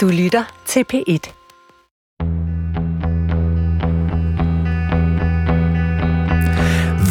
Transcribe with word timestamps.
Du 0.00 0.08
lytter 0.08 0.62
til 0.66 0.84
P1. 0.92 1.32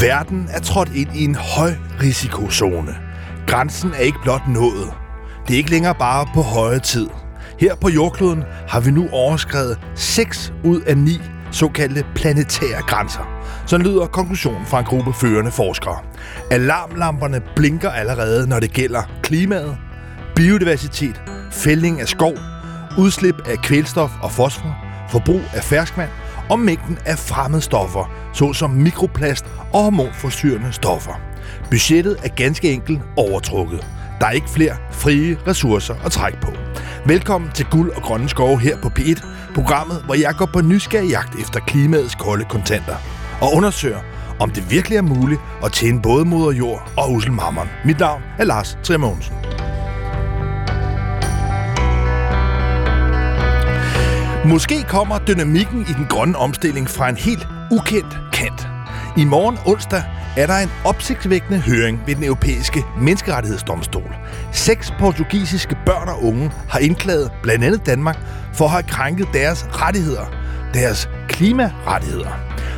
Verden 0.02 0.48
er 0.52 0.60
trådt 0.60 0.90
ind 0.96 1.16
i 1.16 1.24
en 1.24 1.36
høj 1.36 1.72
risikozone. 2.02 2.96
Grænsen 3.48 3.92
er 3.94 4.00
ikke 4.00 4.18
blot 4.24 4.42
nået. 4.48 4.94
Det 5.48 5.54
er 5.54 5.58
ikke 5.58 5.70
længere 5.70 5.96
bare 5.96 6.28
på 6.34 6.42
høje 6.42 6.80
tid. 6.80 7.10
Her 7.60 7.76
på 7.76 7.90
jordkloden 7.90 8.44
har 8.68 8.80
vi 8.80 8.92
nu 8.92 9.10
overskrevet 9.12 9.80
6 9.96 10.54
ud 10.64 10.82
af 10.82 10.98
9 10.98 11.12
såkaldte 11.52 12.06
planetære 12.16 12.82
grænser. 12.88 13.42
Så 13.66 13.78
lyder 13.78 14.06
konklusionen 14.06 14.66
fra 14.66 14.80
en 14.80 14.86
gruppe 14.86 15.14
førende 15.14 15.52
forskere. 15.52 15.98
Alarmlamperne 16.52 17.42
blinker 17.56 17.90
allerede, 17.90 18.48
når 18.48 18.60
det 18.60 18.72
gælder 18.72 19.02
klimaet, 19.24 19.78
biodiversitet, 20.36 21.22
fældning 21.52 22.02
af 22.02 22.08
skov, 22.08 22.34
udslip 22.98 23.48
af 23.48 23.58
kvælstof 23.58 24.12
og 24.22 24.32
fosfor, 24.32 24.78
forbrug 25.10 25.42
af 25.54 25.64
ferskvand 25.64 26.10
og 26.50 26.60
mængden 26.60 26.98
af 27.06 27.20
fremmedstoffer, 27.20 28.12
såsom 28.34 28.70
mikroplast 28.70 29.46
og 29.74 29.84
hormonforstyrrende 29.84 30.72
stoffer. 30.72 31.22
Budgettet 31.70 32.18
er 32.24 32.30
ganske 32.30 32.72
enkelt 32.72 33.02
overtrukket. 33.18 33.88
Der 34.20 34.26
er 34.26 34.32
ikke 34.32 34.50
flere 34.50 34.76
frie 34.92 35.38
ressourcer 35.48 35.96
at 36.06 36.12
trække 36.12 36.40
på. 36.42 36.52
Velkommen 37.06 37.52
til 37.52 37.66
Guld 37.66 37.92
og 37.92 38.02
Grønne 38.02 38.30
Skove 38.30 38.60
her 38.60 38.82
på 38.82 38.88
P1, 39.00 39.26
programmet, 39.54 40.04
hvor 40.06 40.14
jeg 40.16 40.36
går 40.38 40.50
på 40.54 40.62
nysgerrig 40.62 41.10
jagt 41.10 41.40
efter 41.40 41.60
klimaets 41.60 42.16
kolde 42.16 42.46
kontanter 42.46 42.96
og 43.42 43.54
undersøger, 43.54 44.00
om 44.40 44.50
det 44.52 44.72
virkelig 44.72 44.98
er 44.98 45.02
muligt 45.02 45.42
at 45.64 45.72
tjene 45.72 46.02
både 46.02 46.26
moder 46.26 46.52
jord 46.52 46.92
og 46.98 47.12
uselmammeren. 47.12 47.70
Mit 47.86 48.00
navn 48.00 48.22
er 48.38 48.44
Lars 48.44 48.78
Trier 48.84 49.00
Måske 54.50 54.84
kommer 54.84 55.20
dynamikken 55.20 55.82
i 55.82 55.94
den 55.94 56.06
grønne 56.10 56.38
omstilling 56.38 56.90
fra 56.90 57.10
en 57.10 57.18
helt 57.18 57.48
ukendt 57.72 58.20
kant. 58.34 58.68
I 59.18 59.24
morgen 59.24 59.58
onsdag 59.66 60.04
er 60.38 60.48
der 60.48 60.58
en 60.58 60.70
opsigtsvækkende 60.86 61.60
høring 61.60 62.02
ved 62.08 62.16
den 62.16 62.24
europæiske 62.24 62.84
menneskerettighedsdomstol. 63.02 64.16
Seks 64.52 64.94
portugisiske 65.00 65.78
børn 65.86 66.10
og 66.10 66.24
unge 66.24 66.52
har 66.70 66.80
indklaget 66.80 67.32
blandt 67.44 67.64
andet 67.64 67.86
Danmark 67.86 68.18
for 68.54 68.66
at 68.66 68.72
have 68.72 68.84
krænket 68.84 69.28
deres 69.34 69.68
rettigheder, 69.72 70.26
deres 70.74 71.10
klimarettigheder. 71.28 72.32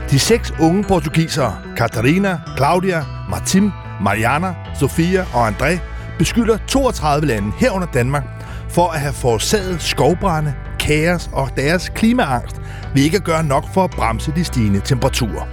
De 0.10 0.20
seks 0.20 0.54
unge 0.60 0.84
portugisere, 0.84 1.58
Catarina, 1.78 2.40
Claudia, 2.58 3.04
Martin, 3.30 3.72
Mariana, 4.02 4.56
Sofia 4.80 5.26
og 5.34 5.48
André, 5.48 5.80
beskylder 6.18 6.58
32 6.68 7.28
lande 7.28 7.52
herunder 7.60 7.88
Danmark 7.94 8.24
for 8.70 8.88
at 8.88 9.00
have 9.00 9.14
forårsaget 9.14 9.82
skovbrænde, 9.82 10.54
kaos 10.82 11.30
og 11.34 11.50
deres 11.58 11.90
klimaangst 11.90 12.62
ved 12.96 13.04
ikke 13.04 13.18
at 13.18 13.24
gøre 13.24 13.44
nok 13.44 13.66
for 13.74 13.84
at 13.84 13.92
bremse 13.92 14.32
de 14.36 14.44
stigende 14.44 14.80
temperaturer. 14.80 15.46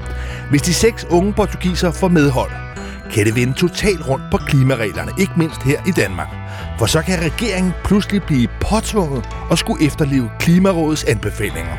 Hvis 0.50 0.62
de 0.62 0.74
seks 0.74 1.06
unge 1.10 1.32
portugiser 1.32 1.90
får 1.90 2.08
medhold, 2.08 2.50
kan 3.12 3.26
det 3.26 3.36
vende 3.36 3.52
totalt 3.52 4.08
rundt 4.08 4.24
på 4.30 4.36
klimareglerne, 4.36 5.12
ikke 5.18 5.32
mindst 5.36 5.62
her 5.62 5.80
i 5.86 5.90
Danmark. 5.90 6.28
For 6.78 6.86
så 6.86 7.02
kan 7.02 7.22
regeringen 7.22 7.72
pludselig 7.84 8.22
blive 8.22 8.48
påtvunget 8.60 9.28
og 9.50 9.58
skulle 9.58 9.86
efterleve 9.86 10.30
Klimarådets 10.38 11.04
anbefalinger. 11.04 11.76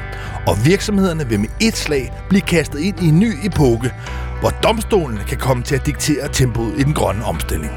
Og 0.48 0.66
virksomhederne 0.66 1.30
vil 1.30 1.40
med 1.40 1.50
et 1.62 1.78
slag 1.78 2.14
blive 2.30 2.42
kastet 2.42 2.80
ind 2.80 3.00
i 3.04 3.08
en 3.08 3.20
ny 3.20 3.34
epoke, 3.44 3.94
hvor 4.40 4.50
domstolene 4.50 5.24
kan 5.28 5.38
komme 5.38 5.64
til 5.64 5.76
at 5.76 5.86
diktere 5.86 6.28
tempoet 6.32 6.74
i 6.80 6.84
den 6.84 6.94
grønne 6.94 7.26
omstilling. 7.26 7.72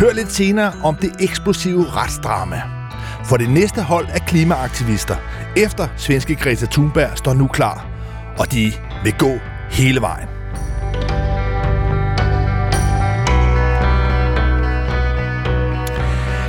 Hør 0.00 0.12
lidt 0.12 0.32
senere 0.32 0.72
om 0.82 0.94
det 0.94 1.10
eksplosive 1.20 1.86
retsdrama. 1.90 2.83
For 3.24 3.36
det 3.36 3.50
næste 3.50 3.82
hold 3.82 4.06
af 4.08 4.20
klimaaktivister 4.20 5.16
efter 5.56 5.88
svenske 5.96 6.34
Greta 6.34 6.66
Thunberg 6.66 7.18
står 7.18 7.34
nu 7.34 7.46
klar, 7.46 7.86
og 8.38 8.52
de 8.52 8.72
vil 9.04 9.14
gå 9.18 9.32
hele 9.70 10.00
vejen. 10.00 10.28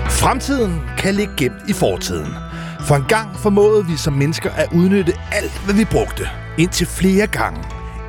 Fremtiden 0.09 0.81
kan 0.97 1.15
ligge 1.15 1.33
gemt 1.37 1.69
i 1.69 1.73
fortiden. 1.73 2.33
For 2.79 2.95
en 2.95 3.05
gang 3.07 3.35
formåede 3.35 3.85
vi 3.85 3.97
som 3.97 4.13
mennesker 4.13 4.51
at 4.51 4.67
udnytte 4.73 5.13
alt, 5.31 5.61
hvad 5.65 5.75
vi 5.75 5.85
brugte. 5.85 6.23
Indtil 6.57 6.87
flere 6.87 7.27
gange. 7.27 7.59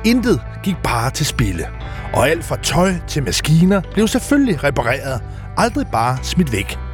Intet 0.05 0.41
gik 0.63 0.75
bare 0.83 1.11
til 1.11 1.25
spille. 1.25 1.67
Og 2.13 2.29
alt 2.29 2.45
fra 2.45 2.57
tøj 2.63 2.93
til 3.07 3.23
maskiner 3.23 3.81
blev 3.93 4.07
selvfølgelig 4.07 4.63
repareret. 4.63 5.21
Aldrig 5.57 5.87
bare 5.91 6.17
smidt 6.23 6.51
væk. 6.51 6.86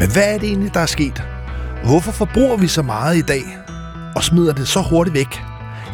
Men 0.00 0.12
hvad 0.12 0.34
er 0.34 0.38
det 0.38 0.48
egentlig, 0.48 0.74
der 0.74 0.80
er 0.80 0.86
sket? 0.86 1.22
Hvorfor 1.84 2.12
forbruger 2.12 2.56
vi 2.56 2.68
så 2.68 2.82
meget 2.82 3.16
i 3.16 3.22
dag? 3.22 3.42
Og 4.16 4.24
smider 4.24 4.52
det 4.52 4.68
så 4.68 4.82
hurtigt 4.90 5.14
væk? 5.14 5.40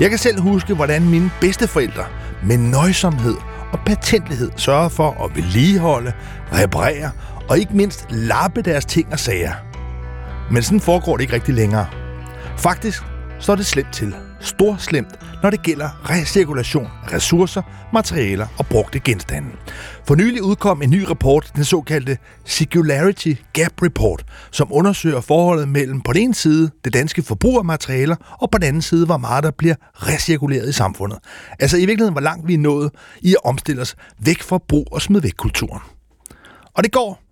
Jeg 0.01 0.11
kan 0.11 0.19
selv 0.19 0.41
huske, 0.41 0.75
hvordan 0.75 1.11
mine 1.11 1.31
bedsteforældre 1.41 2.05
med 2.43 2.59
nøjsomhed 2.59 3.37
og 3.73 3.79
patentlighed 3.87 4.51
sørger 4.57 4.89
for 4.89 5.25
at 5.25 5.37
vedligeholde, 5.37 6.13
reparere 6.53 7.11
og 7.49 7.59
ikke 7.59 7.77
mindst 7.77 8.07
lappe 8.11 8.63
deres 8.63 8.85
ting 8.85 9.13
og 9.13 9.19
sager. 9.19 9.53
Men 10.51 10.63
sådan 10.63 10.81
foregår 10.81 11.17
det 11.17 11.23
ikke 11.23 11.35
rigtig 11.35 11.55
længere. 11.55 11.87
Faktisk 12.59 13.03
står 13.39 13.55
det 13.55 13.67
slemt 13.67 13.93
til 13.93 14.15
storslemt, 14.41 15.43
når 15.43 15.51
det 15.51 15.63
gælder 15.63 16.11
recirkulation 16.11 16.89
af 17.05 17.13
ressourcer, 17.13 17.63
materialer 17.93 18.47
og 18.59 18.67
brugte 18.67 19.01
genstande. 19.01 19.49
For 20.05 20.15
nylig 20.15 20.43
udkom 20.43 20.83
en 20.83 20.91
ny 20.91 21.03
rapport, 21.03 21.51
den 21.57 21.65
såkaldte 21.65 22.19
Circularity 22.47 23.35
Gap 23.53 23.83
Report, 23.83 24.25
som 24.51 24.69
undersøger 24.73 25.21
forholdet 25.21 25.69
mellem 25.69 26.01
på 26.01 26.13
den 26.13 26.23
ene 26.23 26.35
side 26.35 26.71
det 26.85 26.95
danske 26.95 27.23
forbrug 27.23 27.59
af 27.59 27.65
materialer, 27.65 28.17
og 28.41 28.51
på 28.51 28.59
den 28.59 28.67
anden 28.67 28.83
side, 28.83 29.07
hvor 29.07 29.17
meget 29.17 29.45
der 29.45 29.51
bliver 29.51 29.75
recirkuleret 29.95 30.69
i 30.69 30.73
samfundet. 30.73 31.19
Altså 31.59 31.77
i 31.77 31.81
virkeligheden, 31.81 32.15
hvor 32.15 32.21
langt 32.21 32.49
vi 32.49 32.55
er 32.55 32.59
nået 32.59 32.91
i 33.21 33.31
at 33.31 33.49
omstille 33.49 33.83
os 33.83 33.97
væk 34.19 34.43
fra 34.43 34.59
brug 34.69 34.87
og 34.93 35.03
smid 35.03 35.21
væk 35.21 35.33
kulturen. 35.37 35.83
Og 36.75 36.85
det 36.85 36.93
går 36.93 37.23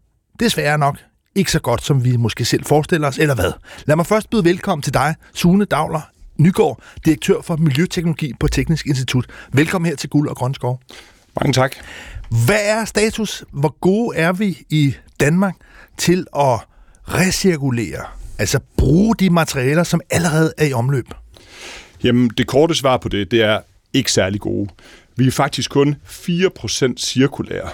desværre 0.41 0.79
nok 0.79 0.99
ikke 1.35 1.53
så 1.53 1.61
godt, 1.61 1.83
som 1.83 2.05
vi 2.05 2.17
måske 2.17 2.45
selv 2.45 2.65
forestiller 2.65 3.09
os, 3.09 3.19
eller 3.19 3.35
hvad? 3.35 3.53
Lad 3.87 3.97
mig 3.97 4.07
først 4.07 4.31
byde 4.31 4.45
velkommen 4.45 4.83
til 4.83 4.95
dig, 4.95 5.15
Sune 5.35 5.65
Dagler 5.65 6.01
Nygaard, 6.39 6.83
direktør 7.05 7.41
for 7.43 7.57
Miljøteknologi 7.57 8.33
på 8.41 8.49
Teknisk 8.49 8.87
Institut. 8.87 9.27
Velkommen 9.53 9.89
her 9.89 9.97
til 9.97 10.11
Guld 10.11 10.29
og 10.29 10.37
Grøn 10.37 10.55
Skov. 10.55 10.81
Mange 11.41 11.53
tak. 11.53 11.77
Hvad 12.47 12.61
er 12.63 12.85
status? 12.85 13.45
Hvor 13.53 13.77
gode 13.81 14.17
er 14.17 14.33
vi 14.33 14.59
i 14.71 14.95
Danmark 15.21 15.55
til 15.97 16.27
at 16.37 16.59
recirkulere, 17.09 18.05
altså 18.39 18.61
bruge 18.77 19.15
de 19.19 19.31
materialer, 19.31 19.83
som 19.83 20.01
allerede 20.11 20.53
er 20.59 20.67
i 20.67 20.73
omløb? 20.73 21.07
Jamen, 22.05 22.31
det 22.39 22.47
korte 22.47 22.75
svar 22.75 22.97
på 22.97 23.09
det, 23.09 23.31
det 23.31 23.43
er 23.43 23.61
ikke 23.93 24.13
særlig 24.13 24.41
gode. 24.41 24.71
Vi 25.17 25.27
er 25.27 25.31
faktisk 25.31 25.71
kun 25.71 25.97
4% 26.07 26.95
cirkulære. 26.97 27.69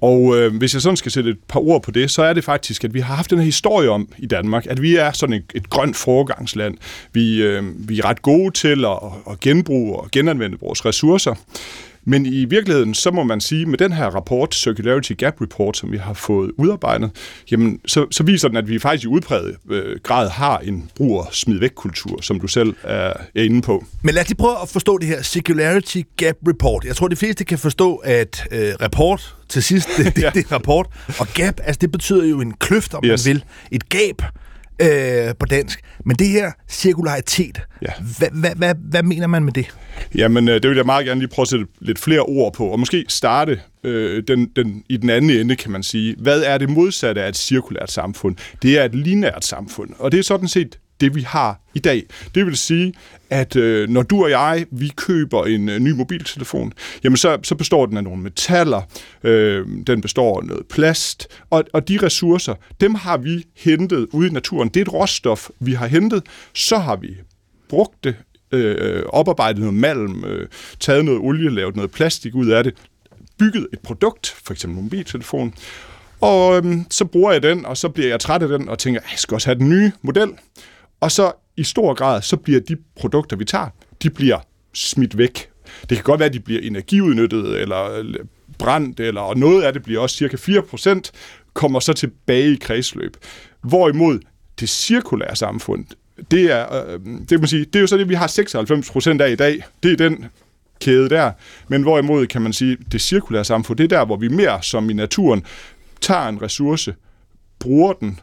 Og 0.00 0.36
øh, 0.36 0.56
hvis 0.56 0.74
jeg 0.74 0.82
sådan 0.82 0.96
skal 0.96 1.12
sætte 1.12 1.30
et 1.30 1.38
par 1.48 1.60
ord 1.60 1.82
på 1.82 1.90
det, 1.90 2.10
så 2.10 2.22
er 2.22 2.32
det 2.32 2.44
faktisk, 2.44 2.84
at 2.84 2.94
vi 2.94 3.00
har 3.00 3.14
haft 3.14 3.30
den 3.30 3.38
her 3.38 3.44
historie 3.44 3.90
om 3.90 4.08
i 4.18 4.26
Danmark, 4.26 4.66
at 4.70 4.82
vi 4.82 4.96
er 4.96 5.12
sådan 5.12 5.32
et, 5.32 5.44
et 5.54 5.70
grønt 5.70 5.96
foregangsland. 5.96 6.76
Vi, 7.12 7.42
øh, 7.42 7.88
vi 7.88 7.98
er 7.98 8.04
ret 8.04 8.22
gode 8.22 8.50
til 8.50 8.84
at, 8.84 8.98
at 9.30 9.40
genbruge 9.40 9.96
og 9.96 10.10
genanvende 10.10 10.56
vores 10.60 10.86
ressourcer. 10.86 11.34
Men 12.04 12.26
i 12.26 12.44
virkeligheden, 12.44 12.94
så 12.94 13.10
må 13.10 13.22
man 13.22 13.40
sige, 13.40 13.66
med 13.66 13.78
den 13.78 13.92
her 13.92 14.06
rapport, 14.06 14.54
Circularity 14.54 15.12
Gap 15.18 15.40
Report, 15.40 15.76
som 15.76 15.92
vi 15.92 15.96
har 15.96 16.14
fået 16.14 16.52
udarbejdet, 16.58 17.10
jamen, 17.50 17.80
så, 17.86 18.06
så 18.10 18.22
viser 18.22 18.48
den, 18.48 18.56
at 18.56 18.68
vi 18.68 18.78
faktisk 18.78 19.04
i 19.04 19.08
udpræget 19.08 19.56
øh, 19.70 19.98
grad 20.02 20.28
har 20.28 20.58
en 20.58 20.90
bruger 20.96 21.24
smid 21.32 21.58
væk 21.58 21.70
kultur, 21.74 22.20
som 22.22 22.40
du 22.40 22.46
selv 22.46 22.74
er, 22.82 23.12
er 23.34 23.42
inde 23.42 23.62
på. 23.62 23.84
Men 24.02 24.14
lad 24.14 24.22
os 24.22 24.28
lige 24.28 24.36
prøve 24.36 24.56
at 24.62 24.68
forstå 24.68 24.98
det 24.98 25.08
her 25.08 25.22
Circularity 25.22 26.02
Gap 26.16 26.36
Report. 26.48 26.84
Jeg 26.84 26.96
tror, 26.96 27.08
de 27.08 27.16
fleste 27.16 27.44
kan 27.44 27.58
forstå, 27.58 27.96
at 27.96 28.48
øh, 28.50 28.72
rapport 28.82 29.36
til 29.48 29.62
sidst, 29.62 29.88
det, 29.96 30.16
det, 30.16 30.22
ja. 30.22 30.30
det 30.34 30.46
er 30.46 30.52
rapport, 30.52 30.86
og 31.18 31.26
gap, 31.34 31.60
altså 31.64 31.78
det 31.80 31.92
betyder 31.92 32.24
jo 32.24 32.40
en 32.40 32.52
kløft, 32.52 32.94
om 32.94 33.04
yes. 33.04 33.26
man 33.26 33.34
vil. 33.34 33.44
Et 33.70 33.88
gab 33.88 34.22
øh, 34.80 35.34
på 35.38 35.46
dansk. 35.46 35.80
Men 36.04 36.16
det 36.16 36.28
her 36.28 36.52
cirkularitet, 36.68 37.60
ja. 37.82 37.92
hvad, 38.18 38.28
hvad, 38.32 38.50
hvad, 38.56 38.74
hvad 38.90 39.02
mener 39.02 39.26
man 39.26 39.44
med 39.44 39.52
det? 39.52 39.74
Jamen, 40.14 40.48
øh, 40.48 40.62
det 40.62 40.68
vil 40.68 40.76
jeg 40.76 40.86
meget 40.86 41.06
gerne 41.06 41.20
lige 41.20 41.28
prøve 41.28 41.44
at 41.44 41.48
sætte 41.48 41.66
lidt 41.80 41.98
flere 41.98 42.20
ord 42.20 42.54
på, 42.54 42.66
og 42.66 42.80
måske 42.80 43.04
starte 43.08 43.60
øh, 43.84 44.22
den, 44.28 44.50
den, 44.56 44.82
i 44.88 44.96
den 44.96 45.10
anden 45.10 45.30
ende, 45.30 45.56
kan 45.56 45.70
man 45.70 45.82
sige. 45.82 46.14
Hvad 46.18 46.42
er 46.42 46.58
det 46.58 46.70
modsatte 46.70 47.22
af 47.22 47.28
et 47.28 47.36
cirkulært 47.36 47.90
samfund? 47.90 48.36
Det 48.62 48.78
er 48.78 48.84
et 48.84 48.94
linært 48.94 49.44
samfund, 49.44 49.90
og 49.98 50.12
det 50.12 50.18
er 50.18 50.22
sådan 50.22 50.48
set 50.48 50.78
det, 51.00 51.14
vi 51.14 51.20
har 51.20 51.60
i 51.74 51.78
dag. 51.78 52.02
Det 52.34 52.46
vil 52.46 52.56
sige, 52.56 52.94
at 53.30 53.56
øh, 53.56 53.88
når 53.88 54.02
du 54.02 54.24
og 54.24 54.30
jeg, 54.30 54.66
vi 54.70 54.92
køber 54.96 55.44
en 55.44 55.68
øh, 55.68 55.78
ny 55.78 55.90
mobiltelefon, 55.90 56.72
jamen 57.04 57.16
så, 57.16 57.38
så 57.42 57.54
består 57.54 57.86
den 57.86 57.96
af 57.96 58.04
nogle 58.04 58.22
metaller, 58.22 58.82
øh, 59.22 59.66
den 59.86 60.00
består 60.00 60.40
af 60.40 60.46
noget 60.46 60.66
plast, 60.66 61.28
og, 61.50 61.64
og 61.72 61.88
de 61.88 61.98
ressourcer, 62.02 62.54
dem 62.80 62.94
har 62.94 63.16
vi 63.16 63.46
hentet 63.56 64.06
ude 64.12 64.28
i 64.28 64.30
naturen. 64.30 64.68
Det 64.68 64.76
er 64.76 64.84
et 64.84 64.92
råstof, 64.92 65.48
vi 65.60 65.72
har 65.72 65.86
hentet, 65.86 66.22
så 66.54 66.78
har 66.78 66.96
vi 66.96 67.16
brugt 67.68 68.04
det, 68.04 68.14
øh, 68.52 69.02
oparbejdet 69.06 69.60
noget 69.60 69.74
malm, 69.74 70.24
øh, 70.24 70.48
taget 70.80 71.04
noget 71.04 71.20
olie, 71.20 71.50
lavet 71.50 71.76
noget 71.76 71.90
plastik 71.90 72.34
ud 72.34 72.46
af 72.46 72.64
det, 72.64 72.74
bygget 73.38 73.66
et 73.72 73.78
produkt, 73.80 74.34
for 74.44 74.52
eksempel 74.52 74.78
en 74.78 74.84
mobiltelefon, 74.84 75.54
Og 76.20 76.56
øhm, 76.56 76.86
så 76.90 77.04
bruger 77.04 77.32
jeg 77.32 77.42
den, 77.42 77.66
og 77.66 77.76
så 77.76 77.88
bliver 77.88 78.08
jeg 78.08 78.20
træt 78.20 78.42
af 78.42 78.48
den, 78.48 78.68
og 78.68 78.78
tænker, 78.78 79.00
ah, 79.00 79.08
jeg 79.10 79.18
skal 79.18 79.34
også 79.34 79.48
have 79.48 79.58
den 79.58 79.68
nye 79.68 79.92
model. 80.02 80.28
Og 81.00 81.12
så 81.12 81.32
i 81.56 81.64
stor 81.64 81.94
grad, 81.94 82.22
så 82.22 82.36
bliver 82.36 82.60
de 82.60 82.76
produkter, 82.96 83.36
vi 83.36 83.44
tager, 83.44 83.68
de 84.02 84.10
bliver 84.10 84.38
smidt 84.72 85.18
væk. 85.18 85.48
Det 85.88 85.96
kan 85.96 86.04
godt 86.04 86.20
være, 86.20 86.28
at 86.28 86.32
de 86.32 86.40
bliver 86.40 86.60
energiudnyttet, 86.60 87.60
eller 87.60 87.98
øh, 87.98 88.14
brændt, 88.58 89.00
eller, 89.00 89.20
og 89.20 89.38
noget 89.38 89.62
af 89.62 89.72
det 89.72 89.82
bliver 89.82 90.00
også 90.00 90.16
cirka 90.16 90.36
4%, 90.36 91.00
kommer 91.54 91.80
så 91.80 91.92
tilbage 91.92 92.52
i 92.52 92.56
kredsløb. 92.56 93.16
Hvorimod 93.60 94.20
det 94.60 94.68
cirkulære 94.68 95.36
samfund, 95.36 95.84
det 96.30 96.52
er, 96.52 96.86
øh, 96.86 97.00
det, 97.28 97.40
man 97.40 97.48
sige, 97.48 97.64
det 97.64 97.76
er 97.76 97.80
jo 97.80 97.86
så 97.86 97.96
det, 97.96 98.08
vi 98.08 98.14
har 98.14 98.26
96% 99.18 99.22
af 99.22 99.30
i 99.30 99.36
dag. 99.36 99.62
Det 99.82 99.92
er 99.92 99.96
den 99.96 100.26
kæde 100.80 101.08
der. 101.08 101.32
Men 101.68 101.82
hvorimod 101.82 102.26
kan 102.26 102.42
man 102.42 102.52
sige, 102.52 102.76
det 102.92 103.00
cirkulære 103.00 103.44
samfund, 103.44 103.78
det 103.78 103.84
er 103.84 103.98
der, 103.98 104.04
hvor 104.04 104.16
vi 104.16 104.28
mere 104.28 104.62
som 104.62 104.90
i 104.90 104.92
naturen 104.92 105.44
tager 106.00 106.28
en 106.28 106.42
ressource, 106.42 106.94
bruger 107.58 107.92
den, 107.92 108.20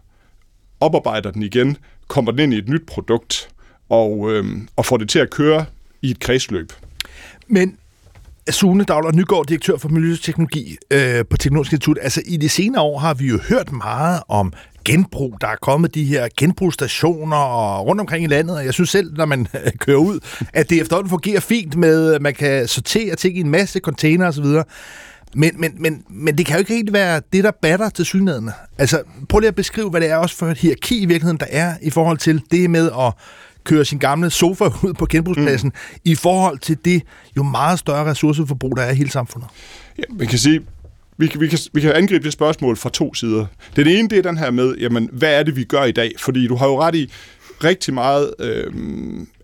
oparbejder 0.80 1.32
den 1.32 1.44
igen, 1.44 1.78
kommer 2.08 2.32
den 2.32 2.40
ind 2.40 2.54
i 2.54 2.58
et 2.58 2.70
nyt 2.70 2.86
produkt, 2.88 3.50
og, 3.90 4.32
øh, 4.32 4.46
og 4.76 4.86
får 4.86 4.98
det 4.98 5.10
til 5.10 5.20
at 5.20 5.30
køre 5.30 5.66
i 6.02 6.12
et 6.12 6.20
kredsløb. 6.20 6.74
Men 7.48 7.78
Sune 8.50 8.84
Dagler 8.84 9.12
Nygaard, 9.12 9.46
direktør 9.46 9.78
for 9.78 9.90
Miljøteknologi 9.90 10.78
øh, 10.92 11.26
på 11.30 11.38
Teknologisk 11.38 11.72
Institut. 11.72 11.98
Altså, 12.02 12.22
i 12.26 12.38
de 12.38 12.50
senere 12.50 12.82
år 12.82 13.00
har 13.00 13.14
vi 13.14 13.28
jo 13.28 13.40
hørt 13.50 13.72
meget 13.72 14.22
om 14.28 14.54
genbrug. 14.86 15.38
Der 15.42 15.48
er 15.48 15.56
kommet 15.62 15.96
de 15.96 16.04
her 16.04 16.28
genbrugsstationer 16.38 17.38
og 17.38 17.86
rundt 17.86 18.02
omkring 18.02 18.24
i 18.24 18.28
landet, 18.28 18.56
og 18.56 18.66
jeg 18.66 18.74
synes 18.74 18.90
selv, 18.90 19.14
når 19.14 19.26
man 19.26 19.48
øh, 19.54 19.72
kører 19.80 19.98
ud, 19.98 20.20
at 20.54 20.70
det 20.70 20.82
efterhånden 20.82 21.10
fungerer 21.10 21.40
fint 21.40 21.76
med, 21.76 22.14
at 22.14 22.22
man 22.22 22.34
kan 22.34 22.68
sortere 22.68 23.16
ting 23.16 23.38
i 23.38 23.40
en 23.40 23.50
masse 23.50 23.80
container 23.80 24.28
osv. 24.28 24.46
Men, 25.36 25.52
men, 25.58 25.72
men, 25.80 26.04
men 26.10 26.38
det 26.38 26.46
kan 26.46 26.56
jo 26.56 26.60
ikke 26.60 26.74
helt 26.74 26.94
være 26.94 27.22
det, 27.34 27.44
der 27.44 27.52
batter 27.62 27.90
til 27.90 28.06
synligheden. 28.06 28.50
Altså, 28.78 29.02
prøv 29.30 29.40
lige 29.40 29.48
at 29.48 29.56
beskrive, 29.56 29.90
hvad 29.90 30.02
det 30.02 30.10
er 30.10 30.16
også 30.16 30.36
for 30.36 30.48
et 30.48 30.58
hierarki 30.58 31.02
i 31.02 31.06
virkeligheden, 31.06 31.38
der 31.38 31.46
er 31.50 31.74
i 31.82 31.90
forhold 31.90 32.18
til 32.18 32.42
det 32.52 32.70
med 32.70 32.92
at 33.00 33.14
køre 33.64 33.86
sin 33.86 33.98
gamle 33.98 34.30
sofa 34.30 34.64
ud 34.88 34.94
på 34.94 35.06
genbrugspladsen, 35.06 35.70
mm. 35.70 36.00
i 36.06 36.16
forhold 36.16 36.60
til 36.60 36.78
det 36.86 37.02
jo 37.38 37.44
meget 37.44 37.80
større 37.80 38.06
ressourceforbrug, 38.06 38.78
der 38.78 38.84
er 38.84 38.92
i 38.92 38.96
hele 38.96 39.10
samfundet? 39.12 39.50
Ja, 39.98 40.04
man 40.10 40.28
kan 40.28 40.40
sige, 40.40 40.62
vi 41.18 41.28
kan, 41.28 41.42
vi, 41.42 41.48
kan, 41.48 41.60
vi 41.74 41.82
kan 41.82 41.92
angribe 41.92 42.24
det 42.24 42.34
spørgsmål 42.34 42.78
fra 42.78 42.90
to 42.90 43.14
sider. 43.14 43.46
Den 43.76 43.88
ene, 43.88 44.10
det 44.10 44.18
er 44.18 44.22
den 44.22 44.38
her 44.38 44.52
med, 44.52 44.76
jamen, 44.76 45.10
hvad 45.14 45.40
er 45.40 45.44
det, 45.44 45.56
vi 45.56 45.64
gør 45.64 45.84
i 45.84 45.92
dag? 45.92 46.12
Fordi 46.18 46.48
du 46.48 46.56
har 46.56 46.68
jo 46.68 46.82
ret 46.82 46.96
i, 46.96 47.12
rigtig 47.64 47.94
meget 47.94 48.34
øh, 48.40 48.74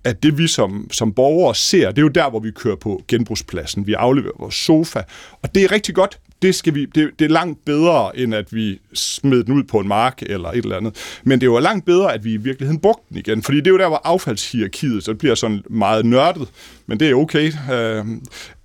at 0.04 0.24
det, 0.24 0.38
vi 0.38 0.48
som, 0.48 0.88
som 0.92 1.14
borgere 1.14 1.56
ser, 1.56 1.90
det 1.90 1.98
er 1.98 2.02
jo 2.02 2.08
der, 2.08 2.30
hvor 2.30 2.40
vi 2.40 2.52
kører 2.52 2.76
på 2.76 3.04
genbrugspladsen. 3.08 3.88
Vi 3.88 3.94
afleverer 3.94 4.34
vores 4.40 4.56
sofa, 4.56 5.02
og 5.42 5.56
det 5.56 5.64
er 5.64 5.72
rigtig 5.72 5.96
godt 5.96 6.20
det, 6.44 6.56
skal 6.56 6.76
vi, 6.76 6.86
det, 6.86 7.12
det 7.20 7.26
er 7.26 7.30
langt 7.30 7.66
bedre, 7.66 8.18
end 8.18 8.36
at 8.36 8.54
vi 8.54 8.80
smed 8.94 9.44
den 9.44 9.54
ud 9.54 9.64
på 9.64 9.80
en 9.80 9.88
mark 9.88 10.22
eller 10.22 10.50
et 10.50 10.58
eller 10.58 10.78
andet. 10.78 11.20
Men 11.24 11.42
det 11.42 11.48
er 11.48 11.52
jo 11.52 11.60
langt 11.60 11.86
bedre, 11.86 12.14
at 12.14 12.24
vi 12.24 12.34
i 12.34 12.38
virkeligheden 12.38 12.80
brugte 12.80 13.04
den 13.10 13.18
igen, 13.18 13.44
fordi 13.44 13.58
det 13.58 13.68
er 13.68 13.72
jo 13.72 13.78
der, 13.78 13.88
hvor 13.88 14.02
affaldshierarkiet, 14.04 15.04
så 15.04 15.12
det 15.12 15.18
bliver 15.18 15.36
sådan 15.36 15.64
meget 15.70 16.06
nørdet, 16.06 16.48
men 16.88 17.00
det 17.00 17.10
er 17.10 17.16
okay. 17.16 17.52
Øh, 17.74 18.06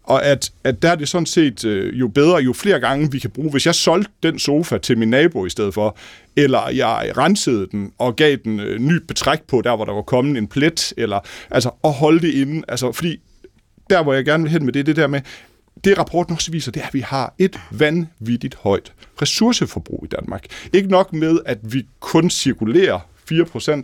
og 0.09 0.25
at, 0.25 0.53
at 0.65 0.83
der 0.83 0.91
er 0.91 0.95
det 0.95 1.09
sådan 1.09 1.27
set 1.27 1.65
øh, 1.65 2.01
jo 2.01 2.09
bedre, 2.09 2.37
jo 2.37 2.53
flere 2.53 2.81
gange 2.81 3.13
vi 3.13 3.19
kan 3.19 3.31
bruge. 3.31 3.51
Hvis 3.51 3.67
jeg 3.67 3.75
solgte 3.75 4.13
den 4.23 4.39
sofa 4.39 4.79
til 4.79 4.99
min 4.99 5.11
nabo 5.11 5.47
i 5.47 5.51
stedet 5.51 5.75
for, 5.75 5.97
eller 6.37 6.71
jeg 6.71 7.13
rensede 7.17 7.67
den 7.67 7.93
og 7.99 8.17
gav 8.17 8.37
den 8.45 8.61
øh, 8.61 8.79
ny 8.79 8.93
betræk 8.93 9.43
på, 9.43 9.61
der 9.65 9.77
hvor 9.77 9.85
der 9.85 9.93
var 9.93 10.03
kommet 10.03 10.39
en 10.39 10.49
plet, 10.49 10.93
eller 10.97 11.21
altså 11.51 11.71
at 11.85 11.93
holde 11.93 12.21
det 12.21 12.35
inde. 12.35 12.63
Altså, 12.69 12.93
fordi 12.93 13.17
der, 13.91 14.03
hvor 14.03 14.15
jeg 14.15 14.25
gerne 14.25 14.43
vil 14.43 14.53
hen 14.53 14.65
med 14.65 14.73
det, 14.73 14.87
det 14.87 14.97
der 14.97 15.07
med, 15.07 15.21
det 15.85 15.99
rapporten 15.99 16.35
også 16.35 16.51
viser, 16.51 16.73
det 16.73 16.83
er, 16.83 16.87
at 16.87 16.95
vi 16.95 17.01
har 17.01 17.35
et 17.39 17.61
vanvittigt 17.71 18.55
højt 18.55 18.93
ressourceforbrug 19.23 20.05
i 20.05 20.09
Danmark. 20.17 20.45
Ikke 20.73 20.89
nok 20.89 21.13
med, 21.13 21.39
at 21.47 21.59
vi 21.63 21.87
kun 22.01 22.31
cirkulerer 22.31 22.99
4%. 23.33 23.83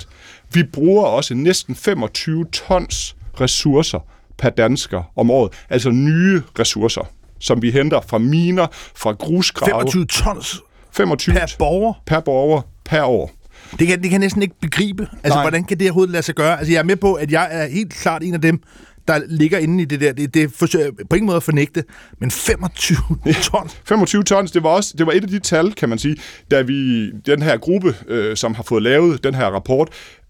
Vi 0.55 0.62
bruger 0.62 1.05
også 1.05 1.35
næsten 1.35 1.75
25 1.75 2.47
tons 2.53 3.17
ressourcer 3.41 4.13
per 4.39 4.51
dansker 4.51 5.03
om 5.17 5.31
året. 5.31 5.53
Altså 5.71 5.91
nye 5.91 6.43
ressourcer, 6.59 7.11
som 7.41 7.63
vi 7.63 7.71
henter 7.71 8.01
fra 8.01 8.19
miner, 8.19 8.67
fra 8.97 9.13
grusgrave. 9.13 9.81
25 9.81 10.07
tons 10.07 10.61
25 10.93 11.35
per 11.35 11.55
borger? 11.59 12.03
Per 12.07 12.21
borger 12.21 12.63
per 12.85 13.03
år. 13.03 13.33
Det 13.79 13.87
kan, 13.87 14.03
det 14.03 14.03
kan 14.03 14.13
jeg 14.13 14.19
næsten 14.19 14.43
ikke 14.43 14.55
begribe. 14.61 15.09
Altså, 15.23 15.37
Nej. 15.37 15.45
hvordan 15.45 15.65
kan 15.65 15.79
det 15.79 15.87
overhovedet 15.87 16.13
lade 16.13 16.23
sig 16.23 16.35
gøre? 16.35 16.59
Altså, 16.59 16.73
jeg 16.73 16.79
er 16.79 16.85
med 16.85 16.97
på, 16.97 17.15
at 17.15 17.33
jeg 17.33 17.49
er 17.51 17.67
helt 17.67 17.93
klart 17.93 18.23
en 18.23 18.35
af 18.35 18.41
dem, 18.41 18.63
der 19.09 19.21
ligger 19.29 19.59
inde 19.59 19.83
i 19.83 19.85
det 19.85 20.01
der. 20.01 20.13
Det, 20.13 20.35
det 20.35 20.53
forsøger 20.53 20.85
jeg 20.85 20.93
på 21.11 21.17
ingen 21.17 21.27
måde 21.27 21.37
at 21.37 21.43
fornægte, 21.43 21.85
men 22.21 22.31
25 22.31 22.97
tons. 23.53 23.81
25 23.85 24.23
tons, 24.23 24.51
det 24.51 24.63
var 24.63 24.69
også 24.69 24.95
det 24.99 25.07
var 25.07 25.13
et 25.13 25.23
af 25.23 25.29
de 25.29 25.39
tal, 25.39 25.73
kan 25.73 25.89
man 25.89 25.99
sige, 25.99 26.17
da 26.51 26.63
vi, 26.63 27.11
den 27.11 27.43
her 27.43 27.57
gruppe, 27.57 27.95
øh, 28.09 28.37
som 28.37 28.55
har 28.55 28.63
fået 28.63 28.83
lavet 28.83 29.25
den 29.25 29.35
her 29.35 29.47
rapport, 29.47 29.89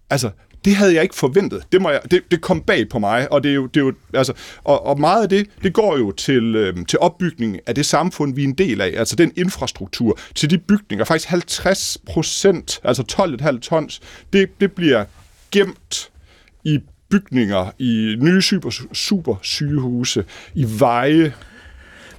altså, 0.09 0.29
det 0.65 0.75
havde 0.75 0.93
jeg 0.93 1.03
ikke 1.03 1.15
forventet. 1.15 1.63
Det, 1.71 1.81
må 1.81 1.89
jeg, 1.89 2.01
det, 2.11 2.21
det 2.31 2.41
kom 2.41 2.61
bag 2.61 2.89
på 2.89 2.99
mig, 2.99 3.31
og 3.31 3.43
det 3.43 3.51
er 3.51 3.55
jo, 3.55 3.65
det 3.65 3.79
er 3.79 3.85
jo 3.85 3.93
altså, 4.13 4.33
og, 4.63 4.85
og 4.85 4.99
meget 4.99 5.23
af 5.23 5.29
det, 5.29 5.47
det 5.63 5.73
går 5.73 5.97
jo 5.97 6.11
til, 6.11 6.55
øh, 6.55 6.85
til 6.87 6.99
opbygning 6.99 7.59
af 7.67 7.75
det 7.75 7.85
samfund, 7.85 8.35
vi 8.35 8.43
er 8.43 8.47
en 8.47 8.53
del 8.53 8.81
af, 8.81 8.93
altså 8.97 9.15
den 9.15 9.31
infrastruktur, 9.35 10.19
til 10.35 10.49
de 10.49 10.57
bygninger. 10.57 11.05
Faktisk 11.05 11.29
50 11.29 11.97
procent, 12.05 12.79
altså 12.83 13.03
12,5 13.51 13.59
tons, 13.59 14.01
det, 14.33 14.49
det 14.61 14.71
bliver 14.71 15.05
gemt 15.51 16.11
i 16.63 16.79
bygninger, 17.09 17.71
i 17.79 18.15
nye 18.19 18.41
super, 18.41 18.69
super 18.93 19.35
sygehuse, 19.41 20.25
i 20.55 20.65
veje. 20.79 21.33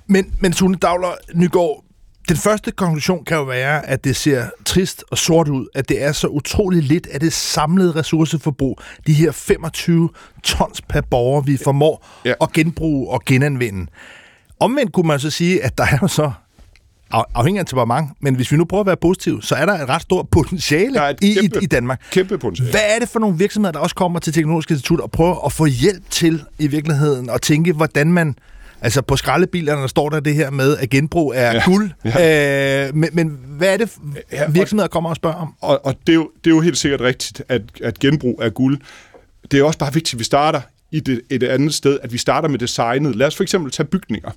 Men, 0.06 0.34
men 0.40 0.52
Sune 0.52 0.76
Dagler 0.76 1.14
Nygaard, 1.34 1.85
den 2.28 2.36
første 2.36 2.70
konklusion 2.70 3.24
kan 3.24 3.36
jo 3.36 3.42
være, 3.42 3.86
at 3.86 4.04
det 4.04 4.16
ser 4.16 4.46
trist 4.64 5.04
og 5.10 5.18
sort 5.18 5.48
ud, 5.48 5.66
at 5.74 5.88
det 5.88 6.02
er 6.02 6.12
så 6.12 6.28
utroligt 6.28 6.84
lidt 6.84 7.06
af 7.06 7.20
det 7.20 7.32
samlede 7.32 7.92
ressourceforbrug, 7.92 8.80
de 9.06 9.12
her 9.12 9.32
25 9.32 10.10
tons 10.42 10.82
per 10.82 11.00
borger, 11.00 11.40
vi 11.40 11.56
formår 11.56 12.06
ja. 12.24 12.32
at 12.40 12.52
genbruge 12.52 13.10
og 13.10 13.22
genanvende. 13.24 13.86
Omvendt 14.60 14.92
kunne 14.92 15.06
man 15.06 15.20
så 15.20 15.30
sige, 15.30 15.64
at 15.64 15.78
der 15.78 15.84
er 15.84 15.98
jo 16.02 16.08
så 16.08 16.32
afhængig 17.10 17.60
af 17.60 17.66
temperament, 17.66 18.10
men 18.20 18.34
hvis 18.34 18.52
vi 18.52 18.56
nu 18.56 18.64
prøver 18.64 18.80
at 18.80 18.86
være 18.86 18.96
positive, 18.96 19.42
så 19.42 19.54
er 19.54 19.66
der 19.66 19.72
et 19.72 19.88
ret 19.88 20.02
stort 20.02 20.28
potentiale 20.28 20.98
kæmpe, 20.98 21.58
i, 21.60 21.62
i 21.62 21.66
Danmark. 21.66 22.02
Kæmpe 22.10 22.38
potentiale. 22.38 22.70
Hvad 22.70 22.80
er 22.94 22.98
det 22.98 23.08
for 23.08 23.18
nogle 23.18 23.38
virksomheder, 23.38 23.72
der 23.72 23.78
også 23.78 23.94
kommer 23.94 24.18
til 24.18 24.32
Teknologisk 24.32 24.70
Institut 24.70 25.00
og 25.00 25.10
prøver 25.10 25.46
at 25.46 25.52
få 25.52 25.66
hjælp 25.66 26.10
til 26.10 26.44
i 26.58 26.66
virkeligheden 26.66 27.30
at 27.30 27.42
tænke, 27.42 27.72
hvordan 27.72 28.12
man 28.12 28.34
Altså 28.80 29.02
på 29.02 29.16
skraldebilerne 29.16 29.80
der 29.80 29.86
står 29.86 30.08
der 30.08 30.20
det 30.20 30.34
her 30.34 30.50
med, 30.50 30.76
at 30.76 30.90
genbrug 30.90 31.32
er 31.36 31.52
ja. 31.52 31.62
guld. 31.64 31.90
Ja. 32.04 32.88
Øh, 32.88 32.96
men, 32.96 33.10
men 33.12 33.38
hvad 33.48 33.72
er 33.72 33.76
det, 33.76 33.92
virksomheder 34.48 34.88
kommer 34.88 35.10
og 35.10 35.16
spørger 35.16 35.36
om? 35.36 35.54
Og, 35.60 35.86
og 35.86 35.94
det, 36.06 36.12
er 36.12 36.16
jo, 36.16 36.30
det 36.44 36.50
er 36.50 36.54
jo 36.54 36.60
helt 36.60 36.78
sikkert 36.78 37.00
rigtigt, 37.00 37.42
at, 37.48 37.62
at 37.82 37.98
genbrug 37.98 38.38
er 38.42 38.48
guld. 38.48 38.78
Det 39.50 39.60
er 39.60 39.64
også 39.64 39.78
bare 39.78 39.92
vigtigt, 39.92 40.14
at 40.14 40.18
vi 40.18 40.24
starter 40.24 40.60
i 40.90 41.00
det, 41.00 41.20
et 41.30 41.42
andet 41.42 41.74
sted, 41.74 41.98
at 42.02 42.12
vi 42.12 42.18
starter 42.18 42.48
med 42.48 42.58
designet. 42.58 43.16
Lad 43.16 43.26
os 43.26 43.36
for 43.36 43.42
eksempel 43.42 43.72
tage 43.72 43.86
bygninger. 43.86 44.30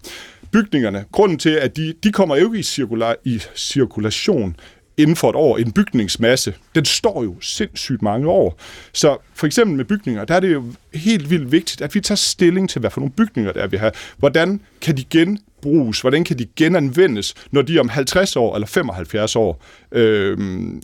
Bygningerne, 0.52 1.06
grunden 1.12 1.40
til, 1.40 1.50
at 1.50 1.78
de, 1.78 1.94
de 2.04 2.12
kommer 2.12 2.36
jo 2.36 2.46
ikke 2.46 2.60
i, 2.60 2.64
cirkula, 2.64 3.14
i 3.24 3.42
cirkulation 3.56 4.56
inden 5.00 5.16
for 5.16 5.30
et 5.30 5.36
år. 5.36 5.58
En 5.58 5.72
bygningsmasse, 5.72 6.54
den 6.76 6.86
står 6.86 7.24
jo 7.24 7.36
sindssygt 7.42 8.02
mange 8.02 8.28
år. 8.28 8.60
Så 8.94 9.18
for 9.34 9.46
eksempel 9.46 9.78
med 9.78 9.86
bygninger, 9.86 10.26
der 10.26 10.36
er 10.36 10.40
det 10.40 10.54
jo 10.54 10.64
helt 10.94 11.30
vildt 11.30 11.52
vigtigt, 11.52 11.82
at 11.82 11.96
vi 11.96 12.02
tager 12.02 12.16
stilling 12.16 12.70
til, 12.70 12.80
hvad 12.80 12.90
for 12.90 13.02
nogle 13.02 13.14
bygninger 13.14 13.54
der 13.54 13.62
er, 13.62 13.68
vi 13.68 13.78
har. 13.78 13.94
Hvordan 14.18 14.62
kan 14.82 14.98
de 14.98 15.04
genbruges? 15.04 16.02
Hvordan 16.02 16.24
kan 16.24 16.40
de 16.40 16.46
genanvendes, 16.56 17.34
når 17.52 17.62
de 17.62 17.80
om 17.80 17.90
50 17.90 18.36
år 18.36 18.56
eller 18.56 18.68
75 18.68 19.36
år 19.36 19.64
øh, 19.92 20.38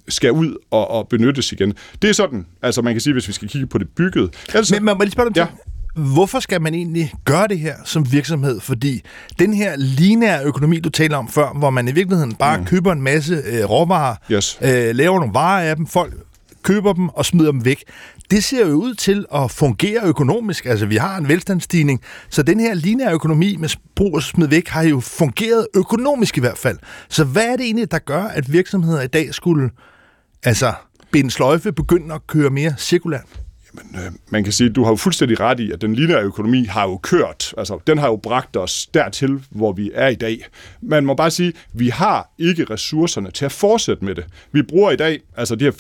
skal 0.08 0.32
ud 0.32 0.56
og, 0.72 0.92
og 0.92 1.08
benyttes 1.08 1.52
igen? 1.52 1.74
Det 2.02 2.10
er 2.10 2.14
sådan, 2.14 2.46
altså 2.62 2.82
man 2.82 2.94
kan 2.94 3.02
sige, 3.02 3.14
hvis 3.14 3.28
vi 3.28 3.34
skal 3.34 3.48
kigge 3.48 3.68
på 3.68 3.78
det 3.78 3.90
bygget. 3.90 4.30
Altså, 4.54 4.76
men, 4.76 4.86
men 4.86 4.98
må 4.98 5.04
lige 5.04 5.12
spørge 5.12 5.30
dig 5.30 5.38
ja. 5.38 5.48
Hvorfor 5.96 6.40
skal 6.40 6.62
man 6.62 6.74
egentlig 6.74 7.14
gøre 7.26 7.48
det 7.48 7.60
her 7.60 7.76
som 7.84 8.12
virksomhed? 8.12 8.60
Fordi 8.60 9.02
den 9.40 9.54
her 9.54 9.76
lineære 9.78 10.44
økonomi, 10.44 10.80
du 10.80 10.90
taler 10.90 11.18
om 11.18 11.28
før, 11.28 11.54
hvor 11.54 11.70
man 11.70 11.88
i 11.88 11.92
virkeligheden 11.92 12.36
bare 12.36 12.58
mm. 12.58 12.66
køber 12.66 12.92
en 12.92 13.02
masse 13.02 13.42
øh, 13.46 13.70
råvarer, 13.70 14.16
yes. 14.32 14.60
øh, 14.62 14.96
laver 14.96 15.20
nogle 15.20 15.34
varer 15.34 15.70
af 15.70 15.76
dem, 15.76 15.88
folk 15.88 16.14
køber 16.64 16.94
dem 16.94 17.10
og 17.10 17.26
smider 17.26 17.52
dem 17.52 17.66
væk. 17.66 17.84
Det 18.32 18.44
ser 18.44 18.68
jo 18.68 18.74
ud 18.74 18.94
til 18.94 19.26
at 19.36 19.52
fungere 19.52 20.02
økonomisk. 20.04 20.66
Altså, 20.66 20.86
vi 20.86 20.96
har 20.96 21.18
en 21.18 21.28
velstandsstigning, 21.28 22.02
så 22.30 22.44
den 22.44 22.60
her 22.60 22.74
lineære 22.74 23.14
økonomi 23.14 23.56
med 23.56 23.70
brug 23.96 24.16
og 24.16 24.24
smid 24.24 24.48
væk 24.48 24.68
har 24.68 24.84
jo 24.84 25.00
fungeret 25.00 25.68
økonomisk 25.76 26.38
i 26.38 26.40
hvert 26.40 26.58
fald. 26.58 26.78
Så 27.10 27.24
hvad 27.24 27.46
er 27.46 27.56
det 27.56 27.66
egentlig, 27.66 27.92
der 27.92 28.00
gør, 28.00 28.24
at 28.24 28.52
virksomheder 28.52 29.02
i 29.02 29.08
dag 29.08 29.34
skulle 29.34 29.70
altså, 30.44 30.74
binde 31.12 31.32
sløjfe, 31.32 31.72
begynde 31.72 32.14
at 32.16 32.28
køre 32.28 32.50
mere 32.50 32.74
cirkulært? 32.78 33.45
Men 33.76 34.02
øh, 34.06 34.12
man 34.30 34.44
kan 34.44 34.54
sige, 34.54 34.70
du 34.70 34.84
har 34.84 34.92
jo 34.92 34.96
fuldstændig 34.96 35.40
ret 35.40 35.60
i, 35.60 35.72
at 35.72 35.82
den 35.82 35.96
lineære 35.96 36.22
økonomi 36.22 36.64
har 36.64 36.84
jo 36.84 36.98
kørt. 36.98 37.54
Altså, 37.58 37.80
den 37.88 37.98
har 37.98 38.08
jo 38.08 38.16
bragt 38.16 38.58
os 38.58 38.88
dertil, 38.94 39.44
hvor 39.50 39.72
vi 39.72 39.92
er 39.94 40.08
i 40.08 40.16
dag. 40.16 40.46
Man 40.82 41.06
må 41.06 41.14
bare 41.14 41.32
sige, 41.32 41.54
vi 41.74 41.90
har 41.90 42.30
ikke 42.38 42.66
ressourcerne 42.70 43.32
til 43.32 43.46
at 43.46 43.52
fortsætte 43.52 44.06
med 44.06 44.16
det. 44.16 44.26
Vi 44.52 44.62
bruger 44.62 44.92
i 44.92 44.96
dag, 44.96 45.20
altså 45.38 45.56
de 45.56 45.66
her 45.66 45.72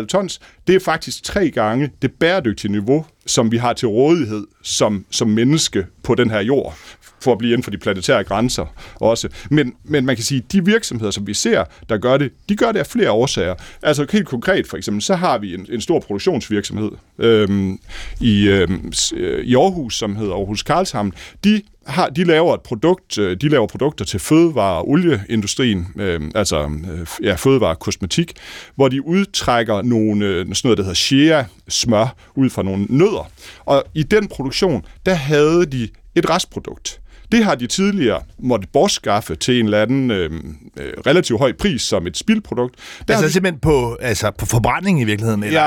24,5 0.00 0.06
tons, 0.06 0.40
det 0.66 0.74
er 0.74 0.80
faktisk 0.80 1.22
tre 1.22 1.50
gange 1.50 1.90
det 2.02 2.12
bæredygtige 2.12 2.72
niveau, 2.72 3.06
som 3.26 3.52
vi 3.52 3.56
har 3.56 3.72
til 3.72 3.88
rådighed 3.88 4.46
som, 4.62 5.06
som 5.10 5.28
menneske 5.28 5.86
på 6.02 6.14
den 6.14 6.30
her 6.30 6.40
jord 6.40 6.76
for 7.20 7.32
at 7.32 7.38
blive 7.38 7.52
inden 7.52 7.62
for 7.62 7.70
de 7.70 7.78
planetære 7.78 8.24
grænser 8.24 8.66
også. 8.94 9.28
Men, 9.50 9.74
men 9.84 10.06
man 10.06 10.16
kan 10.16 10.24
sige, 10.24 10.38
at 10.38 10.52
de 10.52 10.64
virksomheder, 10.64 11.10
som 11.10 11.26
vi 11.26 11.34
ser, 11.34 11.64
der 11.88 11.98
gør 11.98 12.16
det, 12.16 12.32
de 12.48 12.56
gør 12.56 12.72
det 12.72 12.78
af 12.78 12.86
flere 12.86 13.10
årsager. 13.10 13.54
Altså 13.82 14.06
helt 14.12 14.26
konkret 14.26 14.66
for 14.66 14.76
eksempel, 14.76 15.02
så 15.02 15.14
har 15.14 15.38
vi 15.38 15.54
en, 15.54 15.66
en 15.70 15.80
stor 15.80 16.00
produktionsvirksomhed 16.00 16.90
øhm, 17.18 17.78
i, 18.20 18.48
øhm, 18.48 18.92
øh, 19.16 19.44
i 19.44 19.54
Aarhus, 19.54 19.98
som 19.98 20.16
hedder 20.16 20.34
Aarhus 20.34 20.62
Karlshamn. 20.62 21.12
De 21.44 21.62
har, 21.86 22.08
de 22.08 22.24
laver 22.24 22.54
et 22.54 22.60
produkt, 22.60 23.18
øh, 23.18 23.36
de 23.40 23.48
laver 23.48 23.66
produkter 23.66 24.04
til 24.04 24.20
fødevare- 24.20 24.76
og 24.76 24.90
olieindustrien, 24.90 25.86
øh, 25.96 26.20
altså 26.34 26.70
øh, 26.92 27.06
ja, 27.22 27.34
fødevare 27.34 27.70
og 27.70 27.78
kosmetik, 27.78 28.32
hvor 28.74 28.88
de 28.88 29.06
udtrækker 29.06 29.82
nogle, 29.82 30.26
øh, 30.26 30.46
sådan 30.46 30.54
noget, 30.64 30.78
der 30.78 30.84
hedder 30.84 30.94
shea 30.94 31.44
smør 31.68 32.16
ud 32.34 32.50
fra 32.50 32.62
nogle 32.62 32.86
nødder. 32.88 33.30
Og 33.64 33.84
i 33.94 34.02
den 34.02 34.28
produktion, 34.28 34.84
der 35.06 35.14
havde 35.14 35.66
de 35.66 35.88
et 36.14 36.30
restprodukt. 36.30 37.00
Det 37.32 37.44
har 37.44 37.54
de 37.54 37.66
tidligere 37.66 38.22
måtte 38.38 38.68
bortskaffe 38.72 39.34
til 39.34 39.58
en 39.60 39.64
eller 39.64 39.82
anden 39.82 40.10
øh, 40.10 40.30
øh, 40.76 40.92
relativt 41.06 41.38
høj 41.38 41.52
pris 41.52 41.82
som 41.82 42.06
et 42.06 42.16
spildprodukt. 42.16 42.74
Der 43.08 43.14
altså 43.14 43.26
vi... 43.26 43.32
simpelthen 43.32 43.60
på, 43.60 43.96
altså 44.00 44.30
på 44.30 44.46
forbrænding 44.46 45.00
i 45.00 45.04
virkeligheden? 45.04 45.42
Eller? 45.42 45.60
Ja, 45.60 45.66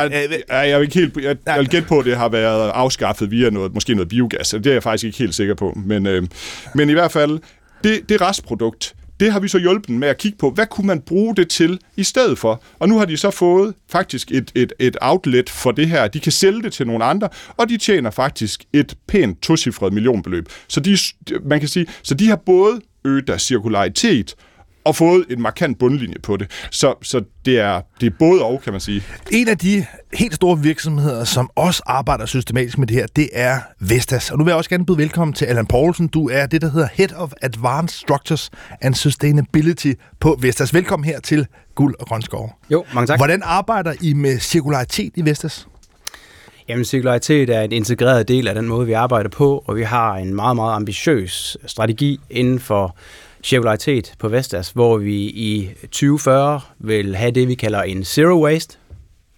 jeg, 0.49 0.69
jeg, 0.69 0.81
ikke 0.81 0.93
helt, 0.93 1.17
jeg, 1.17 1.37
jeg 1.45 1.59
vil 1.59 1.69
gætte 1.69 1.87
på, 1.87 1.99
at 1.99 2.05
det 2.05 2.17
har 2.17 2.29
været 2.29 2.69
afskaffet 2.69 3.31
via 3.31 3.49
noget, 3.49 3.73
måske 3.73 3.95
noget 3.95 4.09
biogas. 4.09 4.49
Det 4.49 4.67
er 4.67 4.73
jeg 4.73 4.83
faktisk 4.83 5.03
ikke 5.03 5.17
helt 5.17 5.35
sikker 5.35 5.55
på. 5.55 5.79
Men, 5.85 6.07
øh, 6.07 6.23
men 6.75 6.89
i 6.89 6.93
hvert 6.93 7.11
fald, 7.11 7.39
det, 7.83 8.09
det 8.09 8.21
restprodukt, 8.21 8.95
det 9.19 9.31
har 9.31 9.39
vi 9.39 9.47
så 9.47 9.57
hjulpet 9.57 9.89
med 9.89 10.07
at 10.07 10.17
kigge 10.17 10.37
på, 10.37 10.49
hvad 10.49 10.65
kunne 10.67 10.87
man 10.87 11.01
bruge 11.01 11.35
det 11.35 11.49
til 11.49 11.79
i 11.95 12.03
stedet 12.03 12.37
for? 12.37 12.63
Og 12.79 12.89
nu 12.89 12.97
har 12.97 13.05
de 13.05 13.17
så 13.17 13.31
fået 13.31 13.73
faktisk 13.89 14.31
et, 14.31 14.51
et, 14.55 14.73
et 14.79 14.97
outlet 15.01 15.49
for 15.49 15.71
det 15.71 15.87
her. 15.87 16.07
De 16.07 16.19
kan 16.19 16.31
sælge 16.31 16.63
det 16.63 16.73
til 16.73 16.87
nogle 16.87 17.05
andre, 17.05 17.29
og 17.57 17.69
de 17.69 17.77
tjener 17.77 18.11
faktisk 18.11 18.63
et 18.73 18.95
pænt 19.07 19.41
tocifret 19.41 19.93
millionbeløb. 19.93 20.49
Så 20.67 20.79
de, 20.79 20.97
man 21.43 21.59
kan 21.59 21.69
sige, 21.69 21.85
så 22.03 22.13
de 22.13 22.27
har 22.27 22.35
både 22.35 22.81
øget 23.05 23.27
deres 23.27 23.41
cirkularitet, 23.41 24.35
og 24.85 24.95
fået 24.95 25.25
en 25.29 25.41
markant 25.41 25.79
bundlinje 25.79 26.15
på 26.23 26.37
det. 26.37 26.51
Så, 26.71 26.95
så 27.01 27.23
det, 27.45 27.59
er, 27.59 27.81
det 28.01 28.07
er 28.07 28.15
både 28.19 28.43
og, 28.43 28.61
kan 28.63 28.73
man 28.73 28.81
sige. 28.81 29.03
En 29.31 29.47
af 29.47 29.57
de 29.57 29.85
helt 30.13 30.35
store 30.35 30.59
virksomheder, 30.59 31.23
som 31.23 31.49
også 31.55 31.83
arbejder 31.85 32.25
systematisk 32.25 32.77
med 32.77 32.87
det 32.87 32.95
her, 32.97 33.07
det 33.15 33.29
er 33.33 33.59
Vestas. 33.79 34.31
Og 34.31 34.37
nu 34.37 34.43
vil 34.43 34.51
jeg 34.51 34.57
også 34.57 34.69
gerne 34.69 34.85
byde 34.85 34.97
velkommen 34.97 35.33
til 35.33 35.45
Allan 35.45 35.65
Poulsen. 35.65 36.07
Du 36.07 36.29
er 36.29 36.45
det, 36.45 36.61
der 36.61 36.71
hedder 36.71 36.87
Head 36.93 37.13
of 37.15 37.31
Advanced 37.41 37.99
Structures 37.99 38.51
and 38.81 38.95
Sustainability 38.95 39.93
på 40.19 40.37
Vestas. 40.41 40.73
Velkommen 40.73 41.05
her 41.05 41.19
til 41.19 41.47
Guld 41.75 41.95
og 41.99 42.07
Grønskov. 42.07 42.53
Jo, 42.69 42.85
mange 42.93 43.07
tak. 43.07 43.19
Hvordan 43.19 43.41
arbejder 43.43 43.93
I 44.01 44.13
med 44.13 44.39
cirkularitet 44.39 45.11
i 45.15 45.25
Vestas? 45.25 45.67
Jamen, 46.69 46.85
cirkularitet 46.85 47.49
er 47.49 47.61
en 47.61 47.71
integreret 47.71 48.27
del 48.27 48.47
af 48.47 48.55
den 48.55 48.67
måde, 48.67 48.85
vi 48.85 48.93
arbejder 48.93 49.29
på, 49.29 49.63
og 49.67 49.75
vi 49.75 49.83
har 49.83 50.15
en 50.15 50.35
meget, 50.35 50.55
meget 50.55 50.75
ambitiøs 50.75 51.57
strategi 51.65 52.19
inden 52.29 52.59
for 52.59 52.95
cirkularitet 53.43 54.13
på 54.19 54.27
Vestas, 54.29 54.69
hvor 54.69 54.97
vi 54.97 55.15
i 55.21 55.69
2040 55.81 56.61
vil 56.79 57.15
have 57.15 57.31
det, 57.31 57.47
vi 57.47 57.55
kalder 57.55 57.81
en 57.81 58.03
zero 58.03 58.43
waste 58.43 58.77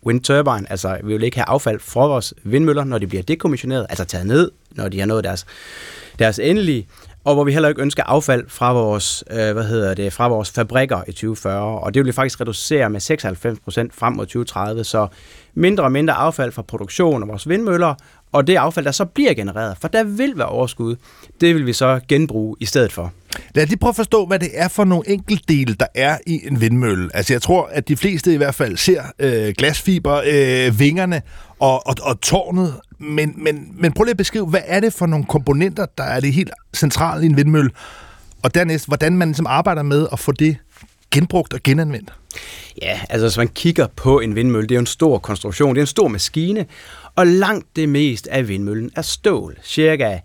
wind 0.06 0.22
turbine. 0.22 0.72
Altså, 0.72 0.98
vi 1.04 1.14
vil 1.14 1.24
ikke 1.24 1.38
have 1.38 1.50
affald 1.50 1.80
fra 1.80 2.08
vores 2.08 2.34
vindmøller, 2.44 2.84
når 2.84 2.98
de 2.98 3.08
bliver 3.08 3.24
dekommissioneret, 3.24 3.86
altså 3.90 4.06
taget 4.06 4.28
ned, 4.28 4.52
når 4.72 4.90
de 4.90 5.00
har 5.00 5.06
nået 5.06 5.24
deres, 5.24 5.46
deres 6.20 6.40
endelige 6.40 6.88
og 7.26 7.34
hvor 7.34 7.44
vi 7.44 7.54
heller 7.54 7.70
ikke 7.70 7.82
ønsker 7.82 8.04
affald 8.04 8.46
fra 8.48 8.74
vores, 8.74 9.24
øh, 9.32 9.54
hvad 9.54 9.64
hedder 9.64 9.94
det, 9.94 10.14
fra 10.14 10.28
vores 10.28 10.52
fabrikker 10.52 11.02
i 11.08 11.12
2040, 11.12 11.80
og 11.80 11.94
det 11.94 12.00
vil 12.00 12.08
vi 12.08 12.12
faktisk 12.12 12.42
reducere 12.42 12.90
med 12.90 13.00
96 13.00 13.60
procent 13.60 13.96
frem 13.96 14.14
mod 14.14 14.26
2030, 14.26 14.84
så 14.84 15.08
mindre 15.54 15.84
og 15.84 15.92
mindre 15.92 16.14
affald 16.14 16.52
fra 16.52 16.62
produktion 16.62 17.24
af 17.24 17.28
vores 17.28 17.50
vindmøller, 17.50 17.96
og 18.32 18.48
det 18.48 18.56
affald, 18.56 18.86
der 18.86 18.92
så 18.92 19.06
bliver 19.06 19.34
genereret, 19.34 19.78
for 19.82 19.88
der 19.88 20.04
vil 20.04 20.34
være 20.36 20.48
overskud, 20.48 20.96
det 21.42 21.56
vil 21.56 21.66
vi 21.66 21.74
så 21.74 22.00
genbruge 22.08 22.56
i 22.60 22.66
stedet 22.66 22.92
for. 22.92 23.12
Lad 23.56 23.64
os 23.64 23.70
lige 23.70 23.80
prøve 23.80 23.90
at 23.90 23.96
forstå, 23.96 24.26
hvad 24.26 24.40
det 24.40 24.50
er 24.54 24.68
for 24.68 24.84
nogle 24.84 25.10
enkeltdele, 25.10 25.76
der 25.80 25.88
er 25.96 26.18
i 26.28 26.42
en 26.48 26.62
vindmølle. 26.62 27.10
Altså 27.14 27.34
jeg 27.34 27.42
tror, 27.42 27.70
at 27.72 27.88
de 27.88 27.98
fleste 27.98 28.34
i 28.34 28.38
hvert 28.38 28.56
fald 28.56 28.78
ser 28.78 29.04
øh, 29.20 29.54
glasfiber, 29.58 30.22
øh, 30.26 30.80
vingerne 30.80 31.22
og, 31.60 31.88
og, 31.88 31.96
og 32.02 32.22
tårnet. 32.22 32.76
Men, 33.00 33.34
men, 33.38 33.68
men 33.76 33.92
prøv 33.92 34.04
lige 34.04 34.12
at 34.12 34.18
beskrive, 34.18 34.46
hvad 34.46 34.62
er 34.66 34.80
det 34.80 34.94
for 34.94 35.06
nogle 35.06 35.26
komponenter, 35.26 35.86
der 35.98 36.04
er 36.04 36.20
det 36.20 36.34
helt 36.34 36.52
centrale 36.76 37.24
i 37.24 37.26
en 37.26 37.38
vindmølle? 37.38 37.72
Og 38.44 38.56
dernæst, 38.56 38.88
hvordan 38.88 39.18
man 39.18 39.28
ligesom 39.28 39.48
arbejder 39.48 39.84
med 39.84 40.08
at 40.12 40.20
få 40.20 40.32
det 40.32 40.58
genbrugt 41.12 41.54
og 41.54 41.60
genanvendt? 41.64 42.14
Ja, 42.82 43.00
altså 43.10 43.28
hvis 43.28 43.38
man 43.38 43.48
kigger 43.48 43.88
på 43.96 44.20
en 44.20 44.36
vindmølle, 44.36 44.68
det 44.68 44.76
er 44.76 44.76
jo 44.76 44.80
en 44.80 44.86
stor 44.86 45.18
konstruktion, 45.18 45.76
det 45.76 45.82
er 45.82 45.84
en 45.84 45.88
stor 45.88 46.08
maskine, 46.08 46.66
og 47.16 47.28
langt 47.28 47.76
det 47.76 47.90
mest 47.90 48.28
af 48.28 48.48
vindmøllen 48.48 48.92
er 48.96 49.02
stål. 49.02 49.58
Cirka 49.64 50.20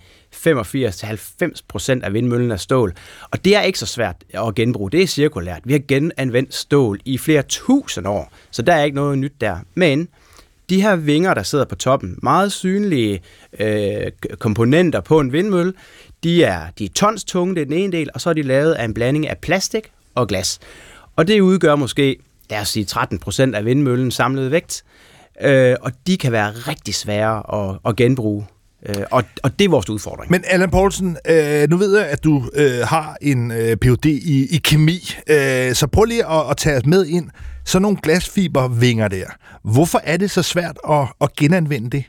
85-90% 0.46 2.04
af 2.04 2.12
vindmøllen 2.12 2.50
er 2.50 2.56
stål. 2.56 2.94
Og 3.30 3.44
det 3.44 3.56
er 3.56 3.60
ikke 3.60 3.78
så 3.78 3.86
svært 3.86 4.16
at 4.34 4.54
genbruge. 4.54 4.90
Det 4.90 5.02
er 5.02 5.06
cirkulært. 5.06 5.60
Vi 5.64 5.72
har 5.72 5.80
genanvendt 5.88 6.54
stål 6.54 7.00
i 7.04 7.18
flere 7.18 7.42
tusind 7.42 8.06
år, 8.06 8.32
så 8.50 8.62
der 8.62 8.74
er 8.74 8.84
ikke 8.84 8.96
noget 8.96 9.18
nyt 9.18 9.34
der. 9.40 9.56
Men 9.74 10.08
de 10.70 10.82
her 10.82 10.96
vinger, 10.96 11.34
der 11.34 11.42
sidder 11.42 11.64
på 11.64 11.74
toppen, 11.74 12.18
meget 12.22 12.52
synlige 12.52 13.20
øh, 13.60 14.10
komponenter 14.38 15.00
på 15.00 15.20
en 15.20 15.32
vindmølle, 15.32 15.72
de 16.24 16.44
er, 16.44 16.66
de 16.78 16.84
er 16.84 16.88
tons 16.94 17.24
tunge, 17.24 17.54
det 17.54 17.60
er 17.60 17.64
den 17.64 17.74
ene 17.74 17.92
del, 17.92 18.10
og 18.14 18.20
så 18.20 18.30
er 18.30 18.34
de 18.34 18.42
lavet 18.42 18.72
af 18.72 18.84
en 18.84 18.94
blanding 18.94 19.28
af 19.28 19.38
plastik 19.38 19.92
og 20.14 20.28
glas. 20.28 20.58
Og 21.16 21.28
det 21.28 21.40
udgør 21.40 21.76
måske, 21.76 22.16
lad 22.50 22.60
os 22.60 22.68
sige, 22.68 22.86
13% 22.90 23.54
af 23.54 23.64
vindmøllens 23.64 24.14
samlede 24.14 24.50
vægt, 24.50 24.84
øh, 25.40 25.76
og 25.80 25.92
de 26.06 26.18
kan 26.18 26.32
være 26.32 26.50
rigtig 26.50 26.94
svære 26.94 27.54
at, 27.54 27.78
at 27.84 27.96
genbruge. 27.96 28.46
Øh, 28.88 29.04
og, 29.10 29.24
og 29.42 29.58
det 29.58 29.64
er 29.64 29.68
vores 29.68 29.90
udfordring. 29.90 30.30
Men 30.30 30.44
Allan 30.46 30.70
Poulsen, 30.70 31.16
øh, 31.28 31.70
nu 31.70 31.76
ved 31.76 31.98
jeg, 31.98 32.06
at 32.06 32.24
du 32.24 32.50
øh, 32.54 32.80
har 32.80 33.16
en 33.20 33.50
øh, 33.50 33.76
Ph.D. 33.76 34.06
i, 34.06 34.46
i 34.50 34.58
kemi, 34.64 35.14
øh, 35.26 35.74
så 35.74 35.86
prøv 35.86 36.04
lige 36.04 36.26
at, 36.26 36.50
at 36.50 36.56
tage 36.56 36.76
os 36.76 36.86
med 36.86 37.06
ind. 37.06 37.30
Så 37.64 37.78
nogle 37.78 37.96
glasfibervinger 38.02 39.08
der. 39.08 39.24
Hvorfor 39.62 40.00
er 40.04 40.16
det 40.16 40.30
så 40.30 40.42
svært 40.42 40.78
at, 40.90 41.06
at 41.20 41.36
genanvende 41.36 41.90
det? 41.90 42.04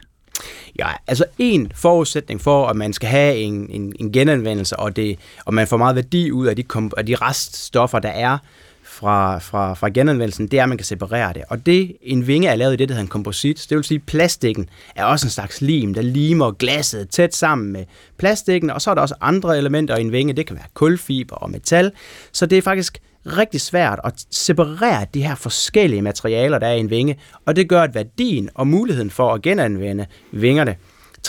Ja, 0.80 0.88
altså 1.08 1.26
en 1.38 1.72
forudsætning 1.76 2.42
for, 2.42 2.68
at 2.68 2.76
man 2.76 2.94
skal 2.94 3.10
have 3.10 3.36
en, 3.36 3.68
en, 3.70 3.94
en 4.00 4.12
genanvendelse, 4.12 4.76
og, 4.76 4.96
det, 4.96 5.20
og 5.46 5.54
man 5.54 5.68
får 5.68 5.78
meget 5.78 5.96
værdi 5.96 6.32
ud 6.32 6.48
af 6.48 6.56
de, 6.56 6.64
af 6.98 7.06
de 7.06 7.16
reststoffer, 7.16 8.00
der 8.00 8.10
er 8.10 8.38
fra, 9.02 9.40
fra, 9.40 9.74
fra 9.74 9.90
genanvendelsen, 9.90 10.48
det 10.48 10.60
er, 10.60 10.64
at 10.64 10.70
man 10.70 10.78
kan 10.78 10.86
separere 10.86 11.34
det. 11.34 11.44
Og 11.50 11.66
det, 11.66 11.98
en 12.02 12.28
vinge 12.28 12.48
er 12.48 12.56
lavet 12.56 12.74
i 12.74 12.76
det, 12.76 12.90
der 12.90 12.94
hedder 12.94 13.06
en 13.06 13.10
komposit. 13.10 13.66
Det 13.70 13.76
vil 13.76 13.84
sige, 13.84 13.98
at 13.98 14.04
plastikken 14.06 14.70
er 14.96 15.06
også 15.06 15.26
en 15.26 15.32
slags 15.32 15.62
lim, 15.62 15.94
der 15.94 16.02
limer 16.02 16.52
glasset 16.52 17.10
tæt 17.10 17.36
sammen 17.36 17.72
med 17.72 17.86
plastikken, 18.18 18.70
og 18.70 18.82
så 18.82 18.92
er 18.92 18.96
der 18.96 19.02
også 19.02 19.16
andre 19.22 19.58
elementer 19.58 19.98
i 19.98 20.02
en 20.02 20.12
vinge. 20.12 20.34
Det 20.34 20.48
kan 20.48 20.56
være 20.56 20.66
kulfiber 20.74 21.36
og 21.36 21.52
metal. 21.52 21.92
Så 22.32 22.46
det 22.46 22.58
er 22.58 22.62
faktisk 22.62 22.98
rigtig 23.26 23.62
svært 23.62 24.00
at 24.04 24.26
separere 24.32 25.06
de 25.14 25.24
her 25.24 25.36
forskellige 25.36 26.02
materialer, 26.02 26.60
der 26.60 26.68
er 26.68 26.74
i 26.74 26.80
en 26.80 26.90
vinge, 26.90 27.20
og 27.46 27.56
det 27.56 27.70
gør, 27.70 27.82
at 27.82 27.96
værdien 27.96 28.50
og 28.56 28.68
muligheden 28.68 29.10
for 29.10 29.34
at 29.34 29.42
genanvende 29.42 30.06
vingerne 30.32 30.76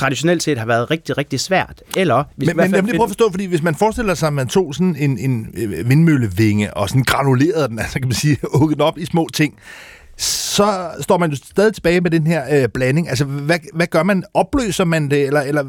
traditionelt 0.02 0.42
set 0.42 0.59
har 0.59 0.66
været 0.66 0.90
rigtig, 0.90 1.18
rigtig 1.18 1.40
svært. 1.40 1.82
Eller, 1.97 2.25
hvis 2.37 2.47
men, 2.47 2.56
men 2.56 2.71
lad 2.71 2.82
mig 2.82 2.90
prøve 2.90 3.02
at 3.02 3.11
forstå, 3.11 3.30
fordi 3.30 3.47
hvis 3.47 3.62
man 3.62 3.75
forestiller 3.75 4.14
sig, 4.14 4.26
at 4.26 4.32
man 4.32 4.49
tog 4.49 4.75
sådan 4.75 4.97
en, 4.97 5.18
en 5.18 5.49
vindmøllevinge 5.88 6.75
og 6.75 6.88
sådan 6.88 7.02
granulerede 7.02 7.68
den, 7.68 7.78
altså 7.85 7.99
kan 7.99 8.09
man 8.09 8.14
sige, 8.14 8.37
hugget 8.54 8.78
den 8.78 8.82
op 8.82 8.99
i 8.99 9.04
små 9.04 9.28
ting, 9.32 9.54
så 10.16 10.90
står 11.00 11.18
man 11.18 11.30
jo 11.30 11.37
stadig 11.37 11.75
tilbage 11.75 12.00
med 12.00 12.11
den 12.11 12.26
her 12.26 12.62
øh, 12.62 12.68
blanding. 12.68 13.09
Altså, 13.09 13.25
hvad, 13.25 13.59
hvad 13.75 13.87
gør 13.87 14.02
man? 14.02 14.25
Opløser 14.35 14.85
man 14.85 15.11
det, 15.11 15.26
eller, 15.26 15.40
eller 15.40 15.62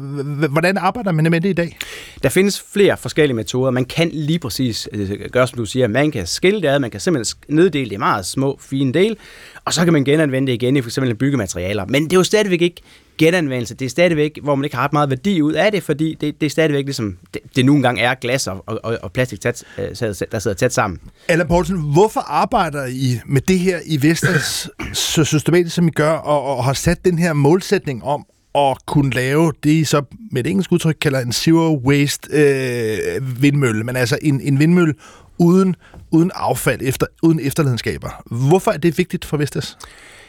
hvordan 0.48 0.76
arbejder 0.76 1.12
man 1.12 1.30
med 1.30 1.40
det 1.40 1.48
i 1.48 1.52
dag? 1.52 1.76
Der 2.22 2.28
findes 2.28 2.64
flere 2.72 2.96
forskellige 2.96 3.36
metoder. 3.36 3.70
Man 3.70 3.84
kan 3.84 4.10
lige 4.12 4.38
præcis 4.38 4.88
øh, 4.92 5.10
gøre, 5.32 5.46
som 5.46 5.56
du 5.56 5.64
siger. 5.64 5.88
Man 5.88 6.10
kan 6.10 6.26
skille 6.26 6.62
det 6.62 6.68
ad, 6.68 6.78
man 6.78 6.90
kan 6.90 7.00
simpelthen 7.00 7.36
neddele 7.48 7.84
det 7.84 7.92
i 7.92 7.96
meget 7.96 8.26
små, 8.26 8.58
fine 8.60 8.92
dele, 8.92 9.16
og 9.64 9.72
så 9.72 9.84
kan 9.84 9.92
man 9.92 10.04
genanvende 10.04 10.46
det 10.46 10.62
igen 10.62 10.76
i 10.76 10.82
f.eks. 10.82 10.98
byggematerialer. 11.18 11.86
Men 11.86 12.04
det 12.04 12.12
er 12.12 12.16
jo 12.16 12.24
stadigvæk 12.24 12.62
ikke 12.62 12.82
genanvendelse. 13.18 13.74
Det 13.74 13.84
er 13.84 13.90
stadigvæk, 13.90 14.38
hvor 14.42 14.54
man 14.54 14.64
ikke 14.64 14.76
har 14.76 14.84
ret 14.84 14.92
meget 14.92 15.10
værdi 15.10 15.42
ud 15.42 15.52
af 15.52 15.72
det, 15.72 15.82
fordi 15.82 16.16
det, 16.20 16.40
det 16.40 16.46
er 16.46 16.50
stadigvæk 16.50 16.84
ligesom, 16.84 17.16
det, 17.34 17.42
det 17.56 17.64
nogle 17.64 17.82
gange 17.82 18.02
er 18.02 18.14
glas 18.14 18.46
og, 18.46 18.64
og, 18.66 18.98
og 19.02 19.12
plastik, 19.12 19.40
tæt, 19.40 19.64
øh, 19.78 19.88
der 20.32 20.38
sidder 20.38 20.54
tæt 20.54 20.74
sammen. 20.74 21.00
Allan 21.28 21.48
Poulsen, 21.48 21.80
hvorfor 21.92 22.20
arbejder 22.20 22.86
I 22.86 23.20
med 23.26 23.40
det 23.40 23.58
her 23.58 23.78
i 23.86 24.02
Vestas 24.02 24.70
så 25.14 25.24
systematisk, 25.24 25.74
som 25.74 25.88
I 25.88 25.90
gør, 25.90 26.12
og, 26.12 26.56
og 26.56 26.64
har 26.64 26.72
sat 26.72 27.04
den 27.04 27.18
her 27.18 27.32
målsætning 27.32 28.04
om 28.04 28.26
at 28.54 28.86
kunne 28.86 29.10
lave 29.10 29.52
det, 29.62 29.70
I 29.70 29.84
så 29.84 30.02
med 30.30 30.44
et 30.44 30.50
engelsk 30.50 30.72
udtryk 30.72 30.96
kalder 31.00 31.20
en 31.20 31.32
zero 31.32 31.80
waste 31.84 32.28
øh, 32.32 33.42
vindmølle, 33.42 33.84
men 33.84 33.96
altså 33.96 34.18
en, 34.22 34.40
en 34.40 34.58
vindmølle 34.58 34.94
uden, 35.38 35.76
uden 36.10 36.30
affald, 36.34 36.80
efter, 36.82 37.06
uden 37.22 37.40
efterladenskaber. 37.40 38.22
Hvorfor 38.48 38.70
er 38.70 38.76
det 38.76 38.98
vigtigt 38.98 39.24
for 39.24 39.36
Vestas? 39.36 39.76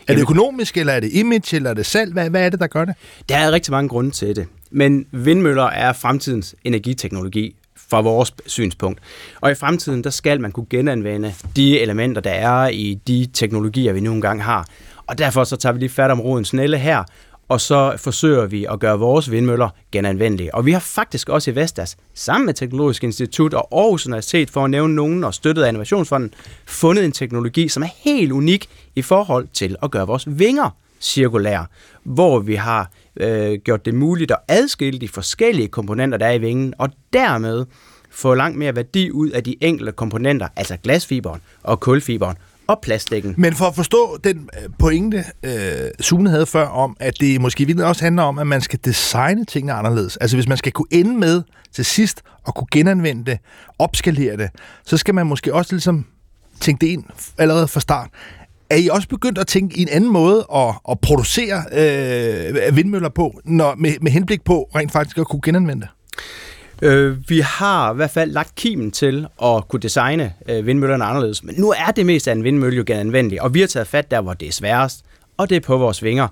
Er 0.07 0.13
det 0.13 0.21
økonomisk, 0.21 0.77
eller 0.77 0.93
er 0.93 0.99
det 0.99 1.13
image, 1.13 1.55
eller 1.55 1.69
er 1.69 1.73
det 1.73 1.85
salg? 1.85 2.13
Hvad, 2.13 2.29
hvad 2.29 2.45
er 2.45 2.49
det, 2.49 2.59
der 2.59 2.67
gør 2.67 2.85
det? 2.85 2.95
Der 3.29 3.37
er 3.37 3.51
rigtig 3.51 3.71
mange 3.71 3.89
grunde 3.89 4.11
til 4.11 4.35
det. 4.35 4.47
Men 4.71 5.05
vindmøller 5.11 5.63
er 5.63 5.93
fremtidens 5.93 6.55
energiteknologi 6.63 7.55
fra 7.89 8.01
vores 8.01 8.33
synspunkt. 8.45 8.99
Og 9.41 9.51
i 9.51 9.55
fremtiden, 9.55 10.03
der 10.03 10.09
skal 10.09 10.41
man 10.41 10.51
kunne 10.51 10.65
genanvende 10.69 11.33
de 11.55 11.79
elementer, 11.79 12.21
der 12.21 12.31
er 12.31 12.67
i 12.67 12.99
de 13.07 13.27
teknologier, 13.33 13.93
vi 13.93 13.99
nu 13.99 14.13
engang 14.13 14.43
har. 14.43 14.67
Og 15.07 15.17
derfor 15.17 15.43
så 15.43 15.55
tager 15.55 15.73
vi 15.73 15.79
lige 15.79 15.89
fat 15.89 16.11
om 16.11 16.21
roden 16.21 16.45
snelle 16.45 16.77
her 16.77 17.03
og 17.47 17.61
så 17.61 17.93
forsøger 17.97 18.45
vi 18.45 18.65
at 18.71 18.79
gøre 18.79 18.99
vores 18.99 19.31
vindmøller 19.31 19.69
genanvendelige. 19.91 20.55
Og 20.55 20.65
vi 20.65 20.71
har 20.71 20.79
faktisk 20.79 21.29
også 21.29 21.51
i 21.51 21.55
Vestas, 21.55 21.97
sammen 22.13 22.45
med 22.45 22.53
Teknologisk 22.53 23.03
Institut 23.03 23.53
og 23.53 23.67
Aarhus 23.71 24.05
Universitet, 24.05 24.49
for 24.49 24.63
at 24.63 24.69
nævne 24.69 24.95
nogen 24.95 25.23
og 25.23 25.33
støttet 25.33 25.63
af 25.63 25.67
Innovationsfonden, 25.67 26.33
fundet 26.65 27.05
en 27.05 27.11
teknologi, 27.11 27.67
som 27.67 27.83
er 27.83 27.89
helt 27.97 28.31
unik 28.31 28.69
i 28.95 29.01
forhold 29.01 29.47
til 29.53 29.75
at 29.83 29.91
gøre 29.91 30.07
vores 30.07 30.39
vinger 30.39 30.69
cirkulære, 31.01 31.65
hvor 32.03 32.39
vi 32.39 32.55
har 32.55 32.91
øh, 33.17 33.59
gjort 33.59 33.85
det 33.85 33.93
muligt 33.93 34.31
at 34.31 34.37
adskille 34.47 34.99
de 34.99 35.07
forskellige 35.07 35.67
komponenter, 35.67 36.17
der 36.17 36.25
er 36.25 36.33
i 36.33 36.37
vingen, 36.37 36.73
og 36.77 36.89
dermed 37.13 37.65
få 38.11 38.33
langt 38.33 38.57
mere 38.57 38.75
værdi 38.75 39.11
ud 39.11 39.29
af 39.29 39.43
de 39.43 39.55
enkelte 39.61 39.91
komponenter, 39.91 40.47
altså 40.55 40.77
glasfiberen 40.83 41.41
og 41.63 41.79
kulfiberen, 41.79 42.37
og 42.67 42.79
plastikken. 42.81 43.35
Men 43.37 43.53
for 43.55 43.65
at 43.65 43.75
forstå 43.75 44.17
den 44.23 44.49
øh, 44.61 44.69
pointe, 44.79 45.23
øh, 45.43 45.51
Sune 45.99 46.29
havde 46.29 46.45
før 46.45 46.67
om, 46.67 46.97
at 46.99 47.13
det 47.19 47.41
måske 47.41 47.65
virkelig 47.65 47.85
også 47.85 48.03
handler 48.03 48.23
om, 48.23 48.39
at 48.39 48.47
man 48.47 48.61
skal 48.61 48.79
designe 48.85 49.45
tingene 49.45 49.73
anderledes. 49.73 50.17
Altså 50.17 50.37
hvis 50.37 50.47
man 50.47 50.57
skal 50.57 50.71
kunne 50.71 50.87
ende 50.91 51.17
med 51.17 51.41
til 51.73 51.85
sidst 51.85 52.21
at 52.47 52.55
kunne 52.55 52.67
genanvende 52.71 53.31
det, 53.31 53.39
opskalere 53.79 54.37
det, 54.37 54.49
så 54.85 54.97
skal 54.97 55.15
man 55.15 55.27
måske 55.27 55.53
også 55.53 55.75
ligesom 55.75 56.05
tænke 56.59 56.85
det 56.85 56.91
ind 56.91 57.03
allerede 57.37 57.67
fra 57.67 57.79
start. 57.79 58.09
Er 58.69 58.75
I 58.75 58.87
også 58.87 59.07
begyndt 59.07 59.37
at 59.37 59.47
tænke 59.47 59.77
i 59.77 59.81
en 59.81 59.89
anden 59.89 60.11
måde 60.11 60.45
at, 60.55 60.75
at 60.89 60.99
producere 60.99 61.63
øh, 61.71 62.75
vindmøller 62.75 63.09
på, 63.09 63.39
når, 63.45 63.75
med, 63.75 63.93
med 64.01 64.11
henblik 64.11 64.43
på 64.43 64.69
rent 64.75 64.91
faktisk 64.91 65.17
at 65.17 65.27
kunne 65.27 65.41
genanvende 65.43 65.81
det? 65.81 65.89
Øh, 66.81 67.29
vi 67.29 67.39
har 67.39 67.93
i 67.93 67.95
hvert 67.95 68.09
fald 68.09 68.31
lagt 68.31 68.55
kimen 68.55 68.91
til 68.91 69.27
at 69.43 69.67
kunne 69.67 69.79
designe 69.79 70.33
øh, 70.49 70.67
vindmøllerne 70.67 71.05
anderledes, 71.05 71.43
men 71.43 71.55
nu 71.57 71.73
er 71.77 71.91
det 71.95 72.05
mest 72.05 72.27
af 72.27 72.31
en 72.31 72.43
vindmølle 72.43 72.77
jo 72.77 72.83
genanvendelig, 72.87 73.41
og 73.41 73.53
vi 73.53 73.59
har 73.59 73.67
taget 73.67 73.87
fat 73.87 74.11
der, 74.11 74.21
hvor 74.21 74.33
det 74.33 74.47
er 74.47 74.51
sværest, 74.51 75.05
og 75.37 75.49
det 75.49 75.55
er 75.55 75.59
på 75.59 75.77
vores 75.77 76.03
vinger. 76.03 76.27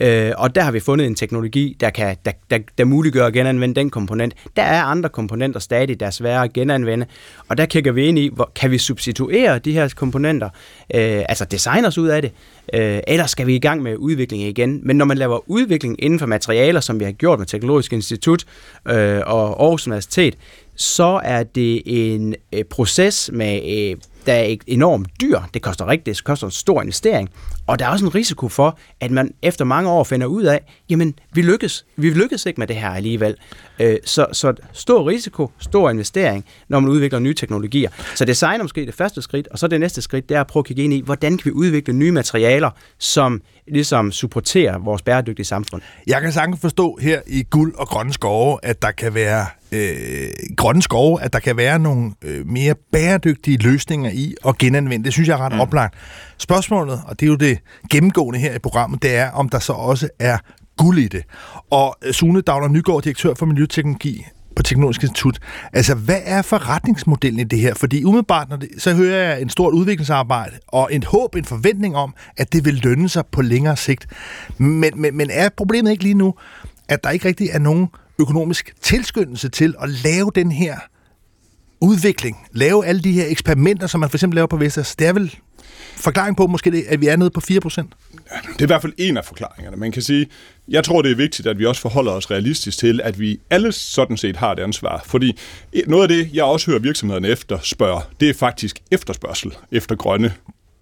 Øh, 0.00 0.32
og 0.38 0.54
der 0.54 0.62
har 0.62 0.72
vi 0.72 0.80
fundet 0.80 1.06
en 1.06 1.14
teknologi, 1.14 1.76
der, 1.80 1.90
kan, 1.90 2.16
der, 2.24 2.32
der, 2.50 2.58
der 2.78 2.84
muliggør 2.84 3.26
at 3.26 3.32
genanvende 3.32 3.74
den 3.74 3.90
komponent. 3.90 4.34
Der 4.56 4.62
er 4.62 4.82
andre 4.82 5.08
komponenter 5.08 5.60
stadig, 5.60 6.00
der 6.00 6.06
er 6.06 6.10
svære 6.10 6.44
at 6.44 6.52
genanvende, 6.52 7.06
og 7.48 7.58
der 7.58 7.66
kigger 7.66 7.92
vi 7.92 8.06
ind 8.06 8.18
i, 8.18 8.30
hvor, 8.32 8.52
kan 8.54 8.70
vi 8.70 8.78
substituere 8.78 9.58
de 9.58 9.72
her 9.72 9.88
komponenter, 9.96 10.48
øh, 10.94 11.22
altså 11.28 11.44
designe 11.44 11.86
os 11.86 11.98
ud 11.98 12.08
af 12.08 12.22
det, 12.22 12.32
øh, 12.74 13.00
eller 13.08 13.26
skal 13.26 13.46
vi 13.46 13.54
i 13.54 13.58
gang 13.58 13.82
med 13.82 13.96
udvikling 13.96 14.42
igen? 14.42 14.80
Men 14.82 14.96
når 14.96 15.04
man 15.04 15.18
laver 15.18 15.50
udvikling 15.50 16.04
inden 16.04 16.18
for 16.18 16.26
materialer, 16.26 16.80
som 16.80 17.00
vi 17.00 17.04
har 17.04 17.12
gjort 17.12 17.38
med 17.38 17.46
Teknologisk 17.46 17.92
Institut 17.92 18.44
øh, 18.88 19.20
og 19.26 19.62
Aarhus 19.62 19.86
Universitet, 19.86 20.36
så 20.76 21.20
er 21.24 21.42
det 21.42 21.82
en 21.86 22.34
øh, 22.52 22.64
proces 22.64 23.30
med 23.32 23.60
øh, 23.68 23.96
der 24.30 24.36
er 24.36 24.56
enormt 24.66 25.08
dyr. 25.20 25.40
Det 25.54 25.62
koster 25.62 25.88
rigtigt, 25.88 26.16
det 26.16 26.24
koster 26.24 26.46
en 26.46 26.50
stor 26.50 26.82
investering. 26.82 27.30
Og 27.66 27.78
der 27.78 27.86
er 27.86 27.90
også 27.90 28.04
en 28.04 28.14
risiko 28.14 28.48
for, 28.48 28.78
at 29.00 29.10
man 29.10 29.34
efter 29.42 29.64
mange 29.64 29.90
år 29.90 30.04
finder 30.04 30.26
ud 30.26 30.42
af, 30.42 30.60
jamen, 30.90 31.14
vi 31.32 31.42
lykkes. 31.42 31.86
Vi 31.96 32.10
lykkes 32.10 32.46
ikke 32.46 32.60
med 32.60 32.66
det 32.66 32.76
her 32.76 32.90
alligevel. 32.90 33.36
Øh, 33.80 33.96
så, 34.04 34.26
så 34.32 34.54
stor 34.72 35.08
risiko, 35.08 35.50
stor 35.58 35.90
investering, 35.90 36.44
når 36.68 36.80
man 36.80 36.90
udvikler 36.90 37.18
nye 37.18 37.34
teknologier. 37.34 37.90
Så 38.14 38.24
design 38.24 38.60
er 38.60 38.64
måske 38.64 38.86
det 38.86 38.94
første 38.94 39.22
skridt, 39.22 39.48
og 39.48 39.58
så 39.58 39.66
det 39.66 39.80
næste 39.80 40.02
skridt, 40.02 40.28
det 40.28 40.36
er 40.36 40.40
at 40.40 40.46
prøve 40.46 40.60
at 40.60 40.66
kigge 40.66 40.84
ind 40.84 40.92
i, 40.92 41.00
hvordan 41.00 41.38
kan 41.38 41.44
vi 41.44 41.50
udvikle 41.50 41.94
nye 41.94 42.12
materialer, 42.12 42.70
som 42.98 43.42
ligesom 43.68 44.12
supporterer 44.12 44.78
vores 44.78 45.02
bæredygtige 45.02 45.46
samfund. 45.46 45.82
Jeg 46.06 46.20
kan 46.20 46.32
sagtens 46.32 46.60
forstå 46.60 46.98
her 47.00 47.20
i 47.26 47.42
guld 47.50 47.74
og 47.74 47.88
grønne 47.88 48.12
skove, 48.12 48.58
at 48.62 48.82
der 48.82 48.90
kan 48.90 49.14
være 49.14 49.46
øh, 49.72 50.28
grønne 50.56 50.82
skove, 50.82 51.22
at 51.22 51.32
der 51.32 51.38
kan 51.38 51.56
være 51.56 51.78
nogle 51.78 52.12
øh, 52.24 52.46
mere 52.46 52.74
bæredygtige 52.92 53.58
løsninger 53.58 54.10
i 54.10 54.19
at 54.48 54.58
genanvende. 54.58 55.04
Det 55.04 55.12
synes 55.12 55.28
jeg 55.28 55.34
er 55.34 55.40
ret 55.40 55.52
mm. 55.52 55.60
oplagt. 55.60 55.94
Spørgsmålet, 56.38 57.00
og 57.06 57.20
det 57.20 57.26
er 57.26 57.30
jo 57.30 57.36
det 57.36 57.58
gennemgående 57.90 58.38
her 58.38 58.54
i 58.54 58.58
programmet, 58.58 59.02
det 59.02 59.16
er, 59.16 59.30
om 59.30 59.48
der 59.48 59.58
så 59.58 59.72
også 59.72 60.08
er 60.18 60.38
guld 60.76 60.98
i 60.98 61.08
det. 61.08 61.22
Og 61.70 61.96
øh, 62.02 62.12
Sune 62.12 62.40
Dagner 62.40 62.68
Nygaard, 62.68 63.02
direktør 63.02 63.34
for 63.34 63.46
Miljøteknologi 63.46 64.26
på 64.56 64.62
Teknologisk 64.62 65.02
Institut. 65.02 65.38
Altså, 65.72 65.94
hvad 65.94 66.20
er 66.24 66.42
forretningsmodellen 66.42 67.40
i 67.40 67.44
det 67.44 67.58
her? 67.58 67.74
Fordi 67.74 68.04
umiddelbart, 68.04 68.48
når 68.48 68.56
det, 68.56 68.68
så 68.78 68.94
hører 68.94 69.28
jeg 69.28 69.42
en 69.42 69.48
stort 69.48 69.74
udviklingsarbejde 69.74 70.56
og 70.68 70.88
en 70.94 71.02
håb, 71.02 71.34
en 71.34 71.44
forventning 71.44 71.96
om, 71.96 72.14
at 72.36 72.52
det 72.52 72.64
vil 72.64 72.74
lønne 72.74 73.08
sig 73.08 73.24
på 73.32 73.42
længere 73.42 73.76
sigt. 73.76 74.06
Men, 74.58 74.92
men, 74.96 75.16
men 75.16 75.30
er 75.32 75.48
problemet 75.56 75.90
ikke 75.90 76.02
lige 76.02 76.14
nu, 76.14 76.34
at 76.88 77.04
der 77.04 77.10
ikke 77.10 77.28
rigtig 77.28 77.48
er 77.52 77.58
nogen 77.58 77.88
økonomisk 78.18 78.74
tilskyndelse 78.82 79.48
til 79.48 79.74
at 79.82 79.88
lave 79.88 80.30
den 80.34 80.52
her 80.52 80.76
udvikling, 81.80 82.36
lave 82.52 82.86
alle 82.86 83.00
de 83.00 83.12
her 83.12 83.26
eksperimenter, 83.26 83.86
som 83.86 84.00
man 84.00 84.10
for 84.10 84.16
eksempel 84.16 84.34
laver 84.34 84.46
på 84.46 84.56
Vestas, 84.56 84.96
det 84.96 85.06
er 85.06 85.12
vel 85.12 85.36
forklaring 85.96 86.36
på 86.36 86.46
måske, 86.46 86.70
det, 86.70 86.84
at 86.88 87.00
vi 87.00 87.06
er 87.06 87.16
nede 87.16 87.30
på 87.30 87.40
4%? 87.50 87.50
Det 87.52 88.58
er 88.58 88.62
i 88.62 88.66
hvert 88.66 88.82
fald 88.82 88.92
en 88.98 89.16
af 89.16 89.24
forklaringerne. 89.24 89.76
Man 89.76 89.92
kan 89.92 90.02
sige, 90.02 90.26
jeg 90.68 90.84
tror, 90.84 91.02
det 91.02 91.10
er 91.10 91.16
vigtigt, 91.16 91.48
at 91.48 91.58
vi 91.58 91.66
også 91.66 91.80
forholder 91.80 92.12
os 92.12 92.30
realistisk 92.30 92.78
til, 92.78 93.00
at 93.04 93.20
vi 93.20 93.40
alle 93.50 93.72
sådan 93.72 94.16
set 94.16 94.36
har 94.36 94.52
et 94.52 94.58
ansvar. 94.58 95.02
Fordi 95.06 95.38
noget 95.86 96.02
af 96.02 96.08
det, 96.08 96.30
jeg 96.34 96.44
også 96.44 96.70
hører 96.70 96.80
virksomhederne 96.80 97.28
efter 97.28 97.58
spørger, 97.62 98.00
det 98.20 98.30
er 98.30 98.34
faktisk 98.34 98.80
efterspørgsel 98.90 99.56
efter 99.72 99.94
grønne 99.94 100.32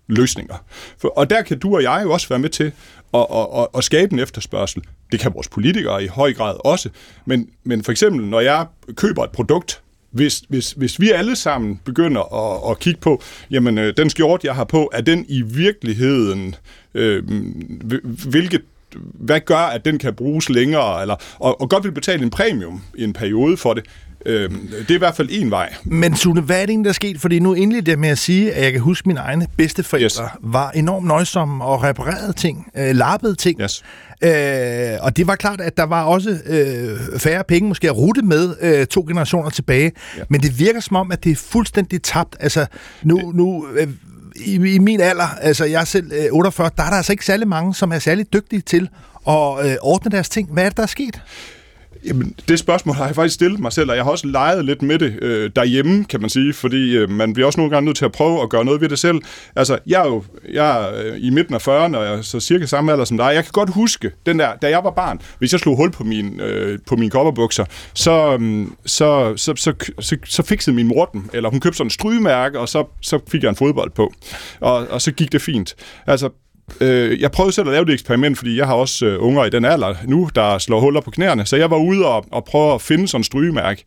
løsninger. 0.07 0.65
For, 0.99 1.09
og 1.09 1.31
der 1.31 1.43
kan 1.43 1.59
du 1.59 1.75
og 1.75 1.83
jeg 1.83 2.01
jo 2.05 2.13
også 2.13 2.29
være 2.29 2.39
med 2.39 2.49
til 2.49 2.73
at, 3.15 3.27
at, 3.33 3.47
at, 3.57 3.67
at 3.75 3.85
skabe 3.85 4.13
en 4.13 4.19
efterspørgsel. 4.19 4.83
Det 5.13 5.21
kan 5.21 5.35
vores 5.35 5.49
politikere 5.49 6.05
i 6.05 6.07
høj 6.07 6.33
grad 6.33 6.57
også. 6.65 6.89
Men, 7.27 7.49
men 7.65 7.85
for 7.85 7.93
eksempel, 7.93 8.27
når 8.27 8.41
jeg 8.41 8.67
køber 8.95 9.25
et 9.25 9.31
produkt, 9.31 9.83
hvis, 10.11 10.43
hvis, 10.49 10.73
hvis 10.73 11.01
vi 11.01 11.11
alle 11.11 11.37
sammen 11.37 11.81
begynder 11.85 12.35
at, 12.35 12.71
at 12.71 12.79
kigge 12.79 13.01
på, 13.01 13.23
jamen 13.51 13.79
øh, 13.79 13.97
den 13.97 14.11
skjort, 14.11 14.45
jeg 14.45 14.55
har 14.55 14.65
på, 14.65 14.91
er 14.93 15.01
den 15.01 15.25
i 15.29 15.43
virkeligheden, 15.43 16.55
øh, 16.95 17.23
hvilket 18.29 18.63
hvad 19.15 19.41
gør, 19.41 19.57
at 19.57 19.85
den 19.85 19.99
kan 19.99 20.15
bruges 20.15 20.49
længere, 20.49 21.03
eller, 21.03 21.17
og, 21.39 21.61
og 21.61 21.71
godt 21.71 21.85
vil 21.85 21.93
betale 21.93 22.23
en 22.23 22.31
premium 22.31 22.83
i 22.95 23.05
en 23.05 23.13
periode 23.13 23.57
for 23.57 23.75
det, 23.75 23.85
Øh, 24.27 24.51
det 24.51 24.91
er 24.91 24.95
i 24.95 24.99
hvert 24.99 25.17
fald 25.17 25.29
en 25.31 25.51
vej. 25.51 25.75
Men 25.85 26.17
Sune, 26.17 26.41
hvad 26.41 26.57
er 26.57 26.61
det 26.61 26.71
egentlig, 26.71 26.85
der 26.85 26.91
er 26.91 26.95
sket? 26.95 27.21
Fordi 27.21 27.39
nu 27.39 27.55
endelig 27.55 27.87
det 27.87 27.99
med 27.99 28.09
at 28.09 28.19
sige, 28.19 28.53
at 28.53 28.65
jeg 28.65 28.73
kan 28.73 28.81
huske, 28.81 29.03
at 29.03 29.07
mine 29.07 29.21
egne 29.21 29.47
bedsteforældre 29.57 30.25
yes. 30.25 30.31
var 30.41 30.71
enormt 30.71 31.07
nøjsomme 31.07 31.65
og 31.65 31.83
reparerede 31.83 32.33
ting, 32.33 32.71
øh, 32.77 32.97
lappede 32.97 33.35
ting. 33.35 33.61
Yes. 33.61 33.83
Øh, 34.25 34.99
og 35.01 35.17
det 35.17 35.27
var 35.27 35.37
klart, 35.37 35.61
at 35.61 35.77
der 35.77 35.83
var 35.83 36.05
også 36.05 36.39
øh, 36.47 37.19
færre 37.19 37.45
penge 37.49 37.69
måske 37.69 37.89
at 37.89 37.97
rute 37.97 38.23
med 38.23 38.55
øh, 38.61 38.87
to 38.87 39.05
generationer 39.09 39.51
tilbage. 39.51 39.93
Ja. 40.17 40.23
Men 40.29 40.41
det 40.41 40.59
virker 40.59 40.81
som 40.81 40.97
om, 40.97 41.13
at 41.13 41.25
det 41.25 41.33
er 41.33 41.37
fuldstændig 41.37 42.03
tabt. 42.03 42.37
Altså, 42.41 42.67
nu, 43.03 43.33
nu 43.35 43.67
øh, 43.77 43.89
i, 44.37 44.75
i 44.75 44.79
min 44.79 45.01
alder, 45.01 45.29
altså 45.41 45.65
jeg 45.65 45.81
er 45.81 45.85
selv 45.85 46.13
øh, 46.13 46.33
48, 46.33 46.71
der 46.77 46.83
er 46.83 46.91
der 46.91 46.97
altså 46.97 47.13
ikke 47.13 47.25
særlig 47.25 47.49
mange, 47.49 47.75
som 47.75 47.93
er 47.93 47.99
særlig 47.99 48.33
dygtige 48.33 48.61
til 48.61 48.89
at 49.29 49.67
øh, 49.67 49.77
ordne 49.83 50.11
deres 50.11 50.29
ting. 50.29 50.53
Hvad 50.53 50.65
er 50.65 50.69
det, 50.69 50.77
der 50.77 50.83
er 50.83 50.87
sket? 50.87 51.21
Jamen, 52.05 52.35
det 52.49 52.59
spørgsmål 52.59 52.95
har 52.97 53.07
jeg 53.07 53.15
faktisk 53.15 53.35
stillet 53.35 53.61
mig 53.61 53.73
selv, 53.73 53.91
og 53.91 53.97
jeg 53.97 54.05
har 54.05 54.11
også 54.11 54.27
leget 54.27 54.65
lidt 54.65 54.83
med 54.83 54.99
det 54.99 55.19
øh, 55.23 55.51
derhjemme, 55.57 56.05
kan 56.05 56.21
man 56.21 56.31
sige, 56.31 56.53
fordi 56.53 56.97
øh, 56.97 57.11
man 57.11 57.33
bliver 57.33 57.47
også 57.47 57.61
nogle 57.61 57.71
gange 57.71 57.85
nødt 57.85 57.97
til 57.97 58.05
at 58.05 58.13
prøve 58.13 58.43
at 58.43 58.51
gøre 58.51 58.65
noget 58.65 58.81
ved 58.81 58.89
det 58.89 58.99
selv. 58.99 59.21
Altså, 59.57 59.79
jeg 59.87 60.03
er 60.03 60.07
jo 60.07 60.25
jeg 60.53 60.85
er, 60.85 61.05
øh, 61.05 61.17
i 61.19 61.31
midten 61.31 61.55
af 61.55 61.69
40'erne, 61.69 61.97
og 61.97 62.05
jeg 62.05 62.15
er 62.15 62.23
så 62.23 62.41
cirka 62.41 62.67
samme 62.67 62.93
alder 62.93 63.05
som 63.05 63.17
dig. 63.17 63.31
Jeg 63.35 63.45
kan 63.45 63.53
godt 63.53 63.71
huske, 63.71 64.11
den 64.27 64.39
der, 64.39 64.57
da 64.63 64.71
jeg 64.71 64.85
var 64.85 64.91
barn, 64.91 65.21
hvis 65.39 65.53
jeg 65.53 65.61
slog 65.61 65.77
hul 65.77 65.91
på, 65.91 66.05
min, 66.05 66.41
øh, 66.41 66.79
på 66.87 66.97
mine 66.97 67.11
kopperbukser, 67.11 67.65
så, 67.95 68.39
øh, 68.41 68.67
så, 68.87 69.37
så, 69.37 69.53
så, 69.57 69.73
så, 70.01 70.17
så 70.25 70.43
fikset 70.43 70.75
min 70.75 70.89
mor 70.89 71.05
den, 71.05 71.31
eller 71.33 71.51
hun 71.51 71.61
købte 71.61 71.77
sådan 71.77 71.87
en 71.87 71.91
strygemærke, 71.91 72.59
og 72.59 72.69
så, 72.69 72.85
så 73.03 73.21
fik 73.29 73.43
jeg 73.43 73.49
en 73.49 73.57
fodbold 73.57 73.91
på, 73.91 74.13
og, 74.61 74.87
og 74.91 75.03
så 75.03 75.13
gik 75.13 75.33
det 75.33 75.43
fint. 75.43 75.75
Altså, 76.07 76.31
Øh, 76.81 77.21
jeg 77.21 77.31
prøvede 77.31 77.53
selv 77.53 77.69
at 77.69 77.73
lave 77.73 77.85
det 77.85 77.93
eksperiment, 77.93 78.39
fordi 78.39 78.57
jeg 78.57 78.67
har 78.67 78.75
også 78.75 79.07
øh, 79.07 79.23
unger 79.23 79.45
i 79.45 79.51
den 79.51 79.65
alder 79.65 79.95
nu, 80.05 80.31
der 80.35 80.59
slår 80.59 80.81
huller 80.81 81.01
på 81.01 81.11
knæerne, 81.11 81.47
så 81.47 81.57
jeg 81.57 81.71
var 81.71 81.77
ude 81.77 82.07
og, 82.07 82.25
og 82.31 82.45
prøve 82.45 82.75
at 82.75 82.83
finde 82.83 83.09
sådan 83.09 83.21
en 83.21 83.25
strygemærke. 83.25 83.85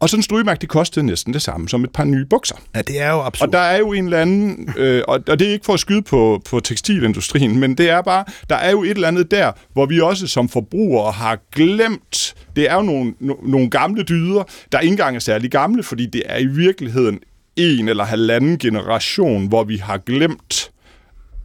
Og 0.00 0.08
sådan 0.08 0.18
en 0.18 0.22
strygemærke, 0.22 0.60
det 0.60 0.68
kostede 0.68 1.06
næsten 1.06 1.34
det 1.34 1.42
samme 1.42 1.68
som 1.68 1.84
et 1.84 1.90
par 1.90 2.04
nye 2.04 2.24
bukser. 2.24 2.54
Ja, 2.74 2.82
det 2.82 3.00
er 3.00 3.10
jo 3.10 3.20
absurd. 3.20 3.48
Og 3.48 3.52
der 3.52 3.58
er 3.58 3.78
jo 3.78 3.92
en 3.92 4.04
eller 4.04 4.18
anden, 4.18 4.74
øh, 4.76 5.02
og, 5.08 5.20
og 5.28 5.38
det 5.38 5.48
er 5.48 5.52
ikke 5.52 5.64
for 5.64 5.74
at 5.74 5.80
skyde 5.80 6.02
på, 6.02 6.42
på 6.50 6.60
tekstilindustrien, 6.60 7.58
men 7.58 7.74
det 7.74 7.90
er 7.90 8.02
bare, 8.02 8.24
der 8.50 8.56
er 8.56 8.70
jo 8.70 8.82
et 8.82 8.90
eller 8.90 9.08
andet 9.08 9.30
der, 9.30 9.52
hvor 9.72 9.86
vi 9.86 10.00
også 10.00 10.26
som 10.26 10.48
forbrugere 10.48 11.12
har 11.12 11.38
glemt, 11.54 12.34
det 12.56 12.70
er 12.70 12.74
jo 12.74 12.82
nogle, 12.82 13.14
no, 13.20 13.34
nogle 13.42 13.70
gamle 13.70 14.02
dyder, 14.02 14.42
der 14.72 14.80
ikke 14.80 14.92
engang 14.92 15.16
er 15.16 15.20
særlig 15.20 15.50
gamle, 15.50 15.82
fordi 15.82 16.06
det 16.06 16.22
er 16.26 16.38
i 16.38 16.46
virkeligheden 16.46 17.18
en 17.56 17.88
eller 17.88 18.04
halvanden 18.04 18.58
generation, 18.58 19.48
hvor 19.48 19.64
vi 19.64 19.76
har 19.76 19.98
glemt, 19.98 20.70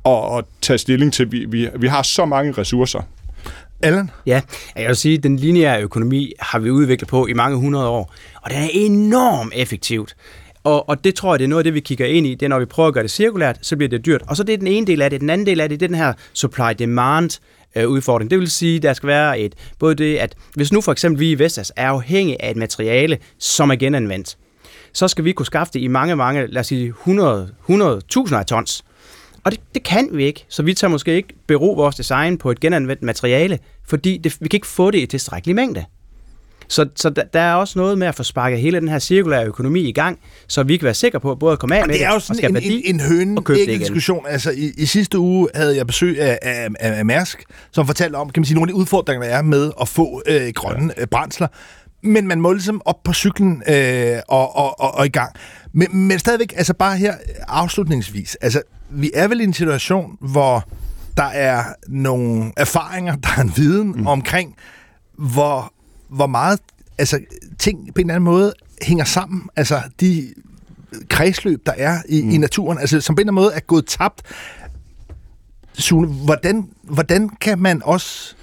at, 0.05 0.37
at 0.37 0.45
tage 0.61 0.77
stilling 0.77 1.13
til. 1.13 1.31
Vi, 1.31 1.45
vi, 1.45 1.69
vi 1.75 1.87
har 1.87 2.01
så 2.01 2.25
mange 2.25 2.51
ressourcer. 2.51 3.01
Allan? 3.81 4.11
Ja, 4.25 4.41
jeg 4.75 4.87
vil 4.87 4.95
sige, 4.95 5.17
at 5.17 5.23
den 5.23 5.37
lineære 5.37 5.81
økonomi 5.81 6.33
har 6.39 6.59
vi 6.59 6.69
udviklet 6.69 7.07
på 7.07 7.27
i 7.27 7.33
mange 7.33 7.57
hundrede 7.57 7.87
år, 7.87 8.13
og 8.41 8.51
den 8.51 8.59
er 8.59 8.69
enormt 8.71 9.53
effektivt. 9.55 10.15
Og, 10.63 10.89
og 10.89 11.03
det 11.03 11.15
tror 11.15 11.33
jeg, 11.33 11.39
det 11.39 11.45
er 11.45 11.49
noget 11.49 11.59
af 11.59 11.63
det, 11.63 11.73
vi 11.73 11.79
kigger 11.79 12.05
ind 12.05 12.27
i. 12.27 12.35
Det 12.35 12.45
er, 12.45 12.49
når 12.49 12.59
vi 12.59 12.65
prøver 12.65 12.87
at 12.87 12.93
gøre 12.93 13.03
det 13.03 13.11
cirkulært, 13.11 13.57
så 13.61 13.75
bliver 13.75 13.89
det 13.89 14.05
dyrt. 14.05 14.21
Og 14.27 14.37
så 14.37 14.43
det 14.43 14.53
er 14.53 14.57
den 14.57 14.67
ene 14.67 14.87
del 14.87 15.01
af 15.01 15.09
det. 15.09 15.21
Den 15.21 15.29
anden 15.29 15.47
del 15.47 15.59
af 15.59 15.69
det, 15.69 15.79
det 15.79 15.85
er 15.85 15.89
den 15.89 15.97
her 15.97 16.13
supply-demand 16.33 17.39
udfordring. 17.87 18.31
Det 18.31 18.39
vil 18.39 18.51
sige, 18.51 18.75
at 18.75 18.83
der 18.83 18.93
skal 18.93 19.07
være 19.07 19.39
et, 19.39 19.53
både 19.79 19.95
det, 19.95 20.17
at 20.17 20.35
hvis 20.55 20.73
nu 20.73 20.81
for 20.81 20.91
eksempel 20.91 21.19
vi 21.19 21.31
i 21.31 21.39
Vestas 21.39 21.71
er 21.75 21.89
afhængige 21.89 22.41
af 22.41 22.51
et 22.51 22.57
materiale, 22.57 23.17
som 23.37 23.71
er 23.71 23.75
genanvendt, 23.75 24.37
så 24.93 25.07
skal 25.07 25.25
vi 25.25 25.31
kunne 25.31 25.45
skaffe 25.45 25.73
det 25.73 25.79
i 25.79 25.87
mange, 25.87 26.15
mange, 26.15 26.47
lad 26.47 26.59
os 26.59 26.67
sige 26.67 26.87
100, 26.87 27.49
100 27.61 28.01
tusinder 28.09 28.39
af 28.39 28.45
tons. 28.45 28.83
Og 29.43 29.51
det, 29.51 29.60
det 29.73 29.84
kan 29.84 30.10
vi 30.12 30.25
ikke, 30.25 30.45
så 30.49 30.63
vi 30.63 30.73
tager 30.73 30.91
måske 30.91 31.15
ikke 31.15 31.34
bero 31.47 31.71
vores 31.71 31.95
design 31.95 32.38
på 32.38 32.51
et 32.51 32.60
genanvendt 32.60 33.03
materiale, 33.03 33.60
fordi 33.88 34.17
det, 34.17 34.38
vi 34.39 34.47
kan 34.47 34.58
ikke 34.58 34.67
få 34.67 34.91
det 34.91 34.99
i 34.99 35.06
tilstrækkelig 35.06 35.56
mængde. 35.56 35.86
Så, 36.67 36.89
så 36.95 37.10
der, 37.10 37.23
der 37.34 37.39
er 37.39 37.53
også 37.53 37.79
noget 37.79 37.97
med 37.97 38.08
at 38.08 38.15
få 38.15 38.23
sparket 38.23 38.60
hele 38.60 38.79
den 38.79 38.88
her 38.88 38.99
cirkulære 38.99 39.45
økonomi 39.45 39.82
i 39.82 39.91
gang, 39.91 40.19
så 40.47 40.63
vi 40.63 40.77
kan 40.77 40.86
være 40.86 40.93
sikre 40.93 41.19
på 41.19 41.36
både 41.36 41.53
at 41.53 41.60
komme 41.60 41.77
af 41.77 41.88
med 41.88 41.95
det. 41.95 42.03
er 42.03 42.13
jo 42.13 42.19
sådan 42.19 42.45
en, 42.45 42.53
værdi, 42.53 42.82
en, 42.86 42.95
en 42.95 42.99
høne 42.99 43.41
ikke 43.60 43.77
diskussion. 43.79 44.25
Altså, 44.27 44.51
i, 44.51 44.71
i 44.77 44.86
sidste 44.86 45.19
uge 45.19 45.49
havde 45.56 45.77
jeg 45.77 45.88
besøg 45.88 46.19
af, 46.19 46.39
af, 46.41 46.69
af 46.79 47.06
Mærsk, 47.06 47.43
som 47.71 47.86
fortalte 47.86 48.15
om 48.15 48.29
kan 48.29 48.41
man 48.41 48.45
sige, 48.45 48.56
nogle 48.56 48.69
af 48.69 48.73
de 48.73 48.79
udfordringer, 48.79 49.27
der 49.27 49.36
er 49.36 49.41
med 49.41 49.71
at 49.82 49.88
få 49.88 50.21
øh, 50.27 50.51
grønne 50.56 50.93
ja. 50.97 51.06
brændsler. 51.06 51.47
Men 52.03 52.27
man 52.27 52.41
må 52.41 52.53
ligesom 52.53 52.82
op 52.86 53.03
på 53.03 53.13
cyklen 53.13 53.63
øh, 53.69 54.17
og, 54.27 54.56
og, 54.56 54.79
og, 54.79 54.95
og 54.95 55.06
i 55.06 55.10
gang. 55.10 55.36
Men, 55.73 55.88
men 55.97 56.19
stadigvæk, 56.19 56.53
altså 56.56 56.73
bare 56.73 56.97
her 56.97 57.13
afslutningsvis, 57.47 58.38
altså 58.41 58.62
vi 58.93 59.12
er 59.13 59.27
vel 59.27 59.41
i 59.41 59.43
en 59.43 59.53
situation, 59.53 60.17
hvor 60.19 60.67
der 61.17 61.23
er 61.23 61.63
nogle 61.88 62.51
erfaringer, 62.58 63.15
der 63.15 63.29
er 63.38 63.41
en 63.41 63.53
viden 63.56 63.88
mm. 63.88 64.08
omkring, 64.08 64.56
hvor, 65.17 65.73
hvor 66.10 66.27
meget 66.27 66.60
altså, 66.97 67.19
ting 67.60 67.93
på 67.95 68.01
en 68.01 68.06
eller 68.06 68.13
anden 68.15 68.25
måde 68.25 68.53
hænger 68.82 69.06
sammen. 69.06 69.49
Altså 69.56 69.82
de 69.99 70.34
kredsløb, 71.10 71.65
der 71.65 71.73
er 71.77 72.01
i, 72.10 72.21
mm. 72.21 72.29
i 72.29 72.38
naturen, 72.38 72.77
altså 72.77 73.01
som 73.01 73.15
på 73.15 73.19
en 73.19 73.21
eller 73.21 73.32
anden 73.32 73.43
måde 73.43 73.53
er 73.53 73.60
gået 73.60 73.86
tabt. 73.86 74.21
Sune, 75.73 76.08
hvordan, 76.08 76.69
hvordan 76.84 77.29
kan 77.29 77.60
man 77.60 77.82
også 77.86 78.36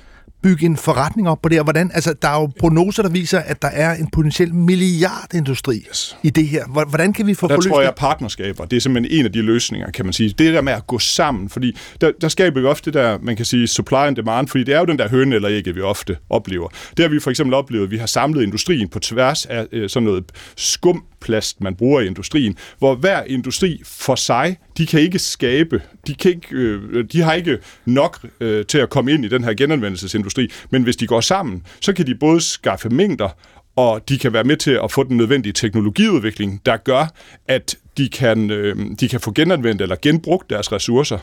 bygge 0.42 0.66
en 0.66 0.76
forretning 0.76 1.28
op 1.28 1.42
på 1.42 1.48
det, 1.48 1.58
og 1.58 1.64
hvordan, 1.64 1.90
altså, 1.94 2.14
der 2.22 2.28
er 2.28 2.40
jo 2.40 2.50
prognoser, 2.58 3.02
der 3.02 3.10
viser, 3.10 3.38
at 3.38 3.62
der 3.62 3.68
er 3.68 3.94
en 3.94 4.10
potentiel 4.10 4.54
milliardindustri 4.54 5.76
yes. 5.90 6.16
i 6.22 6.30
det 6.30 6.48
her. 6.48 6.84
Hvordan 6.88 7.12
kan 7.12 7.26
vi 7.26 7.34
få 7.34 7.48
Der 7.48 7.60
tror 7.60 7.82
jeg, 7.82 7.92
partnerskaber, 7.96 8.64
det 8.64 8.76
er 8.76 8.80
simpelthen 8.80 9.18
en 9.18 9.24
af 9.24 9.32
de 9.32 9.42
løsninger, 9.42 9.90
kan 9.90 10.04
man 10.04 10.12
sige. 10.12 10.34
Det 10.38 10.54
der 10.54 10.60
med 10.60 10.72
at 10.72 10.86
gå 10.86 10.98
sammen, 10.98 11.48
fordi 11.48 11.76
der, 12.00 12.12
der 12.20 12.28
skaber 12.28 12.60
vi 12.60 12.66
ofte 12.66 12.90
det 12.90 12.94
der, 12.94 13.18
man 13.22 13.36
kan 13.36 13.44
sige, 13.44 13.66
supply 13.66 13.94
and 13.94 14.16
demand, 14.16 14.48
fordi 14.48 14.64
det 14.64 14.74
er 14.74 14.78
jo 14.78 14.84
den 14.84 14.98
der 14.98 15.08
høne 15.08 15.34
eller 15.34 15.48
ikke, 15.48 15.74
vi 15.74 15.80
ofte 15.80 16.16
oplever. 16.30 16.68
Det 16.96 17.02
har 17.02 17.08
vi 17.08 17.20
for 17.20 17.30
eksempel 17.30 17.54
oplevet, 17.54 17.84
at 17.84 17.90
vi 17.90 17.96
har 17.96 18.06
samlet 18.06 18.42
industrien 18.42 18.88
på 18.88 18.98
tværs 18.98 19.46
af 19.46 19.66
øh, 19.72 19.88
sådan 19.88 20.04
noget 20.04 20.24
skum 20.56 21.04
plast, 21.20 21.60
man 21.60 21.74
bruger 21.74 22.00
i 22.00 22.06
industrien, 22.06 22.56
hvor 22.78 22.94
hver 22.94 23.22
industri 23.26 23.82
for 23.84 24.14
sig, 24.14 24.56
de 24.78 24.86
kan 24.86 25.00
ikke 25.00 25.18
skabe, 25.18 25.82
de, 26.06 26.14
kan 26.14 26.30
ikke, 26.30 26.48
øh, 26.50 27.04
de 27.12 27.22
har 27.22 27.32
ikke 27.32 27.58
nok 27.84 28.26
øh, 28.40 28.66
til 28.66 28.78
at 28.78 28.90
komme 28.90 29.12
ind 29.12 29.24
i 29.24 29.28
den 29.28 29.44
her 29.44 29.54
genanvendelsesindustri, 29.54 30.29
men 30.70 30.82
hvis 30.82 30.96
de 30.96 31.06
går 31.06 31.20
sammen, 31.20 31.62
så 31.80 31.92
kan 31.92 32.06
de 32.06 32.14
både 32.14 32.40
skaffe 32.40 32.88
mængder, 32.88 33.28
og 33.76 34.08
de 34.08 34.18
kan 34.18 34.32
være 34.32 34.44
med 34.44 34.56
til 34.56 34.78
at 34.84 34.92
få 34.92 35.04
den 35.04 35.16
nødvendige 35.16 35.52
teknologiudvikling, 35.52 36.60
der 36.66 36.76
gør, 36.76 37.06
at 37.48 37.76
de 37.96 38.08
kan, 38.08 38.50
øh, 38.50 38.76
de 39.00 39.08
kan 39.08 39.20
få 39.20 39.32
genanvendt 39.32 39.82
eller 39.82 39.96
genbrugt 40.02 40.50
deres 40.50 40.72
ressourcer. 40.72 41.18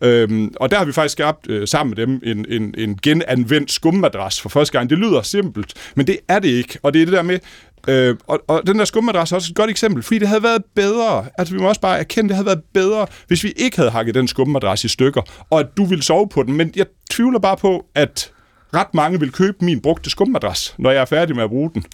Øhm, 0.00 0.54
og 0.56 0.70
der 0.70 0.78
har 0.78 0.84
vi 0.84 0.92
faktisk 0.92 1.12
skabt 1.12 1.50
øh, 1.50 1.68
sammen 1.68 1.94
med 1.96 2.06
dem 2.06 2.20
en, 2.24 2.46
en, 2.48 2.74
en 2.78 2.98
genanvendt 3.02 3.72
skummadras 3.72 4.40
for 4.40 4.48
første 4.48 4.78
gang. 4.78 4.90
Det 4.90 4.98
lyder 4.98 5.22
simpelt, 5.22 5.74
men 5.94 6.06
det 6.06 6.18
er 6.28 6.38
det 6.38 6.48
ikke. 6.48 6.78
Og 6.82 6.94
det 6.94 7.02
er 7.02 7.06
det 7.06 7.12
der 7.12 7.22
med, 7.22 7.38
Øh, 7.88 8.16
og, 8.26 8.40
og 8.48 8.62
den 8.66 8.78
der 8.78 8.84
skummadras 8.84 9.32
er 9.32 9.36
også 9.36 9.50
et 9.52 9.56
godt 9.56 9.70
eksempel, 9.70 10.02
fordi 10.02 10.18
det 10.18 10.28
havde 10.28 10.42
været 10.42 10.62
bedre, 10.74 11.26
altså 11.38 11.54
vi 11.54 11.60
må 11.60 11.68
også 11.68 11.80
bare 11.80 11.98
erkende, 11.98 12.28
det 12.28 12.36
havde 12.36 12.46
været 12.46 12.62
bedre, 12.74 13.06
hvis 13.26 13.44
vi 13.44 13.52
ikke 13.56 13.76
havde 13.76 13.90
hakket 13.90 14.14
den 14.14 14.28
skummadras 14.28 14.84
i 14.84 14.88
stykker, 14.88 15.22
og 15.50 15.60
at 15.60 15.66
du 15.76 15.84
ville 15.84 16.02
sove 16.02 16.28
på 16.28 16.42
den, 16.42 16.56
men 16.56 16.72
jeg 16.76 16.86
tvivler 17.10 17.38
bare 17.38 17.56
på, 17.56 17.86
at 17.94 18.30
ret 18.74 18.94
mange 18.94 19.20
vil 19.20 19.32
købe 19.32 19.56
min 19.60 19.80
brugte 19.80 20.10
skummadras, 20.10 20.74
når 20.78 20.90
jeg 20.90 21.00
er 21.00 21.04
færdig 21.04 21.36
med 21.36 21.44
at 21.44 21.50
bruge 21.50 21.70
den. 21.74 21.84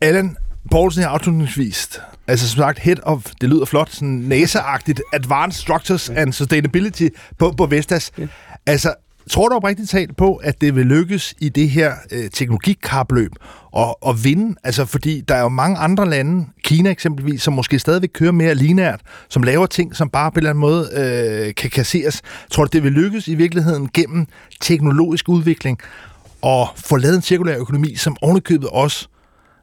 Allen, 0.00 0.36
Poulsen 0.70 1.02
er 1.02 1.08
afslutningsvis. 1.08 2.00
Altså 2.26 2.48
som 2.48 2.58
sagt, 2.58 2.78
head 2.78 2.96
of, 3.02 3.26
det 3.40 3.48
lyder 3.48 3.64
flot, 3.64 3.90
sådan 3.90 4.32
NASA-agtigt, 4.32 5.00
Advanced 5.12 5.60
Structures 5.60 6.10
and 6.10 6.32
Sustainability 6.32 7.08
på, 7.38 7.54
på 7.56 7.66
Vestas. 7.66 8.12
Ja. 8.18 8.26
Altså, 8.66 8.94
Tror 9.30 9.48
du 9.48 9.54
oprigtigt 9.54 9.90
talt 9.90 10.16
på, 10.16 10.34
at 10.34 10.60
det 10.60 10.76
vil 10.76 10.86
lykkes 10.86 11.34
i 11.40 11.48
det 11.48 11.70
her 11.70 11.94
øh, 12.10 12.30
teknologikapløb 12.30 13.32
at, 13.76 13.94
at 14.06 14.24
vinde? 14.24 14.56
Altså, 14.64 14.84
fordi 14.84 15.20
der 15.20 15.34
er 15.34 15.40
jo 15.40 15.48
mange 15.48 15.76
andre 15.78 16.10
lande, 16.10 16.46
Kina 16.64 16.90
eksempelvis, 16.90 17.42
som 17.42 17.52
måske 17.52 17.78
stadigvæk 17.78 18.10
kører 18.14 18.32
mere 18.32 18.54
linært, 18.54 19.00
som 19.28 19.42
laver 19.42 19.66
ting, 19.66 19.96
som 19.96 20.10
bare 20.10 20.30
på 20.30 20.34
en 20.34 20.38
eller 20.38 20.50
anden 20.50 20.60
måde 20.60 20.88
øh, 20.96 21.54
kan 21.54 21.70
kasseres. 21.70 22.22
Tror 22.50 22.64
du, 22.64 22.68
det 22.72 22.82
vil 22.82 22.92
lykkes 22.92 23.28
i 23.28 23.34
virkeligheden 23.34 23.88
gennem 23.94 24.26
teknologisk 24.60 25.28
udvikling 25.28 25.78
og 26.42 26.68
få 26.76 26.96
lavet 26.96 27.16
en 27.16 27.22
cirkulær 27.22 27.58
økonomi, 27.58 27.96
som 27.96 28.16
ovenikøbet 28.22 28.68
også 28.68 29.08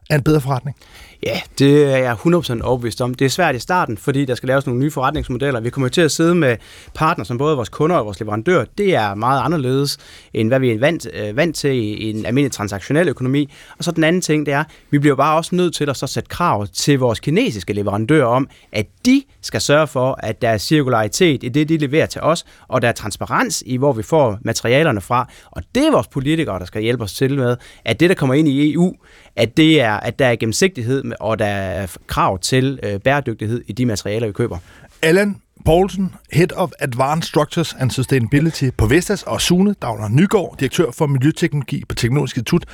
er 0.10 0.16
en 0.16 0.24
bedre 0.24 0.42
forretning? 0.42 0.78
Ja, 1.24 1.42
det 1.60 1.94
er 1.94 1.98
jeg 1.98 2.14
100% 2.14 2.62
overbevist 2.64 3.02
om. 3.02 3.14
Det 3.14 3.26
er 3.26 3.30
svært 3.30 3.56
i 3.56 3.60
starten, 3.60 3.98
fordi 3.98 4.26
der 4.26 4.36
skal 4.36 4.48
laves 4.48 4.66
nogle 4.66 4.82
nye 4.82 4.92
forretningsmodeller. 4.92 5.60
Vi 5.60 5.70
kommer 5.70 5.90
til 5.90 6.02
at 6.02 6.12
sidde 6.12 6.36
med 6.36 6.58
partner 6.94 7.26
som 7.26 7.38
både 7.38 7.56
vores 7.56 7.70
kunder 7.70 7.96
og 7.96 8.06
vores 8.06 8.20
leverandør. 8.20 8.66
Det 8.78 8.96
er 8.96 9.16
meget 9.16 9.42
anderledes, 9.42 9.98
end 10.34 10.48
hvad 10.48 10.60
vi 10.60 10.72
er 10.72 10.80
vant, 10.80 11.08
øh, 11.14 11.38
vant 11.38 11.56
til 11.56 11.72
i 11.72 12.10
en 12.10 12.26
almindelig 12.26 12.52
transaktionel 12.52 13.08
økonomi. 13.08 13.54
Og 13.78 13.84
så 13.84 13.92
den 13.92 14.04
anden 14.04 14.22
ting, 14.22 14.46
det 14.46 14.54
er, 14.54 14.64
vi 14.90 15.00
bliver 15.00 15.16
bare 15.16 15.38
også 15.38 15.56
nødt 15.56 15.76
til 15.76 15.90
at 15.90 15.98
så 15.98 16.08
sætte 16.08 16.30
krav 16.30 16.68
til 16.68 17.00
vores 17.00 17.20
kinesiske 17.20 17.74
leverandører 17.74 18.26
om, 18.26 18.50
at 18.72 18.88
de 19.06 19.24
skal 19.42 19.62
sørge 19.62 19.88
for, 19.88 20.20
at 20.24 20.42
der 20.42 20.50
er 20.50 20.58
cirkularitet 20.58 21.44
i 21.44 21.50
det, 21.50 21.70
de 21.70 21.78
leverer 21.78 22.06
til 22.06 22.22
os, 22.22 22.46
og 22.68 22.82
der 22.82 22.88
er 22.88 22.92
transparens 22.92 23.64
i, 23.66 23.78
hvor 23.78 23.94
vi 23.94 24.04
får 24.04 24.38
materialerne 24.42 25.02
fra. 25.02 25.30
Og 25.52 25.64
det 25.76 25.88
er 25.88 25.92
vores 25.92 26.08
politikere, 26.08 26.60
der 26.60 26.66
skal 26.66 26.82
hjælpe 26.82 27.04
os 27.04 27.14
til 27.14 27.38
med, 27.38 27.58
at 27.86 28.00
det, 28.00 28.10
der 28.10 28.16
kommer 28.16 28.34
ind 28.34 28.48
i 28.48 28.74
EU, 28.74 28.94
at, 29.36 29.58
det 29.58 29.82
er, 29.82 29.94
at 29.94 30.20
der 30.20 30.26
er 30.26 30.36
gennemsigtighed, 30.36 31.04
og 31.20 31.40
der 31.40 31.46
er 31.46 31.88
krav 32.08 32.40
til 32.40 32.80
øh, 32.84 33.00
bæredygtighed 33.00 33.64
i 33.68 33.72
de 33.72 33.86
materialer, 33.86 34.28
vi 34.28 34.34
køber. 34.34 34.58
Allan 35.02 35.42
Poulsen, 35.66 36.16
Head 36.32 36.52
of 36.56 36.70
Advanced 36.80 37.28
Structures 37.28 37.76
and 37.80 37.92
Sustainability 37.92 38.70
på 38.78 38.86
Vestas, 38.86 39.24
og 39.24 39.42
Sune 39.42 39.74
Dagner 39.82 40.08
Nygaard, 40.08 40.56
direktør 40.60 40.92
for 40.92 41.08
Miljøteknologi 41.08 41.84
på 41.90 41.96
Teknologisk 41.96 42.38
Institut. 42.38 42.66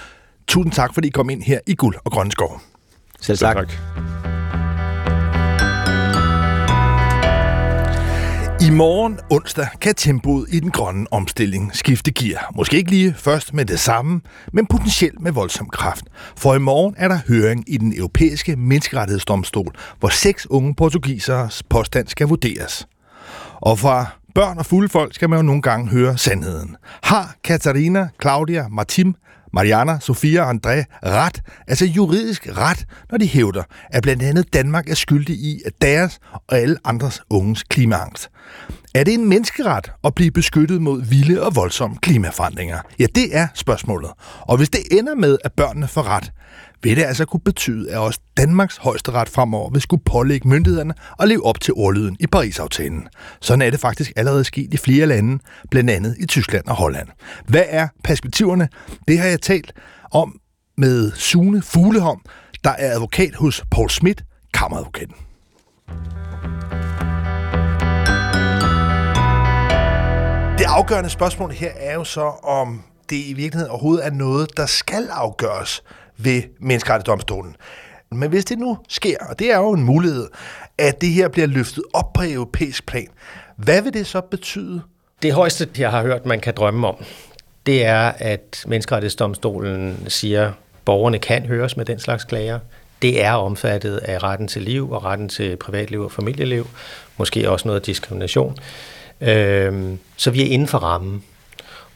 Tusind 0.47 0.73
tak, 0.73 0.93
fordi 0.93 1.07
I 1.07 1.11
kom 1.11 1.29
ind 1.29 1.43
her 1.43 1.59
i 1.67 1.75
Guld 1.75 1.95
og 2.03 2.11
Grønne 2.11 2.31
Skov. 2.31 2.61
Selv 3.21 3.37
tak. 3.37 3.57
Selv 3.57 3.67
tak. 3.67 4.42
I 8.67 8.69
morgen 8.69 9.19
onsdag 9.29 9.67
kan 9.81 9.95
tempoet 9.95 10.47
i 10.49 10.59
den 10.59 10.71
grønne 10.71 11.07
omstilling 11.11 11.75
skifte 11.75 12.11
gear. 12.11 12.51
Måske 12.55 12.77
ikke 12.77 12.89
lige 12.89 13.13
først 13.13 13.53
med 13.53 13.65
det 13.65 13.79
samme, 13.79 14.21
men 14.53 14.65
potentielt 14.65 15.21
med 15.21 15.31
voldsom 15.31 15.69
kraft. 15.69 16.05
For 16.37 16.55
i 16.55 16.59
morgen 16.59 16.95
er 16.97 17.07
der 17.07 17.19
høring 17.27 17.63
i 17.67 17.77
den 17.77 17.97
europæiske 17.97 18.55
menneskerettighedsdomstol, 18.55 19.75
hvor 19.99 20.09
seks 20.09 20.47
unge 20.49 20.75
portugiseres 20.75 21.63
påstand 21.63 22.07
skal 22.07 22.27
vurderes. 22.27 22.87
Og 23.55 23.79
fra 23.79 24.05
børn 24.35 24.57
og 24.57 24.65
fulde 24.65 24.89
folk 24.89 25.15
skal 25.15 25.29
man 25.29 25.39
jo 25.39 25.43
nogle 25.43 25.61
gange 25.61 25.89
høre 25.89 26.17
sandheden. 26.17 26.75
Har 27.03 27.35
Katarina, 27.43 28.07
Claudia, 28.21 28.67
Martim 28.67 29.15
Mariana, 29.53 29.99
Sofia 29.99 30.41
og 30.41 30.49
André 30.49 30.83
ret, 31.03 31.41
altså 31.67 31.85
juridisk 31.85 32.47
ret, 32.57 32.85
når 33.11 33.17
de 33.17 33.27
hævder, 33.27 33.63
at 33.89 34.03
blandt 34.03 34.23
andet 34.23 34.53
Danmark 34.53 34.89
er 34.89 34.95
skyldig 34.95 35.35
i, 35.35 35.61
at 35.65 35.73
deres 35.81 36.19
og 36.33 36.57
alle 36.57 36.77
andres 36.85 37.21
unges 37.29 37.63
klimaangst. 37.63 38.29
Er 38.95 39.03
det 39.03 39.13
en 39.13 39.29
menneskeret 39.29 39.91
at 40.03 40.15
blive 40.15 40.31
beskyttet 40.31 40.81
mod 40.81 41.01
vilde 41.01 41.43
og 41.43 41.55
voldsomme 41.55 41.97
klimaforandringer? 42.01 42.79
Ja, 42.99 43.05
det 43.15 43.37
er 43.37 43.47
spørgsmålet. 43.53 44.11
Og 44.41 44.57
hvis 44.57 44.69
det 44.69 44.81
ender 44.91 45.15
med, 45.15 45.37
at 45.43 45.53
børnene 45.53 45.87
får 45.87 46.03
ret, 46.03 46.31
vil 46.83 46.97
det 46.97 47.03
altså 47.03 47.25
kunne 47.25 47.39
betyde, 47.39 47.91
at 47.91 47.97
også 47.97 48.19
Danmarks 48.37 48.77
højesteret 48.77 49.29
fremover 49.29 49.69
vil 49.69 49.81
skulle 49.81 50.03
pålægge 50.05 50.47
myndighederne 50.47 50.93
at 51.19 51.27
leve 51.27 51.45
op 51.45 51.59
til 51.59 51.73
ordlyden 51.73 52.17
i 52.19 52.27
Paris-aftalen. 52.27 53.07
Sådan 53.41 53.61
er 53.61 53.69
det 53.69 53.79
faktisk 53.79 54.11
allerede 54.15 54.43
sket 54.43 54.73
i 54.73 54.77
flere 54.77 55.05
lande, 55.05 55.43
blandt 55.71 55.89
andet 55.89 56.15
i 56.19 56.25
Tyskland 56.25 56.65
og 56.65 56.75
Holland. 56.75 57.07
Hvad 57.45 57.63
er 57.67 57.87
perspektiverne? 58.03 58.69
Det 59.07 59.19
har 59.19 59.27
jeg 59.27 59.41
talt 59.41 59.73
om 60.11 60.39
med 60.77 61.11
Sune 61.11 61.61
Fuglehom, 61.61 62.21
der 62.63 62.69
er 62.69 62.91
advokat 62.93 63.35
hos 63.35 63.63
Paul 63.71 63.89
Schmidt, 63.89 64.23
kammeradvokaten. 64.53 65.15
Det 70.57 70.65
afgørende 70.67 71.09
spørgsmål 71.09 71.51
her 71.51 71.71
er 71.75 71.93
jo 71.93 72.03
så, 72.03 72.25
om 72.43 72.83
det 73.09 73.15
i 73.15 73.33
virkeligheden 73.33 73.71
overhovedet 73.71 74.05
er 74.05 74.11
noget, 74.11 74.57
der 74.57 74.65
skal 74.65 75.07
afgøres 75.11 75.83
ved 76.17 76.43
menneskerettighedsdomstolen. 76.59 77.55
Men 78.11 78.29
hvis 78.29 78.45
det 78.45 78.59
nu 78.59 78.77
sker, 78.89 79.17
og 79.29 79.39
det 79.39 79.51
er 79.51 79.57
jo 79.57 79.71
en 79.71 79.83
mulighed, 79.83 80.27
at 80.77 81.01
det 81.01 81.09
her 81.09 81.27
bliver 81.27 81.47
løftet 81.47 81.83
op 81.93 82.13
på 82.13 82.21
europæisk 82.25 82.85
plan, 82.85 83.07
hvad 83.55 83.81
vil 83.81 83.93
det 83.93 84.07
så 84.07 84.21
betyde? 84.21 84.81
Det 85.21 85.33
højeste, 85.33 85.69
jeg 85.77 85.91
har 85.91 86.01
hørt, 86.01 86.25
man 86.25 86.39
kan 86.39 86.53
drømme 86.57 86.87
om, 86.87 86.95
det 87.65 87.85
er, 87.85 88.11
at 88.17 88.63
menneskerettighedsdomstolen 88.67 90.05
siger, 90.07 90.47
at 90.47 90.53
borgerne 90.85 91.19
kan 91.19 91.45
høres 91.45 91.77
med 91.77 91.85
den 91.85 91.99
slags 91.99 92.23
klager. 92.23 92.59
Det 93.01 93.23
er 93.23 93.33
omfattet 93.33 93.97
af 93.97 94.23
retten 94.23 94.47
til 94.47 94.61
liv 94.61 94.91
og 94.91 95.03
retten 95.03 95.29
til 95.29 95.55
privatliv 95.55 96.01
og 96.01 96.11
familieliv. 96.11 96.67
Måske 97.17 97.49
også 97.49 97.67
noget 97.67 97.85
diskrimination. 97.85 98.57
Øhm, 99.21 99.99
så 100.17 100.31
vi 100.31 100.41
er 100.41 100.45
inden 100.45 100.67
for 100.67 100.77
rammen. 100.77 101.23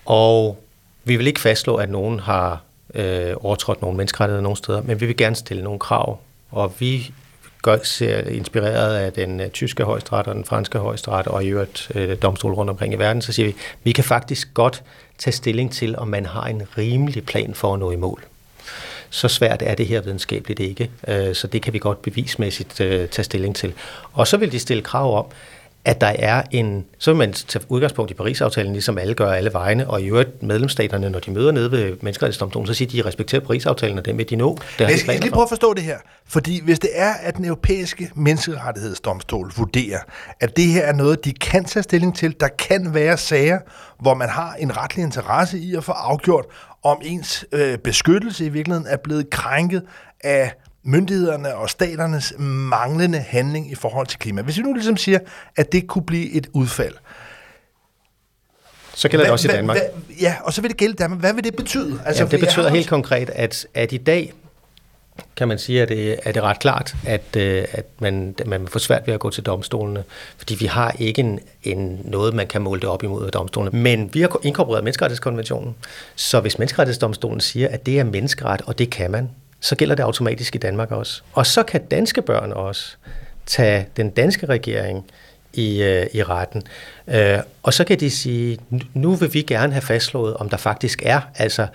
Og 0.06 0.64
vi 1.04 1.16
vil 1.16 1.28
ikke 1.28 1.40
fastslå, 1.40 1.76
at 1.76 1.90
nogen 1.90 2.20
har 2.20 2.64
øh, 2.94 3.34
overtrådt 3.42 3.82
nogle 3.82 3.98
menneskerettigheder 3.98 4.42
nogle 4.42 4.58
steder, 4.58 4.82
men 4.82 5.02
vi 5.02 5.06
vil 5.06 5.18
gerne 5.18 5.36
stille 5.36 5.64
nogle 5.64 5.80
krav, 5.80 6.20
og 6.52 6.74
vi 6.80 7.12
gør, 7.62 7.78
ser 7.84 8.22
inspireret 8.22 8.96
af 8.96 9.14
den 9.14 9.40
uh, 9.40 9.48
tyske 9.48 9.84
højstret 9.84 10.28
og 10.28 10.36
den 10.36 10.46
franske 10.46 10.78
højstret 10.78 11.28
og 11.28 11.44
i 11.44 11.48
øvrigt 11.48 11.92
øh, 11.96 12.18
domstol 12.22 12.54
rundt 12.54 12.70
omkring 12.70 12.94
i 12.94 12.98
verden, 12.98 13.22
så 13.22 13.34
siger 13.34 13.48
vi, 13.48 13.56
vi 13.84 13.92
kan 13.92 14.04
faktisk 14.04 14.54
godt 14.54 14.84
tage 15.18 15.34
stilling 15.34 15.72
til, 15.72 15.98
om 15.98 16.08
man 16.08 16.26
har 16.26 16.44
en 16.44 16.62
rimelig 16.78 17.26
plan 17.26 17.54
for 17.54 17.74
at 17.74 17.80
nå 17.80 17.92
i 17.92 17.96
mål. 17.96 18.24
Så 19.10 19.28
svært 19.28 19.62
er 19.62 19.76
det 19.76 19.88
her 19.88 20.02
videnskabeligt 20.02 20.60
ikke, 20.60 20.92
uh, 21.08 21.34
så 21.34 21.48
det 21.48 21.62
kan 21.62 21.74
vi 21.74 21.80
godt 21.80 22.02
bevismæssigt 22.02 22.72
uh, 22.72 22.88
tage 22.88 23.24
stilling 23.24 23.56
til. 23.56 23.74
Og 24.14 24.28
så 24.28 24.38
vil 24.38 24.52
de 24.52 24.60
stille 24.60 24.84
krav 24.84 25.18
om, 25.18 25.26
at 25.88 26.02
der 26.02 26.14
er 26.20 26.44
en, 26.52 26.86
så 26.98 27.12
vil 27.12 27.18
man 27.18 27.34
tage 27.34 27.66
udgangspunkt 27.70 28.12
i 28.12 28.14
Paris-aftalen, 28.14 28.72
ligesom 28.74 28.98
alle 28.98 29.14
gør 29.14 29.32
alle 29.32 29.54
vegne, 29.54 29.90
og 29.90 30.02
i 30.02 30.06
øvrigt 30.06 30.44
medlemsstaterne, 30.44 31.10
når 31.10 31.20
de 31.20 31.32
møder 31.32 31.52
nede 31.52 31.72
ved 31.72 31.96
menneskerettighedsdomstolen, 32.02 32.68
så 32.68 32.74
siger 32.74 32.90
de, 32.90 33.00
at 33.00 33.04
de 33.04 33.08
respekterer 33.08 33.42
Paris-aftalen, 33.42 33.98
og 33.98 34.06
den 34.06 34.18
vil 34.18 34.30
de 34.30 34.36
nå. 34.36 34.58
Det 34.80 34.90
jeg 34.90 35.00
skal 35.00 35.20
lige 35.20 35.32
prøve 35.32 35.44
at 35.44 35.50
forstå 35.50 35.74
det 35.74 35.84
her, 35.84 35.98
fordi 36.28 36.62
hvis 36.64 36.80
det 36.80 36.90
er, 36.94 37.14
at 37.14 37.38
den 37.38 37.46
europæiske 37.46 38.12
menneskerettighedsdomstol 38.16 39.52
vurderer, 39.58 40.00
at 40.40 40.58
det 40.58 40.66
her 40.66 40.82
er 40.82 40.94
noget, 40.94 41.26
de 41.26 41.34
kan 41.34 41.66
tage 41.66 41.84
stilling 41.84 42.16
til, 42.16 42.36
der 42.40 42.48
kan 42.48 42.94
være 42.94 43.18
sager, 43.18 43.60
hvor 44.00 44.14
man 44.14 44.30
har 44.30 44.54
en 44.60 44.78
retlig 44.78 45.04
interesse 45.04 45.58
i 45.60 45.76
at 45.76 45.84
få 45.84 45.92
afgjort, 45.92 46.46
om 46.84 47.02
ens 47.04 47.46
øh, 47.52 47.78
beskyttelse 47.78 48.46
i 48.46 48.50
virkeligheden 48.50 48.88
er 48.90 48.98
blevet 48.98 49.30
krænket 49.30 49.82
af 50.24 50.54
myndighederne 50.88 51.56
og 51.56 51.70
staternes 51.70 52.34
manglende 52.40 53.20
handling 53.20 53.72
i 53.72 53.76
forhold 53.76 54.08
til 54.08 54.20
klima. 54.20 54.42
Hvis 54.42 54.58
vi 54.58 54.62
nu 54.62 54.74
ligesom 54.74 54.98
siger, 54.98 55.20
at 55.56 55.72
det 55.72 55.88
kunne 55.88 56.06
blive 56.06 56.32
et 56.32 56.48
udfald, 56.54 56.94
så 58.94 59.10
gælder 59.10 59.26
det 59.26 59.32
også 59.32 59.48
i 59.48 59.52
Danmark. 59.52 59.78
Hva, 59.78 60.16
ja, 60.22 60.36
og 60.44 60.54
så 60.54 60.62
vil 60.62 60.70
det 60.70 60.78
gælde 60.78 60.94
Danmark. 60.94 61.20
Hvad 61.20 61.34
vil 61.34 61.44
det 61.44 61.56
betyde? 61.56 62.02
Altså, 62.06 62.24
ja, 62.24 62.30
det 62.30 62.40
betyder 62.40 62.70
helt 62.70 62.90
konkret, 62.90 63.30
at, 63.30 63.68
at 63.74 63.92
i 63.92 63.98
dag 63.98 64.34
kan 65.36 65.48
man 65.48 65.60
sige, 65.60 65.82
at 65.82 65.90
det, 65.90 66.20
er 66.24 66.32
det 66.32 66.44
ret 66.44 66.60
klart, 66.60 66.96
at, 67.06 67.36
øh, 67.38 67.66
at 67.72 67.86
man, 68.00 68.36
man 68.46 68.68
får 68.68 68.80
svært 68.80 69.08
ved 69.08 69.14
at 69.14 69.20
gå 69.20 69.30
til 69.30 69.44
domstolene, 69.46 70.04
fordi 70.38 70.56
vi 70.56 70.66
har 70.66 70.96
ikke 71.00 71.20
en, 71.20 71.40
en 71.64 72.02
noget, 72.04 72.34
man 72.34 72.48
kan 72.48 72.62
måle 72.62 72.82
det 72.82 72.90
op 72.90 73.04
imod 73.04 73.26
af 73.26 73.32
domstolene. 73.32 73.80
Men 73.80 74.10
vi 74.14 74.22
har 74.22 74.40
inkorporeret 74.44 74.84
menneskerettighedskonventionen, 74.84 75.76
så 76.16 76.40
hvis 76.40 76.60
menneskerettighedsdomstolen 76.60 77.40
siger, 77.40 77.68
at 77.68 77.86
det 77.86 78.00
er 78.00 78.04
menneskeret, 78.04 78.62
og 78.66 78.78
det 78.78 78.90
kan 78.90 79.12
man, 79.12 79.30
så 79.60 79.76
gælder 79.76 79.96
det 79.96 80.04
automatisk 80.04 80.56
i 80.56 80.58
Danmark 80.58 80.92
også. 80.92 81.22
Og 81.34 81.46
så 81.46 81.64
kan 81.64 81.86
danske 81.86 82.22
børn 82.22 82.52
også 82.52 82.96
tage 83.46 83.88
den 83.98 84.10
danske 84.10 84.46
regering 84.46 85.06
i, 85.54 85.82
øh, 85.82 86.08
i 86.14 86.24
retten. 86.24 86.64
Øh, 87.08 87.40
og 87.64 87.74
så 87.74 87.84
kan 87.84 88.00
de 88.00 88.10
sige, 88.10 88.58
nu 88.94 89.16
vil 89.16 89.34
vi 89.34 89.42
gerne 89.42 89.74
have 89.74 89.82
fastslået, 89.82 90.34
om 90.34 90.50
der 90.50 90.58
faktisk 90.58 91.02
er, 91.06 91.22
altså 91.36 91.68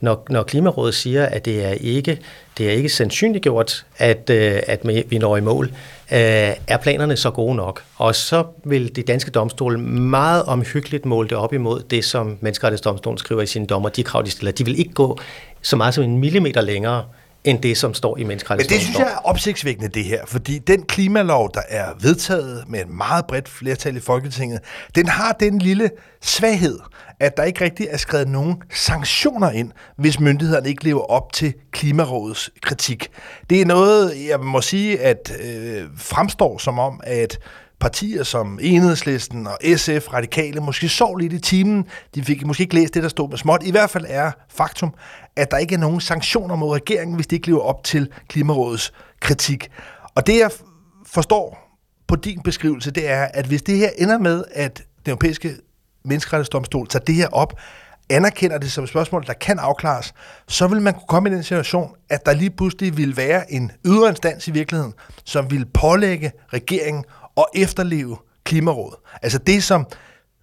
når, 0.00 0.26
når 0.30 0.42
Klimarådet 0.42 0.94
siger, 0.94 1.26
at 1.26 1.44
det 1.44 1.64
er 1.64 1.70
ikke, 1.70 2.18
det 2.58 2.68
er 2.68 2.72
ikke 2.72 2.88
sandsynliggjort, 2.88 3.86
at, 3.98 4.30
øh, 4.30 4.60
at 4.66 4.80
vi 5.10 5.18
når 5.18 5.36
i 5.36 5.40
mål, 5.40 5.66
øh, 6.12 6.18
er 6.66 6.76
planerne 6.82 7.16
så 7.16 7.30
gode 7.30 7.54
nok? 7.54 7.82
Og 7.96 8.14
så 8.14 8.44
vil 8.64 8.96
de 8.96 9.02
danske 9.02 9.30
domstole 9.30 9.78
meget 9.78 10.42
omhyggeligt 10.42 11.06
måle 11.06 11.28
det 11.28 11.36
op 11.36 11.52
imod 11.52 11.82
det, 11.90 12.04
som 12.04 12.38
Menneskerettighedsdomstolen 12.40 13.18
skriver 13.18 13.42
i 13.42 13.46
sine 13.46 13.66
dommer, 13.66 13.88
de 13.88 14.02
krav, 14.02 14.22
de 14.22 14.30
stiller. 14.30 14.52
De 14.52 14.64
vil 14.64 14.78
ikke 14.78 14.92
gå 14.92 15.18
så 15.62 15.76
meget 15.76 15.94
som 15.94 16.04
en 16.04 16.18
millimeter 16.18 16.60
længere, 16.60 17.04
end 17.44 17.62
det, 17.62 17.76
som 17.76 17.94
står 17.94 18.16
i 18.16 18.24
menneskerettighedsloven. 18.24 18.78
Men 18.78 18.80
det 18.80 18.86
synes 18.86 18.98
jeg 18.98 19.14
er 19.14 19.28
opsigtsvækkende, 19.28 19.88
det 19.88 20.04
her, 20.04 20.26
fordi 20.26 20.58
den 20.58 20.82
klimalov, 20.82 21.50
der 21.54 21.62
er 21.68 21.88
vedtaget 22.00 22.64
med 22.68 22.80
et 22.80 22.88
meget 22.88 23.26
bredt 23.26 23.48
flertal 23.48 23.96
i 23.96 24.00
Folketinget, 24.00 24.60
den 24.94 25.08
har 25.08 25.32
den 25.32 25.58
lille 25.58 25.90
svaghed, 26.22 26.78
at 27.20 27.36
der 27.36 27.42
ikke 27.42 27.64
rigtig 27.64 27.86
er 27.90 27.96
skrevet 27.96 28.28
nogen 28.28 28.62
sanktioner 28.70 29.50
ind, 29.50 29.72
hvis 29.96 30.20
myndighederne 30.20 30.68
ikke 30.68 30.84
lever 30.84 31.10
op 31.10 31.32
til 31.32 31.54
Klimarådets 31.72 32.50
kritik. 32.62 33.08
Det 33.50 33.60
er 33.60 33.66
noget, 33.66 34.26
jeg 34.28 34.40
må 34.40 34.60
sige, 34.60 35.00
at 35.00 35.32
øh, 35.44 35.84
fremstår 35.96 36.58
som 36.58 36.78
om, 36.78 37.00
at 37.02 37.38
partier 37.80 38.22
som 38.22 38.58
Enhedslisten 38.62 39.46
og 39.46 39.58
SF, 39.76 40.12
Radikale, 40.12 40.60
måske 40.60 40.88
sov 40.88 41.16
lidt 41.16 41.32
i 41.32 41.38
timen. 41.38 41.84
De 42.14 42.22
fik 42.22 42.46
måske 42.46 42.62
ikke 42.62 42.74
læst 42.74 42.94
det, 42.94 43.02
der 43.02 43.08
stod 43.08 43.28
med 43.28 43.38
småt. 43.38 43.62
I 43.62 43.70
hvert 43.70 43.90
fald 43.90 44.04
er 44.08 44.30
faktum, 44.48 44.94
at 45.36 45.50
der 45.50 45.56
ikke 45.56 45.74
er 45.74 45.78
nogen 45.78 46.00
sanktioner 46.00 46.56
mod 46.56 46.74
regeringen, 46.74 47.14
hvis 47.14 47.26
de 47.26 47.36
ikke 47.36 47.46
lever 47.46 47.60
op 47.60 47.84
til 47.84 48.08
Klimarådets 48.28 48.92
kritik. 49.20 49.70
Og 50.14 50.26
det, 50.26 50.38
jeg 50.38 50.50
forstår 51.06 51.70
på 52.06 52.16
din 52.16 52.40
beskrivelse, 52.42 52.90
det 52.90 53.08
er, 53.10 53.24
at 53.24 53.46
hvis 53.46 53.62
det 53.62 53.76
her 53.76 53.90
ender 53.98 54.18
med, 54.18 54.44
at 54.52 54.76
den 54.76 55.10
europæiske 55.10 55.56
menneskerettighedsdomstol 56.04 56.86
tager 56.88 57.04
det 57.04 57.14
her 57.14 57.28
op, 57.28 57.60
anerkender 58.10 58.58
det 58.58 58.72
som 58.72 58.84
et 58.84 58.90
spørgsmål, 58.90 59.26
der 59.26 59.32
kan 59.32 59.58
afklares, 59.58 60.14
så 60.48 60.66
vil 60.66 60.82
man 60.82 60.94
kunne 60.94 61.06
komme 61.08 61.30
i 61.30 61.32
den 61.32 61.42
situation, 61.42 61.94
at 62.10 62.26
der 62.26 62.32
lige 62.32 62.50
pludselig 62.50 62.96
vil 62.96 63.16
være 63.16 63.52
en 63.52 63.72
ydre 63.86 64.08
instans 64.08 64.48
i 64.48 64.50
virkeligheden, 64.50 64.94
som 65.24 65.50
vil 65.50 65.66
pålægge 65.66 66.32
regeringen 66.52 67.04
at 67.40 67.62
efterleve 67.62 68.16
klimarådet. 68.44 68.98
Altså 69.22 69.38
det, 69.38 69.62
som 69.62 69.86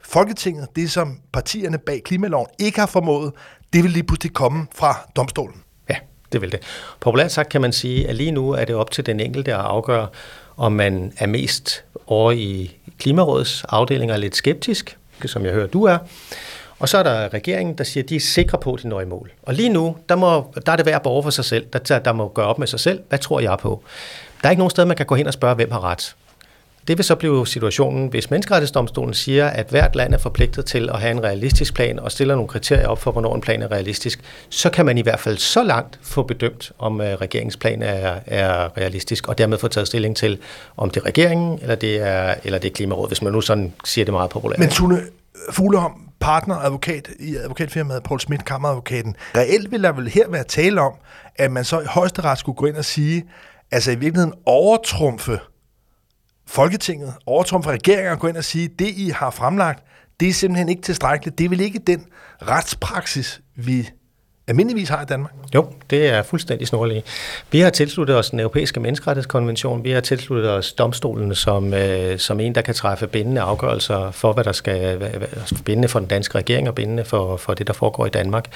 Folketinget, 0.01 0.67
det 0.75 0.91
som 0.91 1.19
partierne 1.33 1.77
bag 1.77 2.01
klimaloven 2.05 2.47
ikke 2.59 2.79
har 2.79 2.87
formået, 2.87 3.31
det 3.73 3.83
vil 3.83 3.91
lige 3.91 4.03
pludselig 4.03 4.33
komme 4.33 4.67
fra 4.75 5.09
domstolen. 5.15 5.63
Ja, 5.89 5.95
det 6.31 6.41
vil 6.41 6.51
det. 6.51 6.59
Populært 6.99 7.31
sagt 7.31 7.49
kan 7.49 7.61
man 7.61 7.73
sige, 7.73 8.07
at 8.07 8.15
lige 8.15 8.31
nu 8.31 8.51
er 8.51 8.65
det 8.65 8.75
op 8.75 8.91
til 8.91 9.05
den 9.05 9.19
enkelte 9.19 9.53
at 9.53 9.59
afgøre, 9.59 10.07
om 10.57 10.71
man 10.71 11.13
er 11.17 11.27
mest 11.27 11.83
over 12.07 12.31
i 12.31 12.77
Klimarådets 12.99 13.63
afdelinger 13.69 14.17
lidt 14.17 14.35
skeptisk, 14.35 14.97
som 15.25 15.45
jeg 15.45 15.53
hører, 15.53 15.67
du 15.67 15.83
er. 15.83 15.97
Og 16.79 16.89
så 16.89 16.97
er 16.97 17.03
der 17.03 17.33
regeringen, 17.33 17.77
der 17.77 17.83
siger, 17.83 18.03
at 18.03 18.09
de 18.09 18.15
er 18.15 18.19
sikre 18.19 18.57
på, 18.57 18.73
at 18.73 18.83
de 18.83 18.87
når 18.87 19.01
i 19.01 19.05
mål. 19.05 19.31
Og 19.43 19.53
lige 19.53 19.69
nu, 19.69 19.97
der, 20.09 20.15
må, 20.15 20.53
der 20.65 20.71
er 20.71 20.75
det 20.75 20.85
hver 20.85 20.99
borger 20.99 21.21
for 21.21 21.29
sig 21.29 21.45
selv, 21.45 21.65
der, 21.73 21.99
der 21.99 22.13
må 22.13 22.27
gøre 22.27 22.45
op 22.45 22.59
med 22.59 22.67
sig 22.67 22.79
selv. 22.79 22.99
Hvad 23.09 23.19
tror 23.19 23.39
jeg 23.39 23.57
på? 23.59 23.83
Der 24.41 24.47
er 24.47 24.51
ikke 24.51 24.59
nogen 24.59 24.71
sted, 24.71 24.85
man 24.85 24.97
kan 24.97 25.05
gå 25.05 25.15
hen 25.15 25.27
og 25.27 25.33
spørge, 25.33 25.55
hvem 25.55 25.71
har 25.71 25.83
ret. 25.83 26.15
Det 26.87 26.97
vil 26.97 27.05
så 27.05 27.15
blive 27.15 27.47
situationen, 27.47 28.07
hvis 28.07 28.31
menneskerettighedsdomstolen 28.31 29.13
siger, 29.13 29.47
at 29.47 29.67
hvert 29.69 29.95
land 29.95 30.13
er 30.13 30.17
forpligtet 30.17 30.65
til 30.65 30.89
at 30.89 30.99
have 30.99 31.11
en 31.11 31.23
realistisk 31.23 31.73
plan 31.73 31.99
og 31.99 32.11
stiller 32.11 32.35
nogle 32.35 32.47
kriterier 32.47 32.87
op 32.87 32.99
for, 32.99 33.11
hvornår 33.11 33.35
en 33.35 33.41
plan 33.41 33.61
er 33.61 33.71
realistisk, 33.71 34.19
så 34.49 34.69
kan 34.69 34.85
man 34.85 34.97
i 34.97 35.01
hvert 35.01 35.19
fald 35.19 35.37
så 35.37 35.63
langt 35.63 35.99
få 36.01 36.23
bedømt, 36.23 36.71
om 36.79 37.01
øh, 37.01 37.07
regeringsplan 37.13 37.81
er, 37.81 38.19
er 38.25 38.77
realistisk, 38.77 39.27
og 39.27 39.37
dermed 39.37 39.57
få 39.57 39.67
taget 39.67 39.87
stilling 39.87 40.15
til, 40.15 40.39
om 40.77 40.89
det 40.89 41.01
er 41.01 41.05
regeringen, 41.05 41.59
eller 41.61 41.75
det 41.75 42.01
er, 42.01 42.35
eller 42.43 42.59
det 42.59 42.69
er 42.69 42.73
Klimarådet, 42.73 43.09
hvis 43.09 43.21
man 43.21 43.33
nu 43.33 43.41
sådan 43.41 43.73
siger 43.83 44.05
det 44.05 44.13
meget 44.13 44.29
populært. 44.29 44.59
Men 44.59 44.69
Tune 44.69 45.01
Fuglehom, 45.51 45.91
partner, 46.19 46.55
advokat 46.55 47.09
i 47.19 47.35
advokatfirmaet 47.35 48.03
Paul 48.03 48.19
Schmidt, 48.19 48.45
kammeradvokaten. 48.45 49.15
Reelt 49.37 49.71
vil 49.71 49.83
der 49.83 49.91
vel 49.91 50.07
her 50.07 50.29
være 50.29 50.43
tale 50.43 50.81
om, 50.81 50.93
at 51.35 51.51
man 51.51 51.63
så 51.63 51.79
i 51.79 51.85
højesteret 51.85 52.39
skulle 52.39 52.55
gå 52.55 52.65
ind 52.65 52.75
og 52.75 52.85
sige, 52.85 53.25
altså 53.71 53.91
i 53.91 53.95
virkeligheden 53.95 54.33
overtrumfe 54.45 55.39
Folketinget, 56.47 57.13
for 57.25 57.67
regeringen 57.67 58.13
at 58.13 58.19
gå 58.19 58.27
ind 58.27 58.37
og 58.37 58.43
sige, 58.43 58.67
det 58.67 58.87
I 58.87 59.09
har 59.09 59.29
fremlagt, 59.29 59.83
det 60.19 60.29
er 60.29 60.33
simpelthen 60.33 60.69
ikke 60.69 60.81
tilstrækkeligt. 60.81 61.37
Det 61.37 61.45
er 61.45 61.49
vel 61.49 61.59
ikke 61.59 61.79
den 61.79 62.05
retspraksis, 62.41 63.41
vi 63.55 63.89
almindeligvis 64.47 64.89
har 64.89 65.01
i 65.01 65.05
Danmark? 65.05 65.31
Jo, 65.55 65.65
det 65.89 66.07
er 66.07 66.23
fuldstændig 66.23 66.67
snorlige. 66.67 67.03
Vi 67.51 67.59
har 67.59 67.69
tilsluttet 67.69 68.15
os 68.15 68.29
den 68.29 68.39
europæiske 68.39 68.79
menneskerettighedskonvention. 68.79 69.83
Vi 69.83 69.91
har 69.91 70.01
tilsluttet 70.01 70.51
os 70.51 70.73
domstolen 70.73 71.35
som, 71.35 71.73
øh, 71.73 72.19
som 72.19 72.39
en, 72.39 72.55
der 72.55 72.61
kan 72.61 72.73
træffe 72.73 73.07
bindende 73.07 73.41
afgørelser 73.41 74.11
for, 74.11 74.33
hvad 74.33 74.43
der 74.43 74.51
skal 74.51 74.99
være 74.99 75.11
bindende 75.65 75.87
for 75.87 75.99
den 75.99 76.07
danske 76.07 76.37
regering 76.37 76.67
og 76.67 76.75
bindende 76.75 77.05
for, 77.05 77.37
for 77.37 77.53
det, 77.53 77.67
der 77.67 77.73
foregår 77.73 78.05
i 78.05 78.09
Danmark. 78.09 78.51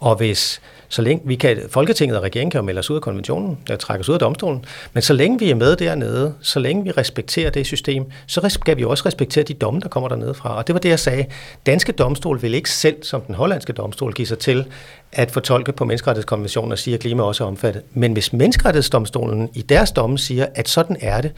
Og 0.00 0.16
hvis 0.16 0.60
så 0.90 1.02
længe 1.02 1.22
vi 1.24 1.34
kan, 1.34 1.58
Folketinget 1.68 2.16
og 2.16 2.22
regeringen 2.22 2.50
kan 2.50 2.58
jo 2.58 2.64
melde 2.64 2.78
os 2.78 2.90
ud 2.90 2.96
af 2.96 3.02
konventionen, 3.02 3.58
der 3.68 3.76
trækkes 3.76 4.08
ud 4.08 4.14
af 4.14 4.20
domstolen, 4.20 4.64
men 4.92 5.02
så 5.02 5.12
længe 5.12 5.38
vi 5.38 5.50
er 5.50 5.54
med 5.54 5.76
dernede, 5.76 6.34
så 6.40 6.58
længe 6.58 6.84
vi 6.84 6.90
respekterer 6.90 7.50
det 7.50 7.66
system, 7.66 8.04
så 8.26 8.48
skal 8.48 8.76
vi 8.76 8.84
også 8.84 9.06
respektere 9.06 9.44
de 9.44 9.54
domme, 9.54 9.80
der 9.80 9.88
kommer 9.88 10.08
dernede 10.08 10.34
fra. 10.34 10.56
Og 10.56 10.66
det 10.66 10.72
var 10.72 10.80
det, 10.80 10.88
jeg 10.88 10.98
sagde. 10.98 11.26
Danske 11.66 11.92
domstol 11.92 12.42
vil 12.42 12.54
ikke 12.54 12.70
selv, 12.70 13.02
som 13.02 13.20
den 13.20 13.34
hollandske 13.34 13.72
domstol, 13.72 14.12
give 14.12 14.26
sig 14.26 14.38
til 14.38 14.66
at 15.12 15.30
fortolke 15.30 15.72
på 15.72 15.84
menneskerettighedskonventionen 15.84 16.72
og 16.72 16.78
sige, 16.78 16.94
at 16.94 17.00
klima 17.00 17.22
også 17.22 17.44
er 17.44 17.48
omfattet. 17.48 17.82
Men 17.94 18.12
hvis 18.12 18.32
menneskerettighedsdomstolen 18.32 19.48
i 19.54 19.62
deres 19.62 19.92
domme 19.92 20.18
siger, 20.18 20.46
at 20.54 20.68
sådan 20.68 20.96
er 21.00 21.20
det, 21.20 21.32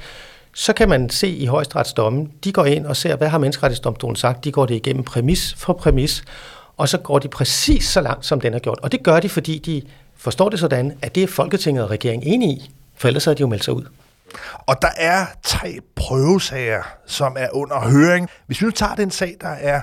så 0.55 0.73
kan 0.73 0.88
man 0.88 1.11
se 1.11 1.29
i 1.29 1.47
højesteretsdommen, 1.47 2.31
de 2.45 2.53
går 2.53 2.65
ind 2.65 2.87
og 2.87 2.97
ser, 2.97 3.17
hvad 3.17 3.29
har 3.29 3.38
menneskerettighedsdomstolen 3.38 4.17
sagt, 4.17 4.45
de 4.45 4.53
går 4.53 4.67
det 4.67 4.75
igennem 4.75 5.05
præmis 5.05 5.55
for 5.59 5.73
præmis, 5.73 6.25
og 6.83 6.88
så 6.88 6.99
går 6.99 7.18
de 7.18 7.29
præcis 7.29 7.85
så 7.88 8.01
langt, 8.01 8.27
som 8.27 8.40
den 8.40 8.53
har 8.53 8.61
gjort. 8.61 8.79
Og 8.83 8.92
det 8.92 9.03
gør 9.03 9.21
de, 9.21 9.29
fordi 9.29 9.59
de 9.59 9.83
forstår 10.16 10.49
det 10.49 10.59
sådan, 10.59 10.99
at 11.03 11.14
det 11.14 11.23
er 11.23 11.27
Folketinget 11.27 11.85
og 11.85 11.90
regeringen 11.90 12.35
enige 12.35 12.53
i, 12.53 12.75
for 12.97 13.09
ellers 13.09 13.25
havde 13.25 13.37
de 13.37 13.40
jo 13.40 13.47
meldt 13.47 13.64
sig 13.64 13.75
ud. 13.75 13.85
Og 14.66 14.83
der 14.83 14.88
er 14.97 15.27
tre 15.42 15.79
prøvesager, 15.97 16.83
som 17.07 17.37
er 17.38 17.49
under 17.53 17.81
høring. 17.81 18.29
Hvis 18.47 18.61
vi 18.61 18.66
nu 18.66 18.71
tager 18.71 18.95
den 18.95 19.11
sag, 19.11 19.37
der 19.40 19.49
er 19.49 19.81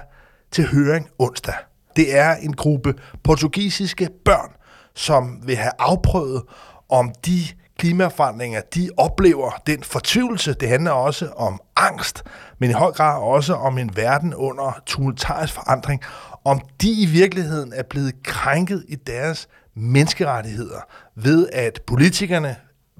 til 0.51 0.67
høring 0.67 1.07
onsdag. 1.19 1.53
Det 1.95 2.17
er 2.17 2.35
en 2.35 2.53
gruppe 2.53 2.93
portugisiske 3.23 4.09
børn, 4.25 4.51
som 4.95 5.39
vil 5.43 5.55
have 5.55 5.71
afprøvet, 5.79 6.43
om 6.89 7.11
de 7.25 7.41
klimaforandringer, 7.79 8.61
de 8.75 8.89
oplever 8.97 9.51
den 9.67 9.83
fortvivlelse. 9.83 10.53
Det 10.53 10.69
handler 10.69 10.91
også 10.91 11.29
om 11.35 11.59
angst, 11.75 12.23
men 12.59 12.69
i 12.69 12.73
høj 12.73 12.91
grad 12.91 13.21
også 13.21 13.53
om 13.53 13.77
en 13.77 13.95
verden 13.95 14.33
under 14.33 14.81
tumultarisk 14.85 15.53
forandring 15.53 16.01
om 16.45 16.61
de 16.81 16.91
i 16.91 17.05
virkeligheden 17.05 17.73
er 17.73 17.83
blevet 17.83 18.23
krænket 18.23 18.85
i 18.87 18.95
deres 18.95 19.47
menneskerettigheder 19.75 20.79
ved, 21.15 21.49
at 21.53 21.81
politikerne 21.87 22.55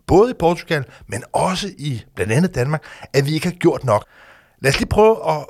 både 0.08 0.32
i 0.32 0.34
Portugal, 0.40 0.86
men 1.08 1.24
også 1.34 1.68
i 1.78 2.04
blandt 2.16 2.34
andet 2.34 2.56
Danmark, 2.56 2.84
at 3.14 3.26
vi 3.26 3.34
ikke 3.34 3.48
har 3.48 3.56
gjort 3.56 3.84
nok. 3.84 4.06
Lad 4.62 4.72
os 4.72 4.80
lige 4.80 4.90
prøve 4.90 5.32
at 5.32 5.46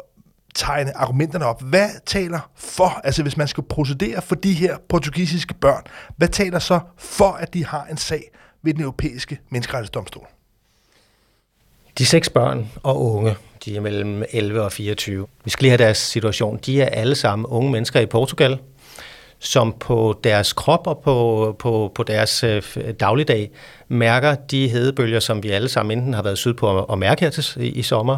tegne 0.56 0.98
argumenterne 0.98 1.46
op. 1.46 1.62
Hvad 1.62 1.90
taler 2.06 2.52
for, 2.56 3.02
altså 3.04 3.22
hvis 3.22 3.38
man 3.38 3.48
skal 3.48 3.64
procedere 3.64 4.22
for 4.22 4.36
de 4.36 4.54
her 4.54 4.78
portugisiske 4.90 5.54
børn, 5.54 5.84
hvad 6.18 6.28
taler 6.28 6.60
så 6.60 6.80
for, 6.98 7.32
at 7.32 7.54
de 7.54 7.66
har 7.66 7.86
en 7.86 7.98
sag 7.98 8.32
ved 8.64 8.74
den 8.74 8.82
europæiske 8.82 9.40
menneskerettighedsdomstol? 9.50 10.28
De 12.00 12.06
seks 12.06 12.30
børn 12.30 12.72
og 12.84 13.02
unge, 13.02 13.36
de 13.66 13.76
er 13.76 13.82
mellem 13.82 14.24
11 14.32 14.62
og 14.62 14.72
24. 14.72 15.28
Vi 15.44 15.50
skal 15.50 15.64
lige 15.64 15.72
have 15.72 15.84
deres 15.84 15.98
situation. 15.98 16.60
De 16.66 16.82
er 16.82 16.86
alle 16.86 17.16
sammen 17.16 17.46
unge 17.46 17.72
mennesker 17.72 18.00
i 18.00 18.06
Portugal, 18.06 18.58
som 19.40 19.76
på 19.80 20.20
deres 20.24 20.54
krop 20.54 20.88
og 20.88 21.02
på, 21.04 21.56
på, 21.60 21.92
på 21.96 22.04
deres 22.04 22.44
øh, 22.44 22.64
dagligdag 23.00 23.52
mærker 23.88 24.36
de 24.36 24.68
hedebølger, 24.68 25.20
som 25.20 25.44
vi 25.44 25.50
alle 25.50 25.70
sammen 25.70 25.98
enten 25.98 26.14
har 26.14 26.22
været 26.22 26.38
syd 26.38 26.54
på 26.54 26.84
at 26.84 26.98
mærke 26.98 27.22
her 27.22 27.30
til, 27.30 27.64
i, 27.64 27.68
i 27.68 27.82
sommer, 27.82 28.18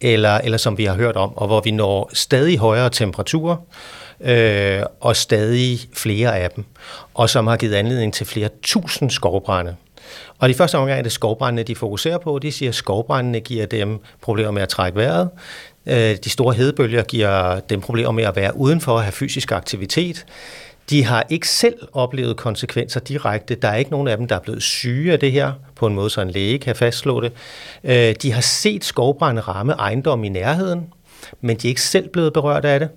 eller, 0.00 0.38
eller 0.38 0.58
som 0.58 0.78
vi 0.78 0.84
har 0.84 0.94
hørt 0.94 1.16
om, 1.16 1.36
og 1.36 1.46
hvor 1.46 1.60
vi 1.60 1.70
når 1.70 2.10
stadig 2.12 2.58
højere 2.58 2.90
temperaturer, 2.90 3.56
øh, 4.20 4.82
og 5.00 5.16
stadig 5.16 5.78
flere 5.94 6.38
af 6.38 6.50
dem, 6.50 6.64
og 7.14 7.30
som 7.30 7.46
har 7.46 7.56
givet 7.56 7.74
anledning 7.74 8.14
til 8.14 8.26
flere 8.26 8.48
tusind 8.62 9.10
skovbrænde. 9.10 9.76
Og 10.38 10.48
de 10.48 10.54
første 10.54 10.78
omgang 10.78 10.98
er 10.98 11.02
det 11.02 11.12
skovbrændene, 11.12 11.62
de 11.62 11.74
fokuserer 11.74 12.18
på. 12.18 12.38
De 12.38 12.52
siger, 12.52 12.68
at 12.68 12.74
skovbrændene 12.74 13.40
giver 13.40 13.66
dem 13.66 14.00
problemer 14.20 14.50
med 14.50 14.62
at 14.62 14.68
trække 14.68 14.98
vejret. 14.98 15.30
Øh, 15.86 16.16
de 16.24 16.30
store 16.30 16.54
hedebølger 16.54 17.02
giver 17.02 17.60
dem 17.60 17.80
problemer 17.80 18.10
med 18.10 18.24
at 18.24 18.36
være 18.36 18.56
udenfor 18.56 18.92
og 18.92 19.02
have 19.02 19.12
fysisk 19.12 19.52
aktivitet. 19.52 20.26
De 20.90 21.04
har 21.04 21.24
ikke 21.28 21.48
selv 21.48 21.74
oplevet 21.92 22.36
konsekvenser 22.36 23.00
direkte. 23.00 23.54
Der 23.54 23.68
er 23.68 23.76
ikke 23.76 23.90
nogen 23.90 24.08
af 24.08 24.16
dem, 24.16 24.28
der 24.28 24.36
er 24.36 24.40
blevet 24.40 24.62
syge 24.62 25.12
af 25.12 25.18
det 25.18 25.32
her, 25.32 25.52
på 25.74 25.86
en 25.86 25.94
måde, 25.94 26.10
så 26.10 26.20
en 26.20 26.30
læge 26.30 26.58
kan 26.58 26.76
fastslå 26.76 27.20
det. 27.20 27.32
Øh, 27.84 28.14
de 28.22 28.32
har 28.32 28.40
set 28.40 28.84
skovbrænde 28.84 29.40
ramme 29.40 29.72
ejendom 29.72 30.24
i 30.24 30.28
nærheden, 30.28 30.86
men 31.40 31.56
de 31.56 31.66
er 31.66 31.68
ikke 31.68 31.82
selv 31.82 32.08
blevet 32.08 32.32
berørt 32.32 32.64
af 32.64 32.80
det. 32.80 32.88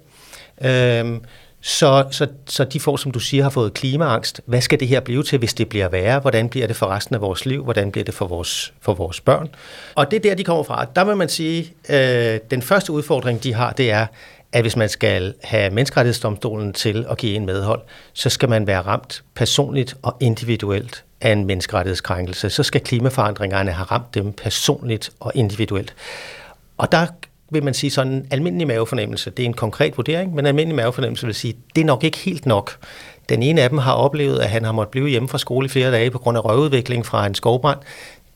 Øh, 0.61 1.19
så, 1.61 2.05
så, 2.11 2.27
så 2.47 2.63
de 2.63 2.79
får, 2.79 2.97
som 2.97 3.11
du 3.11 3.19
siger, 3.19 3.43
har 3.43 3.49
fået 3.49 3.73
klimaangst. 3.73 4.41
Hvad 4.45 4.61
skal 4.61 4.79
det 4.79 4.87
her 4.87 4.99
blive 4.99 5.23
til, 5.23 5.39
hvis 5.39 5.53
det 5.53 5.69
bliver 5.69 5.89
værre? 5.89 6.19
Hvordan 6.19 6.49
bliver 6.49 6.67
det 6.67 6.75
for 6.75 6.87
resten 6.87 7.15
af 7.15 7.21
vores 7.21 7.45
liv? 7.45 7.63
Hvordan 7.63 7.91
bliver 7.91 8.05
det 8.05 8.13
for 8.13 8.27
vores, 8.27 8.73
for 8.81 8.93
vores 8.93 9.21
børn? 9.21 9.49
Og 9.95 10.11
det 10.11 10.17
er 10.17 10.21
der, 10.21 10.35
de 10.35 10.43
kommer 10.43 10.63
fra. 10.63 10.85
Der 10.95 11.03
vil 11.03 11.17
man 11.17 11.29
sige, 11.29 11.73
øh, 11.89 12.39
den 12.51 12.61
første 12.61 12.91
udfordring, 12.91 13.43
de 13.43 13.53
har, 13.53 13.71
det 13.71 13.91
er, 13.91 14.05
at 14.53 14.61
hvis 14.61 14.75
man 14.75 14.89
skal 14.89 15.33
have 15.43 15.69
menneskerettighedsdomstolen 15.69 16.73
til 16.73 17.05
at 17.09 17.17
give 17.17 17.35
en 17.35 17.45
medhold, 17.45 17.81
så 18.13 18.29
skal 18.29 18.49
man 18.49 18.67
være 18.67 18.81
ramt 18.81 19.23
personligt 19.35 19.95
og 20.01 20.17
individuelt 20.19 21.03
af 21.21 21.31
en 21.31 21.45
menneskerettighedskrænkelse. 21.45 22.49
Så 22.49 22.63
skal 22.63 22.81
klimaforandringerne 22.81 23.71
have 23.71 23.85
ramt 23.85 24.15
dem 24.15 24.33
personligt 24.33 25.09
og 25.19 25.31
individuelt. 25.35 25.95
Og 26.77 26.91
der 26.91 27.07
vil 27.51 27.63
man 27.63 27.73
sige 27.73 27.91
sådan 27.91 28.13
en 28.13 28.27
almindelig 28.31 28.67
mavefornemmelse. 28.67 29.29
Det 29.29 29.43
er 29.43 29.47
en 29.47 29.53
konkret 29.53 29.97
vurdering, 29.97 30.29
men 30.29 30.39
en 30.39 30.45
almindelig 30.45 30.75
mavefornemmelse 30.75 31.25
vil 31.25 31.35
sige, 31.35 31.53
det 31.75 31.81
er 31.81 31.85
nok 31.85 32.03
ikke 32.03 32.17
helt 32.17 32.45
nok. 32.45 32.77
Den 33.29 33.43
ene 33.43 33.61
af 33.61 33.69
dem 33.69 33.77
har 33.77 33.93
oplevet, 33.93 34.39
at 34.39 34.49
han 34.49 34.65
har 34.65 34.71
måttet 34.71 34.91
blive 34.91 35.09
hjemme 35.09 35.29
fra 35.29 35.37
skole 35.37 35.65
i 35.65 35.69
flere 35.69 35.91
dage 35.91 36.11
på 36.11 36.17
grund 36.17 36.37
af 36.37 36.45
røvudvikling 36.45 37.05
fra 37.05 37.25
en 37.25 37.35
skovbrand. 37.35 37.79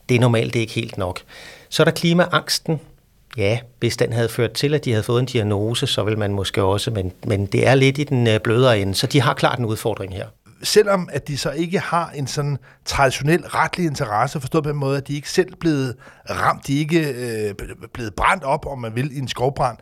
Det 0.08 0.14
er 0.14 0.20
normalt 0.20 0.52
det 0.52 0.58
er 0.58 0.60
ikke 0.60 0.72
helt 0.72 0.98
nok. 0.98 1.20
Så 1.68 1.82
er 1.82 1.84
der 1.84 1.92
klimaangsten. 1.92 2.80
Ja, 3.36 3.58
hvis 3.78 3.96
den 3.96 4.12
havde 4.12 4.28
ført 4.28 4.52
til, 4.52 4.74
at 4.74 4.84
de 4.84 4.90
havde 4.90 5.02
fået 5.02 5.20
en 5.20 5.26
diagnose, 5.26 5.86
så 5.86 6.02
vil 6.02 6.18
man 6.18 6.32
måske 6.32 6.62
også, 6.62 6.90
men, 6.90 7.12
men 7.26 7.46
det 7.46 7.66
er 7.66 7.74
lidt 7.74 7.98
i 7.98 8.04
den 8.04 8.26
øh, 8.26 8.40
blødere 8.40 8.80
ende, 8.80 8.94
så 8.94 9.06
de 9.06 9.20
har 9.20 9.34
klart 9.34 9.58
en 9.58 9.64
udfordring 9.64 10.14
her 10.14 10.26
selvom 10.66 11.08
at 11.12 11.28
de 11.28 11.38
så 11.38 11.50
ikke 11.50 11.78
har 11.78 12.10
en 12.10 12.26
sådan 12.26 12.58
traditionel 12.84 13.46
retlig 13.46 13.86
interesse, 13.86 14.40
forstået 14.40 14.64
på 14.64 14.70
den 14.70 14.78
måde, 14.78 14.96
at 14.96 15.08
de 15.08 15.14
ikke 15.14 15.30
selv 15.30 15.56
blevet 15.56 15.96
ramt, 16.30 16.66
de 16.66 16.78
ikke 16.78 17.00
øh, 17.00 17.54
blevet 17.92 18.14
brændt 18.14 18.44
op, 18.44 18.66
om 18.66 18.78
man 18.78 18.94
vil, 18.94 19.16
i 19.16 19.18
en 19.18 19.28
skovbrand, 19.28 19.78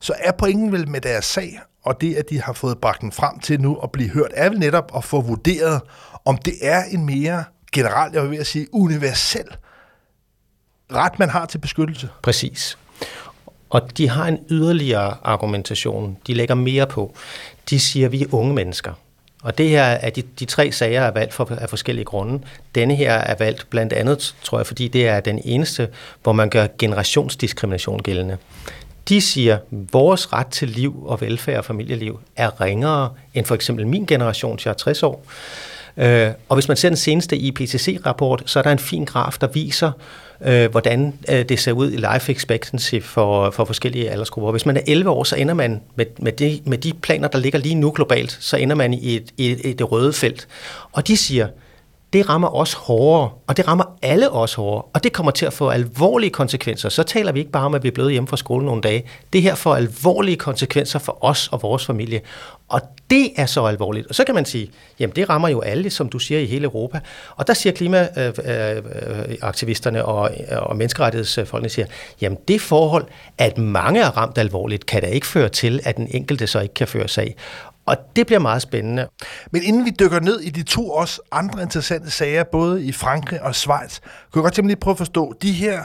så 0.00 0.14
er 0.18 0.32
pointen 0.32 0.72
vel 0.72 0.88
med 0.88 1.00
deres 1.00 1.24
sag, 1.24 1.60
og 1.82 2.00
det, 2.00 2.14
at 2.14 2.30
de 2.30 2.42
har 2.42 2.52
fået 2.52 2.78
bragt 2.78 3.00
den 3.00 3.12
frem 3.12 3.38
til 3.38 3.60
nu 3.60 3.76
at 3.76 3.92
blive 3.92 4.10
hørt, 4.10 4.30
er 4.34 4.48
vel 4.48 4.58
netop 4.58 4.92
at 4.96 5.04
få 5.04 5.20
vurderet, 5.20 5.80
om 6.24 6.36
det 6.36 6.54
er 6.62 6.84
en 6.84 7.06
mere 7.06 7.44
general, 7.72 8.10
jeg 8.12 8.30
vil 8.30 8.46
sige, 8.46 8.66
universel 8.72 9.46
ret, 10.92 11.18
man 11.18 11.28
har 11.28 11.46
til 11.46 11.58
beskyttelse. 11.58 12.08
Præcis. 12.22 12.78
Og 13.70 13.98
de 13.98 14.08
har 14.08 14.26
en 14.26 14.38
yderligere 14.50 15.16
argumentation. 15.22 16.18
De 16.26 16.34
lægger 16.34 16.54
mere 16.54 16.86
på. 16.86 17.14
De 17.70 17.80
siger, 17.80 18.06
at 18.06 18.12
vi 18.12 18.22
er 18.22 18.34
unge 18.34 18.54
mennesker. 18.54 18.92
Og 19.42 19.58
det 19.58 19.68
her 19.68 19.82
er 19.82 20.10
de, 20.10 20.22
de 20.22 20.44
tre 20.44 20.72
sager 20.72 21.02
er 21.02 21.10
valgt 21.10 21.34
for, 21.34 21.48
af 21.60 21.68
forskellige 21.68 22.04
grunde. 22.04 22.40
Denne 22.74 22.94
her 22.94 23.12
er 23.12 23.34
valgt 23.38 23.66
blandt 23.70 23.92
andet, 23.92 24.34
tror 24.42 24.58
jeg, 24.58 24.66
fordi 24.66 24.88
det 24.88 25.08
er 25.08 25.20
den 25.20 25.40
eneste, 25.44 25.88
hvor 26.22 26.32
man 26.32 26.50
gør 26.50 26.66
generationsdiskrimination 26.78 28.02
gældende. 28.02 28.36
De 29.08 29.20
siger, 29.20 29.54
at 29.54 29.62
vores 29.70 30.32
ret 30.32 30.46
til 30.46 30.68
liv 30.68 31.02
og 31.06 31.20
velfærd 31.20 31.58
og 31.58 31.64
familieliv 31.64 32.20
er 32.36 32.60
ringere 32.60 33.10
end 33.34 33.46
for 33.46 33.54
eksempel 33.54 33.86
min 33.86 34.06
generation, 34.06 34.58
jeg 34.64 34.70
er 34.70 34.74
60 34.74 35.02
år. 35.02 35.24
Øh, 35.96 36.30
og 36.48 36.56
hvis 36.56 36.68
man 36.68 36.76
ser 36.76 36.88
den 36.88 36.96
seneste 36.96 37.36
IPCC-rapport, 37.36 38.42
så 38.46 38.58
er 38.58 38.62
der 38.62 38.72
en 38.72 38.78
fin 38.78 39.04
graf, 39.04 39.36
der 39.40 39.46
viser, 39.46 39.92
øh, 40.44 40.70
hvordan 40.70 41.14
øh, 41.30 41.48
det 41.48 41.60
ser 41.60 41.72
ud 41.72 41.92
i 41.92 41.96
life 41.96 42.32
expectancy 42.32 42.94
for, 43.00 43.50
for 43.50 43.64
forskellige 43.64 44.10
aldersgrupper. 44.10 44.50
Hvis 44.50 44.66
man 44.66 44.76
er 44.76 44.80
11 44.86 45.10
år, 45.10 45.24
så 45.24 45.36
ender 45.36 45.54
man 45.54 45.80
med, 45.96 46.06
med, 46.18 46.32
de, 46.32 46.60
med 46.64 46.78
de 46.78 46.92
planer, 46.92 47.28
der 47.28 47.38
ligger 47.38 47.58
lige 47.58 47.74
nu 47.74 47.92
globalt, 47.94 48.38
så 48.40 48.56
ender 48.56 48.76
man 48.76 48.94
i, 48.94 49.16
et, 49.16 49.30
i, 49.36 49.68
i 49.70 49.72
det 49.72 49.92
røde 49.92 50.12
felt. 50.12 50.48
Og 50.92 51.08
de 51.08 51.16
siger, 51.16 51.46
det 52.12 52.28
rammer 52.28 52.54
os 52.54 52.72
hårdere, 52.72 53.30
og 53.46 53.56
det 53.56 53.68
rammer 53.68 53.84
alle 54.02 54.30
os 54.30 54.54
hårdere, 54.54 54.82
og 54.82 55.04
det 55.04 55.12
kommer 55.12 55.32
til 55.32 55.46
at 55.46 55.52
få 55.52 55.68
alvorlige 55.68 56.30
konsekvenser. 56.30 56.88
Så 56.88 57.02
taler 57.02 57.32
vi 57.32 57.38
ikke 57.38 57.52
bare 57.52 57.64
om, 57.64 57.74
at 57.74 57.82
vi 57.82 57.88
er 57.88 57.92
blevet 57.92 58.12
hjemme 58.12 58.28
fra 58.28 58.36
skole 58.36 58.66
nogle 58.66 58.82
dage. 58.82 59.04
Det 59.32 59.42
her 59.42 59.54
får 59.54 59.74
alvorlige 59.74 60.36
konsekvenser 60.36 60.98
for 60.98 61.24
os 61.24 61.48
og 61.48 61.62
vores 61.62 61.86
familie, 61.86 62.20
og 62.68 62.80
det 63.10 63.32
er 63.36 63.46
så 63.46 63.64
alvorligt. 63.64 64.06
Og 64.06 64.14
så 64.14 64.24
kan 64.24 64.34
man 64.34 64.44
sige, 64.44 64.70
jamen 64.98 65.16
det 65.16 65.28
rammer 65.28 65.48
jo 65.48 65.60
alle, 65.60 65.90
som 65.90 66.08
du 66.08 66.18
siger, 66.18 66.40
i 66.40 66.46
hele 66.46 66.64
Europa. 66.64 67.00
Og 67.36 67.46
der 67.46 67.54
siger 67.54 67.72
klimaaktivisterne 67.72 69.98
øh, 69.98 70.08
øh, 70.08 70.14
og, 70.14 70.30
øh, 70.50 70.62
og 70.62 70.76
menneskerettighedsfolkene, 70.76 71.68
siger, 71.68 71.86
jamen 72.20 72.38
det 72.48 72.60
forhold, 72.60 73.06
at 73.38 73.58
mange 73.58 74.00
er 74.00 74.16
ramt 74.16 74.38
alvorligt, 74.38 74.86
kan 74.86 75.02
da 75.02 75.06
ikke 75.06 75.26
føre 75.26 75.48
til, 75.48 75.80
at 75.84 75.96
den 75.96 76.08
enkelte 76.10 76.46
så 76.46 76.60
ikke 76.60 76.74
kan 76.74 76.88
føre 76.88 77.08
sag. 77.08 77.36
Og 77.86 77.96
det 78.16 78.26
bliver 78.26 78.40
meget 78.40 78.62
spændende. 78.62 79.08
Men 79.50 79.62
inden 79.62 79.84
vi 79.84 79.90
dykker 79.90 80.20
ned 80.20 80.40
i 80.40 80.50
de 80.50 80.62
to 80.62 80.90
også 80.90 81.20
andre 81.32 81.62
interessante 81.62 82.10
sager, 82.10 82.44
både 82.52 82.84
i 82.84 82.92
Frankrig 82.92 83.42
og 83.42 83.54
Schweiz, 83.54 83.98
kunne 84.00 84.40
jeg 84.40 84.42
godt 84.42 84.54
tænke 84.54 84.66
mig 84.66 84.68
lige 84.68 84.80
prøve 84.80 84.92
at 84.92 84.98
forstå, 84.98 85.34
de 85.42 85.52
her 85.52 85.84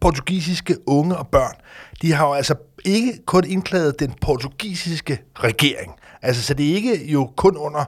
portugisiske 0.00 0.76
unge 0.88 1.16
og 1.16 1.28
børn, 1.28 1.54
de 2.02 2.12
har 2.12 2.26
jo 2.26 2.32
altså 2.32 2.54
ikke 2.84 3.12
kun 3.26 3.44
indklaget 3.44 4.00
den 4.00 4.14
portugisiske 4.20 5.22
regering. 5.34 5.92
Altså, 6.22 6.42
så 6.42 6.54
det 6.54 6.70
er 6.70 6.74
ikke 6.74 7.10
jo 7.12 7.32
kun 7.36 7.56
under 7.56 7.84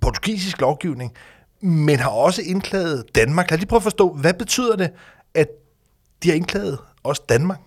portugisisk 0.00 0.60
lovgivning, 0.60 1.12
men 1.60 1.98
har 1.98 2.10
også 2.10 2.42
indklaget 2.42 3.04
Danmark. 3.14 3.50
Lad 3.50 3.56
os 3.56 3.60
lige 3.60 3.68
prøve 3.68 3.78
at 3.78 3.82
forstå, 3.82 4.12
hvad 4.12 4.34
betyder 4.34 4.76
det, 4.76 4.90
at 5.34 5.48
de 6.22 6.28
har 6.28 6.36
indklaget 6.36 6.78
også 7.02 7.22
Danmark? 7.28 7.60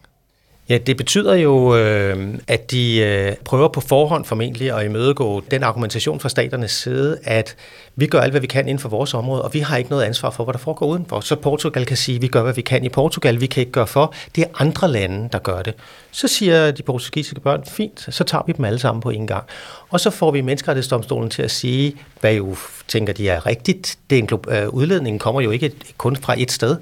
Ja, 0.70 0.78
det 0.78 0.98
betyder 0.98 1.34
jo, 1.34 1.76
øh, 1.76 2.34
at 2.48 2.72
de 2.72 2.98
øh, 2.98 3.36
prøver 3.46 3.68
på 3.68 3.82
forhånd 3.82 4.26
formentlig 4.26 4.72
at 4.72 4.86
imødegå 4.86 5.44
den 5.52 5.64
argumentation 5.64 6.20
fra 6.20 6.30
staternes 6.30 6.72
side, 6.72 7.20
at 7.24 7.56
vi 7.96 8.08
gør 8.08 8.20
alt, 8.20 8.34
hvad 8.34 8.42
vi 8.42 8.48
kan 8.48 8.68
inden 8.68 8.80
for 8.80 8.90
vores 8.90 9.14
område, 9.14 9.42
og 9.42 9.54
vi 9.54 9.60
har 9.60 9.78
ikke 9.78 9.90
noget 9.90 10.04
ansvar 10.04 10.30
for, 10.30 10.44
hvad 10.44 10.54
der 10.54 10.60
foregår 10.60 10.86
udenfor. 10.86 11.20
Så 11.20 11.36
Portugal 11.36 11.86
kan 11.86 11.98
sige, 11.98 12.16
at 12.16 12.22
vi 12.22 12.28
gør, 12.28 12.44
hvad 12.44 12.54
vi 12.54 12.62
kan 12.62 12.84
i 12.84 12.90
Portugal, 12.90 13.42
vi 13.42 13.46
kan 13.46 13.62
ikke 13.62 13.72
gøre 13.72 13.88
for. 13.88 14.14
Det 14.36 14.44
er 14.44 14.48
andre 14.60 14.88
lande, 14.88 15.30
der 15.32 15.40
gør 15.40 15.62
det. 15.62 15.74
Så 16.12 16.28
siger 16.28 16.72
de 16.72 16.84
portugisiske 16.84 17.40
børn, 17.40 17.64
fint, 17.66 18.08
så 18.10 18.24
tager 18.24 18.44
vi 18.48 18.54
dem 18.54 18.66
alle 18.66 18.80
sammen 18.80 19.02
på 19.02 19.10
en 19.10 19.28
gang. 19.28 19.44
Og 19.90 20.00
så 20.00 20.10
får 20.10 20.32
vi 20.32 20.42
menneskerettighedsdomstolen 20.42 21.30
til 21.30 21.42
at 21.42 21.52
sige, 21.52 21.96
hvad 22.20 22.34
jo 22.34 22.56
tænker 22.88 23.14
de 23.14 23.30
er 23.30 23.46
rigtigt. 23.46 23.98
Det 24.10 24.18
er 24.18 24.24
en, 24.24 24.30
øh, 24.50 24.70
udledningen 24.70 25.20
kommer 25.20 25.42
jo 25.42 25.52
ikke 25.52 25.72
kun 25.98 26.16
fra 26.16 26.36
et 26.38 26.52
sted. 26.52 26.78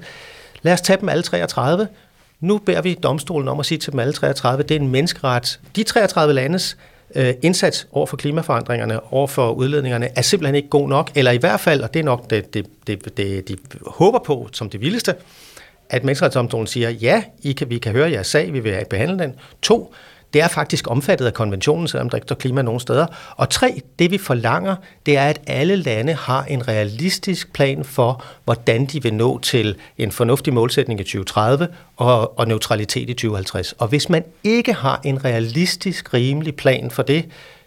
Lad 0.62 0.72
os 0.72 0.80
tage 0.80 1.00
dem 1.00 1.08
alle 1.08 1.22
33, 1.22 1.88
nu 2.40 2.58
beder 2.58 2.82
vi 2.82 2.94
domstolen 2.94 3.48
om 3.48 3.60
at 3.60 3.66
sige 3.66 3.78
til 3.78 3.92
dem 3.92 4.00
alle 4.00 4.12
33, 4.12 4.62
det 4.62 4.76
er 4.76 4.80
en 4.80 4.88
menneskeret. 4.88 5.60
De 5.76 5.82
33 5.82 6.34
landes 6.34 6.76
øh, 7.14 7.34
indsats 7.42 7.88
over 7.92 8.06
for 8.06 8.16
klimaforandringerne, 8.16 9.12
over 9.12 9.26
for 9.26 9.50
udledningerne, 9.50 10.08
er 10.18 10.22
simpelthen 10.22 10.54
ikke 10.54 10.68
god 10.68 10.88
nok, 10.88 11.10
eller 11.14 11.30
i 11.30 11.36
hvert 11.36 11.60
fald, 11.60 11.80
og 11.80 11.94
det 11.94 12.00
er 12.00 12.04
nok 12.04 12.30
det, 12.30 12.54
det, 12.54 12.66
det, 12.86 13.16
det 13.16 13.48
de 13.48 13.56
håber 13.86 14.18
på 14.18 14.48
som 14.52 14.70
det 14.70 14.80
vildeste, 14.80 15.14
at 15.90 16.04
menneskerettighedsdomstolen 16.04 16.66
siger, 16.66 16.90
ja, 16.90 17.22
I 17.42 17.52
kan, 17.52 17.70
vi 17.70 17.78
kan 17.78 17.92
høre 17.92 18.10
jeres 18.10 18.26
sag, 18.26 18.52
vi 18.52 18.60
vil 18.60 18.84
behandle 18.90 19.18
den. 19.18 19.34
To, 19.62 19.94
det 20.32 20.42
er 20.42 20.48
faktisk 20.48 20.90
omfattet 20.90 21.26
af 21.26 21.34
konventionen, 21.34 21.88
selvom 21.88 22.10
der 22.10 22.16
ikke 22.16 22.26
står 22.26 22.36
klima 22.36 22.62
nogen 22.62 22.80
steder. 22.80 23.06
Og 23.36 23.50
tre, 23.50 23.80
det 23.98 24.10
vi 24.10 24.18
forlanger, 24.18 24.76
det 25.06 25.16
er, 25.16 25.24
at 25.24 25.40
alle 25.46 25.76
lande 25.76 26.14
har 26.14 26.44
en 26.44 26.68
realistisk 26.68 27.52
plan 27.52 27.84
for, 27.84 28.24
hvordan 28.44 28.86
de 28.86 29.02
vil 29.02 29.14
nå 29.14 29.38
til 29.38 29.76
en 29.98 30.12
fornuftig 30.12 30.54
målsætning 30.54 31.00
i 31.00 31.02
2030 31.02 31.68
og, 31.96 32.38
og 32.38 32.48
neutralitet 32.48 33.10
i 33.10 33.14
2050. 33.14 33.72
Og 33.72 33.88
hvis 33.88 34.08
man 34.08 34.24
ikke 34.44 34.72
har 34.72 35.00
en 35.04 35.24
realistisk, 35.24 36.14
rimelig 36.14 36.56
plan 36.56 36.90
for 36.90 37.02
det, 37.02 37.24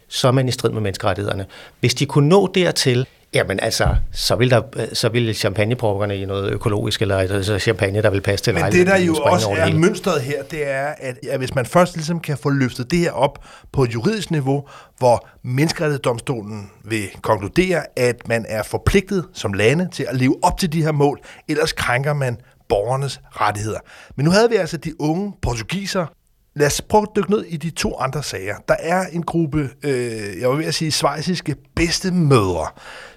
så 0.08 0.28
er 0.28 0.32
man 0.32 0.48
i 0.48 0.52
strid 0.52 0.70
med 0.70 0.80
menneskerettighederne. 0.80 1.46
Hvis 1.80 1.94
de 1.94 2.06
kunne 2.06 2.28
nå 2.28 2.50
dertil 2.54 3.06
Jamen 3.34 3.60
altså, 3.60 3.96
så 4.12 4.36
vil, 4.36 4.50
der, 4.50 4.62
så 4.92 5.08
vil 5.08 5.34
champagneprukkerne 5.34 6.16
i 6.16 6.24
noget 6.24 6.52
økologisk, 6.52 7.02
eller 7.02 7.16
altså 7.18 7.58
champagne, 7.58 8.02
der 8.02 8.10
vil 8.10 8.20
passe 8.20 8.44
til 8.44 8.54
Men 8.54 8.72
det, 8.72 8.86
der 8.86 8.98
jo 8.98 9.14
også 9.14 9.50
er 9.50 9.74
mønstret 9.74 10.22
her, 10.22 10.42
det 10.42 10.70
er, 10.70 10.86
at, 10.98 11.18
at 11.30 11.38
hvis 11.38 11.54
man 11.54 11.66
først 11.66 11.96
ligesom 11.96 12.20
kan 12.20 12.38
få 12.38 12.50
løftet 12.50 12.90
det 12.90 12.98
her 12.98 13.12
op 13.12 13.44
på 13.72 13.84
et 13.84 13.94
juridisk 13.94 14.30
niveau, 14.30 14.68
hvor 14.98 15.28
menneskerettighedsdomstolen 15.44 16.70
vil 16.84 17.08
konkludere, 17.22 17.82
at 17.96 18.28
man 18.28 18.46
er 18.48 18.62
forpligtet 18.62 19.24
som 19.32 19.52
lande 19.52 19.88
til 19.92 20.06
at 20.08 20.16
leve 20.16 20.36
op 20.42 20.58
til 20.58 20.72
de 20.72 20.82
her 20.82 20.92
mål, 20.92 21.20
ellers 21.48 21.72
krænker 21.72 22.12
man 22.12 22.36
borgernes 22.68 23.20
rettigheder. 23.30 23.78
Men 24.16 24.24
nu 24.24 24.30
havde 24.30 24.50
vi 24.50 24.56
altså 24.56 24.76
de 24.76 25.00
unge 25.00 25.32
portugiser, 25.42 26.06
Lad 26.54 26.66
os 26.66 26.82
prøve 26.82 27.02
at 27.02 27.16
dykke 27.16 27.30
ned 27.30 27.44
i 27.44 27.56
de 27.56 27.70
to 27.70 27.98
andre 27.98 28.22
sager. 28.22 28.56
Der 28.68 28.76
er 28.78 29.06
en 29.06 29.22
gruppe, 29.22 29.70
øh, 29.82 30.40
jeg 30.40 30.50
vil 30.50 30.64
at 30.64 30.74
sige, 30.74 30.92
svejsiske 30.92 31.56
bedstemødre, 31.76 32.66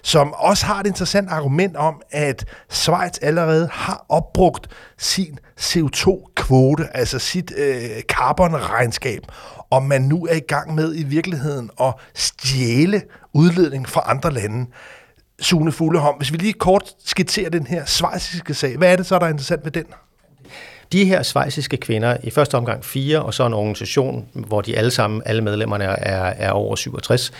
som 0.02 0.32
også 0.32 0.66
har 0.66 0.80
et 0.80 0.86
interessant 0.86 1.28
argument 1.30 1.76
om, 1.76 2.02
at 2.10 2.44
Schweiz 2.70 3.18
allerede 3.22 3.68
har 3.72 4.06
opbrugt 4.08 4.68
sin 4.98 5.38
CO2-kvote, 5.60 6.96
altså 6.96 7.18
sit 7.18 7.52
øh, 7.56 8.02
carbonregnskab, 8.02 9.22
og 9.70 9.82
man 9.82 10.02
nu 10.02 10.26
er 10.26 10.34
i 10.34 10.46
gang 10.48 10.74
med 10.74 10.96
i 10.96 11.02
virkeligheden 11.02 11.70
at 11.80 11.94
stjæle 12.14 13.02
udledning 13.32 13.88
fra 13.88 14.02
andre 14.06 14.30
lande. 14.32 14.66
Sune 15.40 15.72
Fugleholm, 15.72 16.16
hvis 16.16 16.32
vi 16.32 16.36
lige 16.36 16.52
kort 16.52 16.94
skitserer 17.04 17.50
den 17.50 17.66
her 17.66 17.84
svejsiske 17.84 18.54
sag, 18.54 18.76
hvad 18.76 18.92
er 18.92 18.96
det 18.96 19.06
så, 19.06 19.18
der 19.18 19.26
er 19.26 19.30
interessant 19.30 19.64
ved 19.64 19.72
den? 19.72 19.84
De 20.94 21.04
her 21.04 21.22
svejsiske 21.22 21.76
kvinder, 21.76 22.16
i 22.22 22.30
første 22.30 22.54
omgang 22.54 22.84
fire, 22.84 23.22
og 23.22 23.34
så 23.34 23.46
en 23.46 23.54
organisation, 23.54 24.28
hvor 24.32 24.60
de 24.60 24.76
alle 24.76 24.90
sammen, 24.90 25.22
alle 25.26 25.42
medlemmerne 25.42 25.84
er, 25.84 26.24
er 26.24 26.50
over 26.50 26.76
67, 26.76 27.32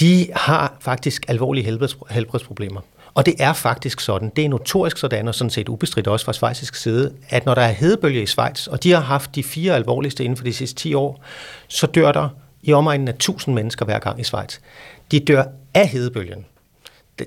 de 0.00 0.26
har 0.34 0.76
faktisk 0.80 1.24
alvorlige 1.28 1.64
helbreds, 1.64 1.96
helbredsproblemer. 2.10 2.80
Og 3.14 3.26
det 3.26 3.34
er 3.38 3.52
faktisk 3.52 4.00
sådan, 4.00 4.32
det 4.36 4.44
er 4.44 4.48
notorisk 4.48 4.96
sådan, 4.96 5.28
og 5.28 5.34
sådan 5.34 5.50
set 5.50 5.68
ubestridt 5.68 6.06
også 6.06 6.24
fra 6.24 6.32
svejsisk 6.32 6.74
side, 6.74 7.12
at 7.28 7.46
når 7.46 7.54
der 7.54 7.62
er 7.62 7.72
hedebølge 7.72 8.22
i 8.22 8.26
Schweiz, 8.26 8.66
og 8.66 8.82
de 8.82 8.92
har 8.92 9.00
haft 9.00 9.34
de 9.34 9.42
fire 9.42 9.74
alvorligste 9.74 10.24
inden 10.24 10.36
for 10.36 10.44
de 10.44 10.52
sidste 10.52 10.76
10 10.76 10.94
år, 10.94 11.24
så 11.68 11.86
dør 11.86 12.12
der 12.12 12.28
i 12.62 12.72
omegnen 12.72 13.08
af 13.08 13.12
1000 13.12 13.54
mennesker 13.54 13.84
hver 13.84 13.98
gang 13.98 14.20
i 14.20 14.24
Schweiz. 14.24 14.58
De 15.10 15.20
dør 15.20 15.44
af 15.74 15.88
hedebølgen 15.88 16.44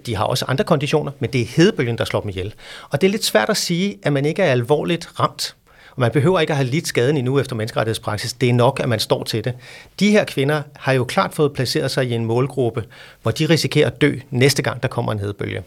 de 0.05 0.15
har 0.15 0.23
også 0.23 0.45
andre 0.47 0.63
konditioner, 0.63 1.11
men 1.19 1.33
det 1.33 1.41
er 1.41 1.45
hedebølgen, 1.45 1.97
der 1.97 2.05
slår 2.05 2.21
dem 2.21 2.29
ihjel. 2.29 2.53
Og 2.89 3.01
det 3.01 3.07
er 3.07 3.11
lidt 3.11 3.25
svært 3.25 3.49
at 3.49 3.57
sige, 3.57 3.97
at 4.03 4.13
man 4.13 4.25
ikke 4.25 4.43
er 4.43 4.51
alvorligt 4.51 5.19
ramt. 5.19 5.55
Og 5.95 6.01
man 6.01 6.11
behøver 6.11 6.39
ikke 6.39 6.53
at 6.53 6.57
have 6.57 6.69
lidt 6.69 6.87
skaden 6.87 7.17
endnu 7.17 7.39
efter 7.39 7.55
menneskerettighedspraksis. 7.55 8.33
Det 8.33 8.49
er 8.49 8.53
nok, 8.53 8.79
at 8.79 8.89
man 8.89 8.99
står 8.99 9.23
til 9.23 9.43
det. 9.43 9.53
De 9.99 10.11
her 10.11 10.23
kvinder 10.23 10.61
har 10.75 10.93
jo 10.93 11.03
klart 11.03 11.33
fået 11.33 11.53
placeret 11.53 11.91
sig 11.91 12.05
i 12.07 12.13
en 12.13 12.25
målgruppe, 12.25 12.83
hvor 13.21 13.31
de 13.31 13.45
risikerer 13.45 13.87
at 13.87 14.01
dø 14.01 14.15
næste 14.29 14.61
gang, 14.61 14.81
der 14.83 14.87
kommer 14.87 15.11
en 15.11 15.19
hedebølge. 15.19 15.63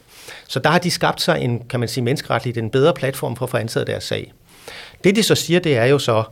Så 0.48 0.58
der 0.58 0.70
har 0.70 0.78
de 0.78 0.90
skabt 0.90 1.20
sig 1.20 1.40
en, 1.40 1.62
kan 1.68 1.80
man 1.80 1.88
sige, 1.88 2.04
menneskeretligt 2.04 2.58
en 2.58 2.70
bedre 2.70 2.94
platform 2.94 3.36
for 3.36 3.44
at 3.44 3.50
få 3.50 3.56
ansat 3.56 3.86
deres 3.86 4.04
sag. 4.04 4.32
Det 5.04 5.16
de 5.16 5.22
så 5.22 5.34
siger, 5.34 5.60
det 5.60 5.76
er 5.76 5.84
jo 5.84 5.98
så, 5.98 6.24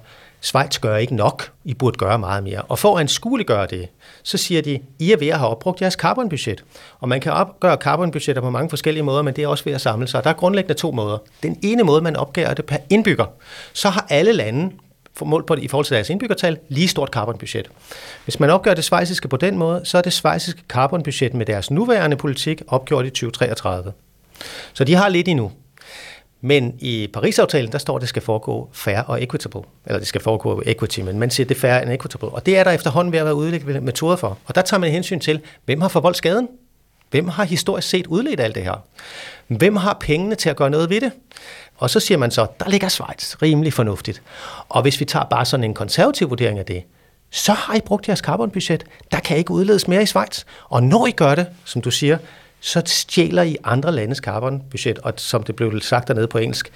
Schweiz 0.42 0.78
gør 0.78 0.96
ikke 0.96 1.14
nok, 1.14 1.50
I 1.64 1.74
burde 1.74 1.98
gøre 1.98 2.18
meget 2.18 2.44
mere. 2.44 2.62
Og 2.62 2.78
for 2.78 2.94
at 2.96 3.00
anskueliggøre 3.00 3.66
det, 3.66 3.88
så 4.22 4.38
siger 4.38 4.62
de, 4.62 4.78
I 4.98 5.12
er 5.12 5.16
ved 5.16 5.28
at 5.28 5.38
have 5.38 5.50
opbrugt 5.50 5.82
jeres 5.82 5.94
carbonbudget. 5.94 6.64
Og 7.00 7.08
man 7.08 7.20
kan 7.20 7.32
opgøre 7.32 7.76
carbonbudgetter 7.76 8.42
på 8.42 8.50
mange 8.50 8.70
forskellige 8.70 9.02
måder, 9.04 9.22
men 9.22 9.36
det 9.36 9.44
er 9.44 9.48
også 9.48 9.64
ved 9.64 9.72
at 9.72 9.80
samle 9.80 10.08
sig. 10.08 10.24
Der 10.24 10.30
er 10.30 10.34
grundlæggende 10.34 10.74
to 10.74 10.90
måder. 10.90 11.18
Den 11.42 11.58
ene 11.62 11.82
måde, 11.82 12.02
man 12.02 12.16
opgør 12.16 12.54
det 12.54 12.64
per 12.64 12.76
indbygger. 12.90 13.26
Så 13.72 13.88
har 13.90 14.06
alle 14.10 14.32
lande 14.32 14.72
målt 15.20 15.46
på 15.46 15.54
det, 15.54 15.62
i 15.62 15.68
forhold 15.68 15.86
til 15.86 15.94
deres 15.94 16.10
indbyggertal, 16.10 16.58
lige 16.68 16.88
stort 16.88 17.08
carbonbudget. 17.08 17.70
Hvis 18.24 18.40
man 18.40 18.50
opgør 18.50 18.74
det 18.74 18.84
svejsiske 18.84 19.28
på 19.28 19.36
den 19.36 19.58
måde, 19.58 19.80
så 19.84 19.98
er 19.98 20.02
det 20.02 20.12
svejsiske 20.12 20.62
carbonbudget 20.68 21.34
med 21.34 21.46
deres 21.46 21.70
nuværende 21.70 22.16
politik 22.16 22.62
opgjort 22.66 23.06
i 23.06 23.10
2033. 23.10 23.92
Så 24.72 24.84
de 24.84 24.94
har 24.94 25.08
lidt 25.08 25.28
endnu. 25.28 25.52
Men 26.44 26.74
i 26.78 27.08
Paris-aftalen, 27.12 27.72
der 27.72 27.78
står, 27.78 27.96
at 27.96 28.00
det 28.00 28.08
skal 28.08 28.22
foregå 28.22 28.68
fair 28.72 28.98
og 28.98 29.22
equitable. 29.22 29.60
Eller 29.86 29.98
det 29.98 30.08
skal 30.08 30.20
foregå 30.20 30.62
equity, 30.66 31.00
men 31.00 31.18
man 31.18 31.30
siger, 31.30 31.44
at 31.44 31.48
det 31.48 31.54
er 31.54 31.60
fair 31.60 31.74
and 31.74 31.92
equitable. 31.92 32.28
Og 32.28 32.46
det 32.46 32.58
er 32.58 32.64
der 32.64 32.70
efterhånden 32.70 33.12
ved 33.12 33.18
at 33.18 33.24
være 33.24 33.34
udviklet 33.34 33.82
metoder 33.82 34.16
for. 34.16 34.38
Og 34.44 34.54
der 34.54 34.62
tager 34.62 34.80
man 34.80 34.90
hensyn 34.90 35.20
til, 35.20 35.40
hvem 35.64 35.80
har 35.80 35.88
forvoldt 35.88 36.16
skaden? 36.16 36.48
Hvem 37.10 37.28
har 37.28 37.44
historisk 37.44 37.88
set 37.88 38.06
udledt 38.06 38.40
alt 38.40 38.54
det 38.54 38.62
her? 38.62 38.84
Hvem 39.46 39.76
har 39.76 39.96
pengene 40.00 40.34
til 40.34 40.50
at 40.50 40.56
gøre 40.56 40.70
noget 40.70 40.90
ved 40.90 41.00
det? 41.00 41.12
Og 41.76 41.90
så 41.90 42.00
siger 42.00 42.18
man 42.18 42.30
så, 42.30 42.46
der 42.60 42.68
ligger 42.68 42.88
Schweiz 42.88 43.34
rimelig 43.42 43.72
fornuftigt. 43.72 44.22
Og 44.68 44.82
hvis 44.82 45.00
vi 45.00 45.04
tager 45.04 45.24
bare 45.24 45.44
sådan 45.44 45.64
en 45.64 45.74
konservativ 45.74 46.30
vurdering 46.30 46.58
af 46.58 46.66
det, 46.66 46.82
så 47.30 47.52
har 47.52 47.74
I 47.74 47.80
brugt 47.80 48.08
jeres 48.08 48.20
carbonbudget. 48.20 48.84
Der 49.12 49.20
kan 49.20 49.36
ikke 49.36 49.50
udledes 49.50 49.88
mere 49.88 50.02
i 50.02 50.06
Schweiz. 50.06 50.44
Og 50.68 50.82
når 50.82 51.06
I 51.06 51.10
gør 51.10 51.34
det, 51.34 51.46
som 51.64 51.82
du 51.82 51.90
siger, 51.90 52.18
så 52.62 52.82
stjæler 52.86 53.42
I 53.42 53.56
andre 53.64 53.92
landes 53.92 54.18
carbonbudget, 54.18 54.98
og 54.98 55.12
som 55.16 55.42
det 55.42 55.56
blev 55.56 55.80
sagt 55.80 56.08
dernede 56.08 56.28
på 56.28 56.38
engelsk, 56.38 56.72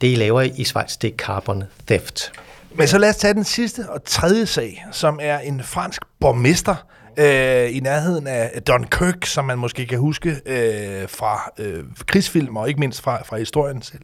det 0.00 0.12
I 0.12 0.14
laver 0.14 0.40
i 0.40 0.64
Schweiz, 0.64 0.96
det 0.96 1.12
er 1.12 1.16
carbon 1.16 1.64
theft. 1.86 2.32
Men 2.74 2.88
så 2.88 2.98
lad 2.98 3.08
os 3.08 3.16
tage 3.16 3.34
den 3.34 3.44
sidste 3.44 3.90
og 3.90 4.04
tredje 4.04 4.46
sag, 4.46 4.86
som 4.92 5.18
er 5.22 5.38
en 5.38 5.62
fransk 5.62 6.02
borgmester 6.20 6.74
øh, 7.16 7.76
i 7.76 7.80
nærheden 7.80 8.26
af 8.26 8.62
Dunkirk, 8.62 9.26
som 9.26 9.44
man 9.44 9.58
måske 9.58 9.86
kan 9.86 9.98
huske 9.98 10.40
øh, 10.46 11.08
fra 11.08 11.52
øh, 11.58 11.84
krigsfilm 12.06 12.56
og 12.56 12.68
ikke 12.68 12.80
mindst 12.80 13.00
fra, 13.00 13.22
fra 13.22 13.36
historien 13.36 13.82
selv. 13.82 14.02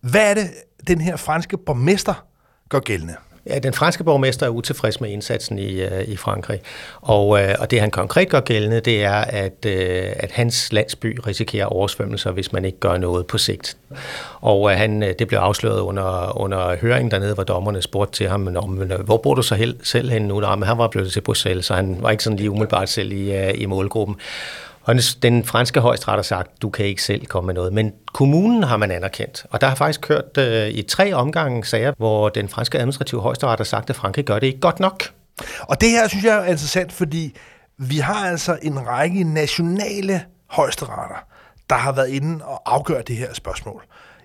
Hvad 0.00 0.30
er 0.30 0.34
det, 0.34 0.50
den 0.88 1.00
her 1.00 1.16
franske 1.16 1.56
borgmester 1.58 2.26
gør 2.68 2.80
gældende? 2.80 3.16
Ja, 3.46 3.58
den 3.58 3.72
franske 3.72 4.04
borgmester 4.04 4.46
er 4.46 4.50
utilfreds 4.50 5.00
med 5.00 5.10
indsatsen 5.10 5.58
i, 5.58 5.80
øh, 5.80 6.04
i 6.08 6.16
Frankrig, 6.16 6.60
og, 7.00 7.42
øh, 7.42 7.54
og 7.58 7.70
det 7.70 7.80
han 7.80 7.90
konkret 7.90 8.28
gør 8.28 8.40
gældende, 8.40 8.80
det 8.80 9.04
er, 9.04 9.14
at, 9.14 9.66
øh, 9.66 10.04
at 10.16 10.30
hans 10.32 10.72
landsby 10.72 11.18
risikerer 11.26 11.66
oversvømmelser, 11.66 12.30
hvis 12.30 12.52
man 12.52 12.64
ikke 12.64 12.78
gør 12.78 12.96
noget 12.96 13.26
på 13.26 13.38
sigt. 13.38 13.76
Og 14.40 14.70
han, 14.70 15.02
det 15.02 15.28
blev 15.28 15.38
afsløret 15.38 15.80
under, 15.80 16.40
under 16.40 16.76
høringen 16.76 17.10
dernede, 17.10 17.34
hvor 17.34 17.44
dommerne 17.44 17.82
spurgte 17.82 18.18
til 18.18 18.28
ham, 18.28 18.40
men, 18.40 18.92
hvor 19.04 19.16
bor 19.16 19.34
du 19.34 19.42
så 19.42 19.54
hel, 19.54 19.76
selv 19.82 20.10
henne 20.10 20.28
nu? 20.28 20.40
men 20.40 20.62
han 20.62 20.78
var 20.78 20.88
blevet 20.88 21.12
til 21.12 21.20
Bruxelles, 21.20 21.66
så 21.66 21.74
han 21.74 21.96
var 22.00 22.10
ikke 22.10 22.24
sådan 22.24 22.36
lige 22.36 22.50
umiddelbart 22.50 22.88
selv 22.88 23.12
i, 23.12 23.50
i 23.50 23.66
målgruppen. 23.66 24.16
Og 24.86 24.94
den 25.22 25.44
franske 25.44 25.80
højesteret 25.80 26.16
har 26.16 26.22
sagt, 26.22 26.62
du 26.62 26.70
kan 26.70 26.86
ikke 26.86 27.02
selv 27.02 27.26
komme 27.26 27.46
med 27.46 27.54
noget. 27.54 27.72
Men 27.72 27.92
kommunen 28.12 28.62
har 28.62 28.76
man 28.76 28.90
anerkendt. 28.90 29.46
Og 29.50 29.60
der 29.60 29.66
har 29.66 29.74
faktisk 29.74 30.00
kørt 30.00 30.38
øh, 30.38 30.68
i 30.68 30.82
tre 30.82 31.12
omgange 31.12 31.64
sager, 31.64 31.92
hvor 31.96 32.28
den 32.28 32.48
franske 32.48 32.78
administrative 32.78 33.20
højesteret 33.20 33.58
har 33.58 33.64
sagt, 33.64 33.90
at 33.90 33.96
Frankrig 33.96 34.24
gør 34.24 34.38
det 34.38 34.46
ikke 34.46 34.60
godt 34.60 34.80
nok. 34.80 35.02
Og 35.60 35.80
det 35.80 35.90
her 35.90 36.08
synes 36.08 36.24
jeg 36.24 36.36
er 36.36 36.44
interessant, 36.44 36.92
fordi 36.92 37.36
vi 37.78 37.96
har 37.96 38.28
altså 38.28 38.58
en 38.62 38.86
række 38.86 39.24
nationale 39.24 40.22
højesteretter, 40.46 41.24
der 41.70 41.76
har 41.76 41.92
været 41.92 42.08
inde 42.08 42.44
og 42.44 42.62
afgøre 42.74 43.02
det 43.02 43.16
her 43.16 43.34
spørgsmål. 43.34 43.82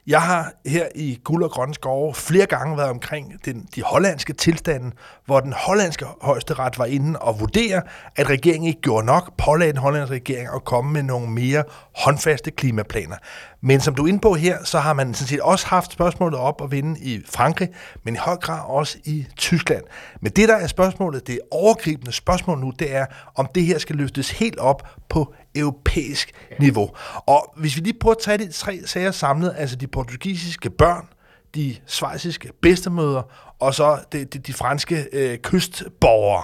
Jeg 0.08 0.22
har 0.22 0.52
her 0.66 0.88
i 0.96 1.20
Guld 1.24 1.44
og 1.44 1.52
Grønne 1.52 1.74
Skove 1.74 2.14
flere 2.14 2.46
gange 2.46 2.78
været 2.78 2.90
omkring 2.90 3.34
den, 3.46 3.68
de 3.76 3.82
hollandske 3.82 4.34
tilstande, 4.34 4.92
hvor 5.26 5.40
den 5.40 5.54
hollandske 5.54 6.06
højesteret 6.22 6.78
var 6.78 6.86
inde 6.86 7.20
og 7.20 7.40
vurdere, 7.40 7.82
at 8.16 8.30
regeringen 8.30 8.68
ikke 8.68 8.82
gjorde 8.82 9.06
nok, 9.06 9.38
pålagde 9.38 9.74
den 9.74 9.82
hollandske 9.82 10.16
regering 10.16 10.50
at 10.56 10.66
komme 10.66 10.94
med 10.94 11.04
nogle 11.04 11.28
mere 11.28 11.64
håndfaste 11.96 12.52
klimaplaner. 12.52 13.16
Men 13.62 13.82
som 13.82 13.96
du 13.96 14.04
er 14.04 14.08
inde 14.08 14.20
på 14.20 14.34
her, 14.34 14.64
så 14.64 14.80
har 14.80 14.94
man 14.94 15.14
sådan 15.14 15.28
set 15.28 15.40
også 15.40 15.68
haft 15.68 15.92
spørgsmålet 15.92 16.40
op 16.40 16.62
at 16.64 16.72
vinde 16.72 17.00
i 17.00 17.22
Frankrig, 17.30 17.70
men 18.04 18.16
i 18.16 18.18
høj 18.18 18.36
grad 18.36 18.60
også 18.66 18.98
i 19.04 19.28
Tyskland. 19.38 19.84
Men 20.22 20.32
det, 20.32 20.50
der 20.50 20.56
er 20.56 20.68
spørgsmålet, 20.68 21.28
det 21.28 21.40
overgribende 21.52 22.12
spørgsmål 22.12 22.60
nu, 22.60 22.72
det 22.80 22.96
er, 22.96 23.06
om 23.36 23.48
det 23.56 23.64
her 23.64 23.78
skal 23.78 23.96
løftes 23.96 24.32
helt 24.32 24.60
op 24.60 24.88
på 25.10 25.34
europæisk 25.56 26.32
niveau. 26.60 26.90
Og 27.26 27.54
hvis 27.58 27.76
vi 27.76 27.82
lige 27.82 28.00
prøver 28.00 28.16
at 28.16 28.22
tage 28.22 28.38
de 28.38 28.52
tre 28.52 28.80
sager 28.86 29.12
samlet, 29.12 29.56
altså 29.58 29.76
de 29.76 29.88
portugisiske 29.88 30.70
børn, 30.70 31.08
de 31.56 31.76
svejsiske 31.86 32.50
bedstemøder, 32.62 33.22
og 33.60 33.74
så 33.74 33.98
de, 34.12 34.26
de, 34.26 34.40
de 34.40 34.54
franske 34.54 35.06
øh, 35.14 35.38
kystborgere. 35.38 36.44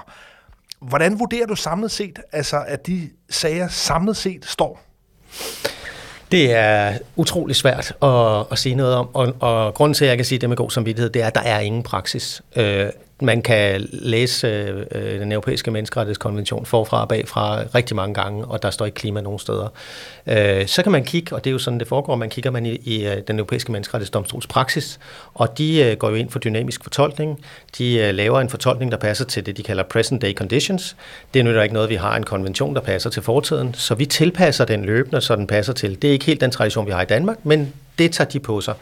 Hvordan 0.81 1.19
vurderer 1.19 1.45
du 1.45 1.55
samlet 1.55 1.91
set, 1.91 2.19
altså 2.31 2.63
at 2.67 2.87
de 2.87 3.09
sager 3.29 3.67
samlet 3.67 4.17
set 4.17 4.45
står? 4.45 4.81
Det 6.31 6.53
er 6.53 6.97
utrolig 7.15 7.55
svært 7.55 7.93
at, 8.01 8.45
at 8.51 8.59
sige 8.59 8.75
noget 8.75 8.95
om, 8.95 9.09
og, 9.15 9.33
og 9.39 9.73
grunden 9.73 9.93
til, 9.93 10.05
at 10.05 10.09
jeg 10.09 10.17
kan 10.17 10.25
sige 10.25 10.39
det 10.39 10.49
med 10.49 10.57
god 10.57 10.71
samvittighed, 10.71 11.09
det 11.09 11.21
er, 11.21 11.27
at 11.27 11.35
der 11.35 11.41
er 11.41 11.59
ingen 11.59 11.83
praksis. 11.83 12.41
Øh, 12.55 12.89
man 13.21 13.41
kan 13.41 13.87
læse 13.91 14.47
øh, 14.47 14.85
øh, 14.91 15.19
den 15.19 15.31
europæiske 15.31 15.71
menneskerettighedskonvention 15.71 16.65
forfra 16.65 17.01
og 17.01 17.09
bagfra 17.09 17.63
rigtig 17.75 17.95
mange 17.95 18.13
gange, 18.13 18.45
og 18.45 18.61
der 18.63 18.69
står 18.69 18.85
ikke 18.85 18.95
klima 18.95 19.21
nogen 19.21 19.39
steder. 19.39 19.67
Øh, 20.27 20.67
så 20.67 20.83
kan 20.83 20.91
man 20.91 21.03
kigge, 21.03 21.35
og 21.35 21.43
det 21.43 21.49
er 21.49 21.51
jo 21.51 21.57
sådan, 21.57 21.79
det 21.79 21.87
foregår, 21.87 22.15
man 22.15 22.29
kigger 22.29 22.51
man 22.51 22.65
i, 22.65 22.75
i 22.75 23.07
øh, 23.07 23.17
den 23.27 23.39
europæiske 23.39 23.71
menneskerettighedsdomstols 23.71 24.47
praksis, 24.47 24.99
og 25.33 25.57
de 25.57 25.83
øh, 25.83 25.97
går 25.97 26.09
jo 26.09 26.15
ind 26.15 26.29
for 26.29 26.39
dynamisk 26.39 26.83
fortolkning. 26.83 27.39
De 27.77 27.97
øh, 27.97 28.13
laver 28.13 28.41
en 28.41 28.49
fortolkning, 28.49 28.91
der 28.91 28.97
passer 28.97 29.25
til 29.25 29.45
det, 29.45 29.57
de 29.57 29.63
kalder 29.63 29.83
present 29.83 30.21
day 30.21 30.33
conditions. 30.33 30.95
Det 31.33 31.39
er 31.39 31.43
nu 31.43 31.61
ikke 31.61 31.73
noget, 31.73 31.89
vi 31.89 31.95
har 31.95 32.15
en 32.15 32.23
konvention, 32.23 32.75
der 32.75 32.81
passer 32.81 33.09
til 33.09 33.23
fortiden, 33.23 33.73
så 33.73 33.95
vi 33.95 34.05
tilpasser 34.05 34.65
den 34.65 34.85
løbende, 34.85 35.21
så 35.21 35.35
den 35.35 35.47
passer 35.47 35.73
til. 35.73 36.01
Det 36.01 36.07
er 36.07 36.11
ikke 36.11 36.25
helt 36.25 36.41
den 36.41 36.51
tradition, 36.51 36.85
vi 36.85 36.91
har 36.91 37.01
i 37.01 37.05
Danmark, 37.05 37.37
men 37.43 37.73
det 37.97 38.11
tager 38.11 38.29
de 38.29 38.39
på 38.39 38.61
sig. 38.61 38.73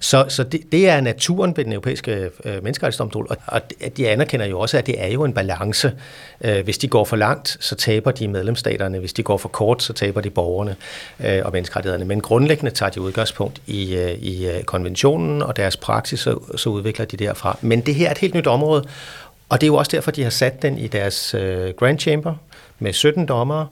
Så, 0.00 0.24
så 0.28 0.44
det, 0.44 0.60
det 0.72 0.88
er 0.88 1.00
naturen 1.00 1.56
ved 1.56 1.64
den 1.64 1.72
europæiske 1.72 2.12
øh, 2.12 2.30
menneskerettighedsdomstol, 2.44 3.26
og, 3.30 3.36
og 3.46 3.60
de 3.96 4.08
anerkender 4.08 4.46
jo 4.46 4.60
også, 4.60 4.78
at 4.78 4.86
det 4.86 5.02
er 5.02 5.06
jo 5.06 5.24
en 5.24 5.32
balance. 5.32 5.92
Øh, 6.40 6.64
hvis 6.64 6.78
de 6.78 6.88
går 6.88 7.04
for 7.04 7.16
langt, 7.16 7.56
så 7.60 7.74
taber 7.74 8.10
de 8.10 8.28
medlemsstaterne. 8.28 8.98
Hvis 8.98 9.12
de 9.12 9.22
går 9.22 9.36
for 9.36 9.48
kort, 9.48 9.82
så 9.82 9.92
taber 9.92 10.20
de 10.20 10.30
borgerne 10.30 10.76
øh, 11.24 11.42
og 11.44 11.52
menneskerettighederne. 11.52 12.04
Men 12.04 12.20
grundlæggende 12.20 12.70
tager 12.70 12.90
de 12.90 13.00
udgangspunkt 13.00 13.62
i, 13.66 13.96
øh, 13.96 14.12
i 14.12 14.48
øh, 14.48 14.62
konventionen 14.62 15.42
og 15.42 15.56
deres 15.56 15.76
praksis, 15.76 16.20
så, 16.20 16.56
så 16.56 16.70
udvikler 16.70 17.04
de 17.06 17.16
derfra. 17.16 17.58
Men 17.60 17.80
det 17.80 17.94
her 17.94 18.06
er 18.06 18.10
et 18.10 18.18
helt 18.18 18.34
nyt 18.34 18.46
område, 18.46 18.84
og 19.48 19.60
det 19.60 19.66
er 19.66 19.68
jo 19.68 19.76
også 19.76 19.90
derfor, 19.92 20.10
de 20.10 20.22
har 20.22 20.30
sat 20.30 20.62
den 20.62 20.78
i 20.78 20.86
deres 20.86 21.34
øh, 21.34 21.74
Grand 21.74 21.98
Chamber 21.98 22.34
med 22.78 22.92
17 22.92 23.26
dommere. 23.26 23.66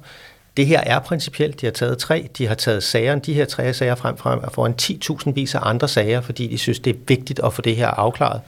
Det 0.59 0.66
her 0.66 0.80
er 0.80 0.98
principielt. 0.98 1.61
De 1.61 1.66
har 1.66 1.70
taget 1.70 1.98
tre. 1.98 2.28
De 2.38 2.46
har 2.46 2.54
taget 2.54 2.82
sagerne, 2.82 3.20
de 3.20 3.34
her 3.34 3.44
tre 3.44 3.74
sager 3.74 3.94
frem, 3.94 4.16
frem 4.16 4.38
og 4.38 4.52
foran 4.52 4.74
10.000 4.82 5.32
vis 5.34 5.54
af 5.54 5.61
andre 5.62 5.88
sager, 5.88 6.20
fordi 6.20 6.46
de 6.46 6.59
synes, 6.59 6.80
det 6.80 6.96
er 6.96 6.98
vigtigt 7.09 7.40
at 7.44 7.52
få 7.52 7.62
det 7.62 7.76
her 7.76 7.88
afklaret. 7.88 8.40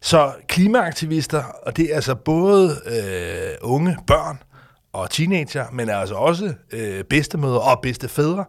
Så 0.00 0.32
klimaaktivister, 0.46 1.42
og 1.62 1.76
det 1.76 1.90
er 1.90 1.94
altså 1.94 2.14
både 2.14 2.76
øh, 2.86 3.70
unge 3.70 3.96
børn 4.06 4.38
og 4.92 5.10
teenager, 5.10 5.64
men 5.72 5.90
altså 5.90 6.14
også 6.14 6.52
øh, 6.72 7.04
bedstemødre 7.04 7.60
og 7.60 7.78
bedstefædre, 7.82 8.44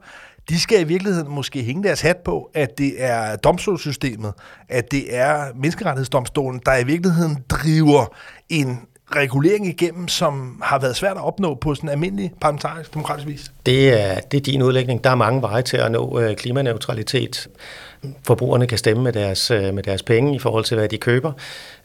de 0.49 0.59
skal 0.59 0.82
i 0.82 0.84
virkeligheden 0.84 1.32
måske 1.32 1.63
hænge 1.63 1.84
deres 1.84 2.01
hat 2.01 2.17
på, 2.17 2.51
at 2.53 2.78
det 2.78 3.03
er 3.03 3.36
domstolssystemet, 3.36 4.34
at 4.70 4.91
det 4.91 5.15
er 5.15 5.45
menneskerettighedsdomstolen, 5.55 6.61
der 6.65 6.78
i 6.78 6.84
virkeligheden 6.84 7.43
driver 7.49 8.15
en 8.49 8.80
regulering 9.16 9.68
igennem, 9.68 10.07
som 10.07 10.62
har 10.64 10.80
været 10.80 10.95
svært 10.95 11.18
at 11.18 11.24
opnå 11.24 11.55
på 11.55 11.76
sådan 11.76 11.89
en 11.89 11.91
almindelig 11.91 12.32
parlamentarisk 12.41 12.93
demokratisk 12.93 13.28
vis? 13.28 13.51
Det 13.66 14.01
er, 14.01 14.20
det 14.20 14.38
er 14.38 14.41
din 14.41 14.62
udlægning. 14.62 15.03
Der 15.03 15.10
er 15.10 15.16
mange 15.16 15.41
veje 15.41 15.62
til 15.62 15.78
at 15.78 15.91
nå 15.91 16.20
øh, 16.20 16.36
klimaneutralitet. 16.36 17.47
Forbrugerne 18.24 18.68
kan 18.68 18.78
stemme 18.78 19.03
med 19.03 19.14
deres, 19.14 19.51
øh, 19.51 19.74
med 19.74 19.84
deres 19.84 20.03
penge 20.03 20.36
i 20.36 20.39
forhold 20.39 20.64
til, 20.64 20.78
hvad 20.78 20.89
de 20.89 20.97
køber. 20.97 21.32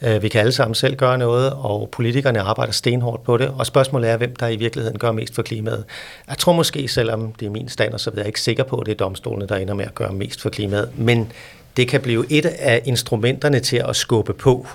Øh, 0.02 0.22
vi 0.22 0.28
kan 0.28 0.40
alle 0.40 0.52
sammen 0.52 0.74
selv 0.74 0.96
gøre 0.96 1.18
noget, 1.18 1.52
og 1.52 1.88
politikerne 1.92 2.40
arbejder 2.40 2.72
stenhårdt 2.72 3.24
på 3.24 3.36
det. 3.36 3.48
Og 3.58 3.66
spørgsmålet 3.66 4.10
er, 4.10 4.16
hvem 4.16 4.36
der 4.36 4.48
i 4.48 4.56
virkeligheden 4.56 4.98
gør 4.98 5.12
mest 5.12 5.34
for 5.34 5.42
klimaet. 5.42 5.84
Jeg 6.28 6.38
tror 6.38 6.52
måske, 6.52 6.88
selvom 6.88 7.32
det 7.32 7.46
er 7.46 7.50
min 7.50 7.68
stand, 7.68 7.98
så 7.98 8.10
er 8.10 8.14
jeg 8.16 8.26
ikke 8.26 8.40
sikker 8.40 8.64
på, 8.64 8.76
at 8.76 8.86
det 8.86 8.92
er 8.92 8.96
domstolene, 8.96 9.46
der 9.46 9.56
ender 9.56 9.74
med 9.74 9.84
at 9.84 9.94
gøre 9.94 10.12
mest 10.12 10.40
for 10.40 10.50
klimaet. 10.50 10.90
Men 10.96 11.32
det 11.76 11.88
kan 11.88 12.00
blive 12.00 12.24
et 12.30 12.46
af 12.46 12.82
instrumenterne 12.84 13.60
til 13.60 13.82
at 13.88 13.96
skubbe 13.96 14.32
på. 14.34 14.66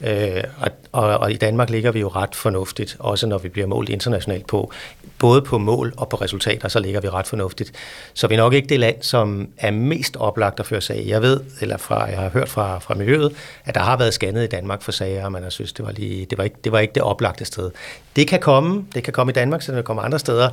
Øh, 0.00 0.44
og, 0.60 0.68
og, 0.92 1.18
og 1.18 1.32
i 1.32 1.36
Danmark 1.36 1.70
ligger 1.70 1.92
vi 1.92 2.00
jo 2.00 2.08
ret 2.08 2.34
fornuftigt, 2.34 2.96
også 2.98 3.26
når 3.26 3.38
vi 3.38 3.48
bliver 3.48 3.66
målt 3.66 3.88
internationalt 3.88 4.46
på, 4.46 4.72
både 5.18 5.42
på 5.42 5.58
mål 5.58 5.94
og 5.96 6.08
på 6.08 6.16
resultater, 6.16 6.68
så 6.68 6.78
ligger 6.80 7.00
vi 7.00 7.08
ret 7.08 7.26
fornuftigt. 7.26 7.72
Så 8.14 8.26
vi 8.26 8.34
er 8.34 8.38
nok 8.38 8.52
ikke 8.52 8.68
det 8.68 8.80
land, 8.80 8.96
som 9.00 9.48
er 9.58 9.70
mest 9.70 10.16
oplagt 10.16 10.60
at 10.60 10.66
føre 10.66 10.80
sag. 10.80 11.04
Jeg 11.06 11.22
ved, 11.22 11.40
eller 11.60 11.76
fra, 11.76 12.04
jeg 12.04 12.18
har 12.18 12.28
hørt 12.28 12.48
fra, 12.48 12.78
fra 12.78 12.94
miljøet, 12.94 13.32
at 13.64 13.74
der 13.74 13.80
har 13.80 13.96
været 13.96 14.14
scannet 14.14 14.44
i 14.44 14.46
Danmark 14.46 14.82
for 14.82 14.92
sager, 14.92 15.24
og 15.24 15.32
man 15.32 15.42
har 15.42 15.50
synes, 15.50 15.72
det 15.72 15.84
var, 15.84 15.92
lige, 15.92 16.26
det, 16.26 16.38
var 16.38 16.44
ikke, 16.44 16.56
det 16.64 16.72
var 16.72 16.78
ikke 16.78 16.94
det 16.94 17.02
oplagte 17.02 17.44
sted. 17.44 17.70
Det 18.16 18.28
kan 18.28 18.40
komme, 18.40 18.86
det 18.94 19.04
kan 19.04 19.12
komme 19.12 19.30
i 19.30 19.34
Danmark, 19.34 19.62
så 19.62 19.72
det 19.72 19.76
kan 19.76 19.84
komme 19.84 20.02
andre 20.02 20.18
steder, 20.18 20.50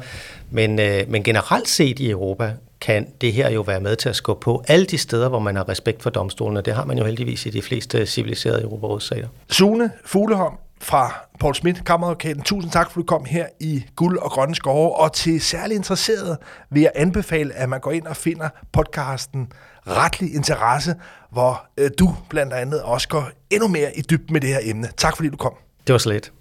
men, 0.52 0.80
øh, 0.80 1.04
men 1.08 1.24
generelt 1.24 1.68
set 1.68 2.00
i 2.00 2.10
Europa 2.10 2.54
kan 2.82 3.08
det 3.22 3.34
her 3.34 3.50
jo 3.50 3.62
være 3.62 3.80
med 3.80 3.96
til 3.96 4.10
at 4.10 4.16
skubbe 4.16 4.44
på 4.44 4.64
alle 4.68 4.86
de 4.86 4.98
steder, 4.98 5.30
hvor 5.30 5.40
man 5.40 5.56
har 5.56 5.70
respekt 5.70 6.04
for 6.04 6.10
domstolene. 6.10 6.62
Det 6.62 6.74
har 6.74 6.86
man 6.86 6.98
jo 6.98 7.06
heldigvis 7.06 7.46
i 7.46 7.50
de 7.50 7.62
fleste 7.62 8.06
civiliserede 8.06 8.62
Europarådssager. 8.62 9.28
Sune 9.50 9.92
Fugleholm 10.30 10.55
fra 10.82 11.27
Paul 11.39 11.55
Schmidt, 11.55 11.86
kammeradvokaten. 11.86 12.41
Tusind 12.43 12.71
tak, 12.71 12.91
for 12.91 12.91
at 12.91 12.95
du 12.95 13.03
kom 13.03 13.25
her 13.25 13.45
i 13.59 13.86
Guld 13.95 14.17
og 14.17 14.32
Grønne 14.32 14.55
Skove. 14.55 14.95
Og 14.95 15.13
til 15.13 15.41
særlig 15.41 15.75
interesseret 15.75 16.38
vil 16.71 16.82
jeg 16.82 16.91
anbefale, 16.95 17.53
at 17.53 17.69
man 17.69 17.80
går 17.80 17.91
ind 17.91 18.07
og 18.07 18.15
finder 18.15 18.49
podcasten 18.73 19.51
Retlig 19.88 20.36
Interesse, 20.36 20.95
hvor 21.32 21.65
øh, 21.77 21.91
du 21.99 22.15
blandt 22.30 22.53
andet 22.53 22.82
også 22.82 23.07
går 23.07 23.30
endnu 23.49 23.67
mere 23.67 23.97
i 23.97 24.01
dybden 24.01 24.34
med 24.34 24.41
det 24.41 24.49
her 24.49 24.59
emne. 24.63 24.89
Tak 24.97 25.15
fordi 25.15 25.30
du 25.30 25.38
kom. 25.38 25.53
Det 25.88 25.93
var 25.93 25.99
slet. 25.99 26.32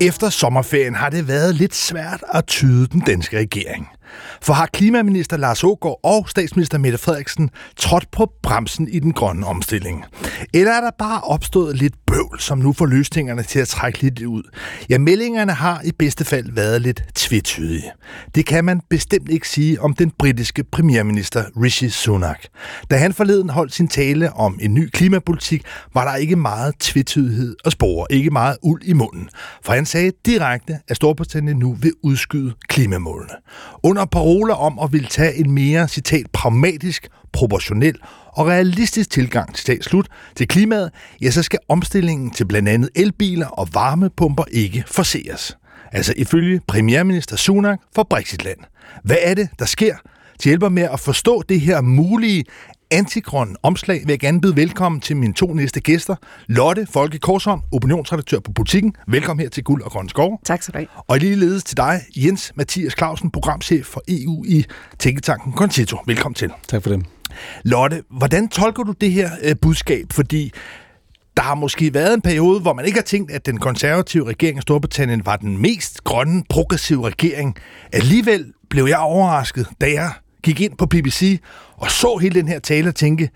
Efter 0.00 0.30
sommerferien 0.30 0.94
har 0.94 1.10
det 1.10 1.28
været 1.28 1.54
lidt 1.54 1.74
svært 1.74 2.24
at 2.34 2.46
tyde 2.46 2.86
den 2.86 3.00
danske 3.00 3.38
regering. 3.38 3.88
For 4.42 4.52
har 4.52 4.66
klimaminister 4.66 5.36
Lars 5.36 5.64
Ågaard 5.64 6.00
og 6.02 6.28
statsminister 6.28 6.78
Mette 6.78 6.98
Frederiksen 6.98 7.50
trådt 7.76 8.10
på 8.10 8.32
bremsen 8.42 8.88
i 8.88 8.98
den 8.98 9.12
grønne 9.12 9.46
omstilling? 9.46 10.04
Eller 10.54 10.72
er 10.72 10.80
der 10.80 10.90
bare 10.98 11.20
opstået 11.20 11.76
lidt 11.76 11.94
bøvl, 12.06 12.40
som 12.40 12.58
nu 12.58 12.72
får 12.72 12.86
løsningerne 12.86 13.42
til 13.42 13.58
at 13.58 13.68
trække 13.68 14.02
lidt 14.02 14.22
ud? 14.22 14.42
Ja, 14.90 14.98
meldingerne 14.98 15.52
har 15.52 15.80
i 15.84 15.92
bedste 15.92 16.24
fald 16.24 16.52
været 16.52 16.82
lidt 16.82 17.04
tvetydige. 17.14 17.92
Det 18.34 18.46
kan 18.46 18.64
man 18.64 18.80
bestemt 18.90 19.28
ikke 19.30 19.48
sige 19.48 19.80
om 19.80 19.94
den 19.94 20.10
britiske 20.18 20.64
premierminister 20.64 21.44
Rishi 21.62 21.88
Sunak. 21.88 22.44
Da 22.90 22.96
han 22.96 23.12
forleden 23.12 23.50
holdt 23.50 23.74
sin 23.74 23.88
tale 23.88 24.32
om 24.32 24.58
en 24.62 24.74
ny 24.74 24.88
klimapolitik, 24.88 25.62
var 25.94 26.04
der 26.04 26.16
ikke 26.16 26.36
meget 26.36 26.74
tvetydighed 26.80 27.56
og 27.64 27.72
spore, 27.72 28.06
ikke 28.10 28.30
meget 28.30 28.56
uld 28.62 28.82
i 28.84 28.92
munden. 28.92 29.28
For 29.64 29.72
han 29.72 29.86
sagde 29.86 30.12
direkte, 30.26 30.78
at 30.88 30.96
Storbritannien 30.96 31.58
nu 31.58 31.72
vil 31.72 31.92
udskyde 32.02 32.52
klimamålene. 32.68 33.34
Under 33.82 34.04
paroler 34.04 34.54
om 34.54 34.78
at 34.78 34.92
ville 34.92 35.08
tage 35.08 35.34
en 35.34 35.50
mere, 35.50 35.88
citat, 35.88 36.26
pragmatisk, 36.32 37.08
proportionel 37.32 37.96
og 38.26 38.46
realistisk 38.46 39.10
tilgang 39.10 39.54
til 39.54 39.82
slut 39.82 40.08
til 40.36 40.48
klimaet, 40.48 40.90
ja, 41.22 41.30
så 41.30 41.42
skal 41.42 41.58
omstillingen 41.68 42.30
til 42.30 42.44
blandt 42.44 42.68
andet 42.68 42.90
elbiler 42.94 43.46
og 43.46 43.68
varmepumper 43.72 44.44
ikke 44.50 44.84
forseres. 44.86 45.56
Altså 45.92 46.14
ifølge 46.16 46.60
premierminister 46.68 47.36
Sunak 47.36 47.78
for 47.94 48.02
Brexitland. 48.10 48.58
Hvad 49.04 49.16
er 49.20 49.34
det, 49.34 49.48
der 49.58 49.64
sker? 49.64 49.94
Til 50.38 50.48
hjælper 50.48 50.68
med 50.68 50.82
at 50.82 51.00
forstå 51.00 51.42
det 51.48 51.60
her 51.60 51.80
mulige 51.80 52.44
antigrøn 52.92 53.56
omslag 53.62 54.00
vil 54.00 54.08
jeg 54.08 54.18
gerne 54.18 54.40
byde 54.40 54.56
velkommen 54.56 55.00
til 55.00 55.16
mine 55.16 55.34
to 55.34 55.54
næste 55.54 55.80
gæster. 55.80 56.16
Lotte 56.46 56.86
Folke 56.92 57.18
Korsholm, 57.18 57.60
opinionsredaktør 57.72 58.38
på 58.38 58.52
Politikken. 58.52 58.94
Velkommen 59.08 59.42
her 59.42 59.50
til 59.50 59.64
Guld 59.64 59.82
og 59.82 59.90
Grøn 59.90 60.08
Skov. 60.08 60.40
Tak 60.44 60.62
skal 60.62 60.72
du 60.74 60.78
have. 60.78 60.88
Og 61.08 61.18
ligeledes 61.18 61.64
til 61.64 61.76
dig, 61.76 62.00
Jens 62.16 62.52
Mathias 62.54 62.94
Clausen, 62.98 63.30
programchef 63.30 63.86
for 63.86 64.02
EU 64.08 64.44
i 64.44 64.64
Tænketanken 64.98 65.52
Concito. 65.52 65.98
Velkommen 66.06 66.34
til. 66.34 66.50
Tak 66.68 66.82
for 66.82 66.90
det. 66.90 67.06
Lotte, 67.64 68.02
hvordan 68.10 68.48
tolker 68.48 68.82
du 68.82 68.92
det 68.92 69.12
her 69.12 69.30
øh, 69.42 69.56
budskab? 69.62 70.06
Fordi 70.12 70.52
der 71.36 71.42
har 71.42 71.54
måske 71.54 71.94
været 71.94 72.14
en 72.14 72.20
periode, 72.20 72.60
hvor 72.60 72.72
man 72.72 72.84
ikke 72.84 72.98
har 72.98 73.04
tænkt, 73.04 73.30
at 73.30 73.46
den 73.46 73.58
konservative 73.58 74.28
regering 74.28 74.56
af 74.56 74.62
Storbritannien 74.62 75.26
var 75.26 75.36
den 75.36 75.58
mest 75.58 76.04
grønne, 76.04 76.44
progressive 76.48 77.06
regering. 77.06 77.56
Alligevel 77.92 78.52
blev 78.70 78.84
jeg 78.84 78.98
overrasket, 78.98 79.66
da 79.80 79.92
jeg 79.92 80.10
gik 80.42 80.60
ind 80.60 80.76
på 80.76 80.86
BBC 80.86 81.40
og 81.76 81.90
så 81.90 82.16
hele 82.16 82.40
den 82.40 82.48
her 82.48 82.58
tale 82.58 82.88
og 82.88 82.94
tænke, 82.94 83.30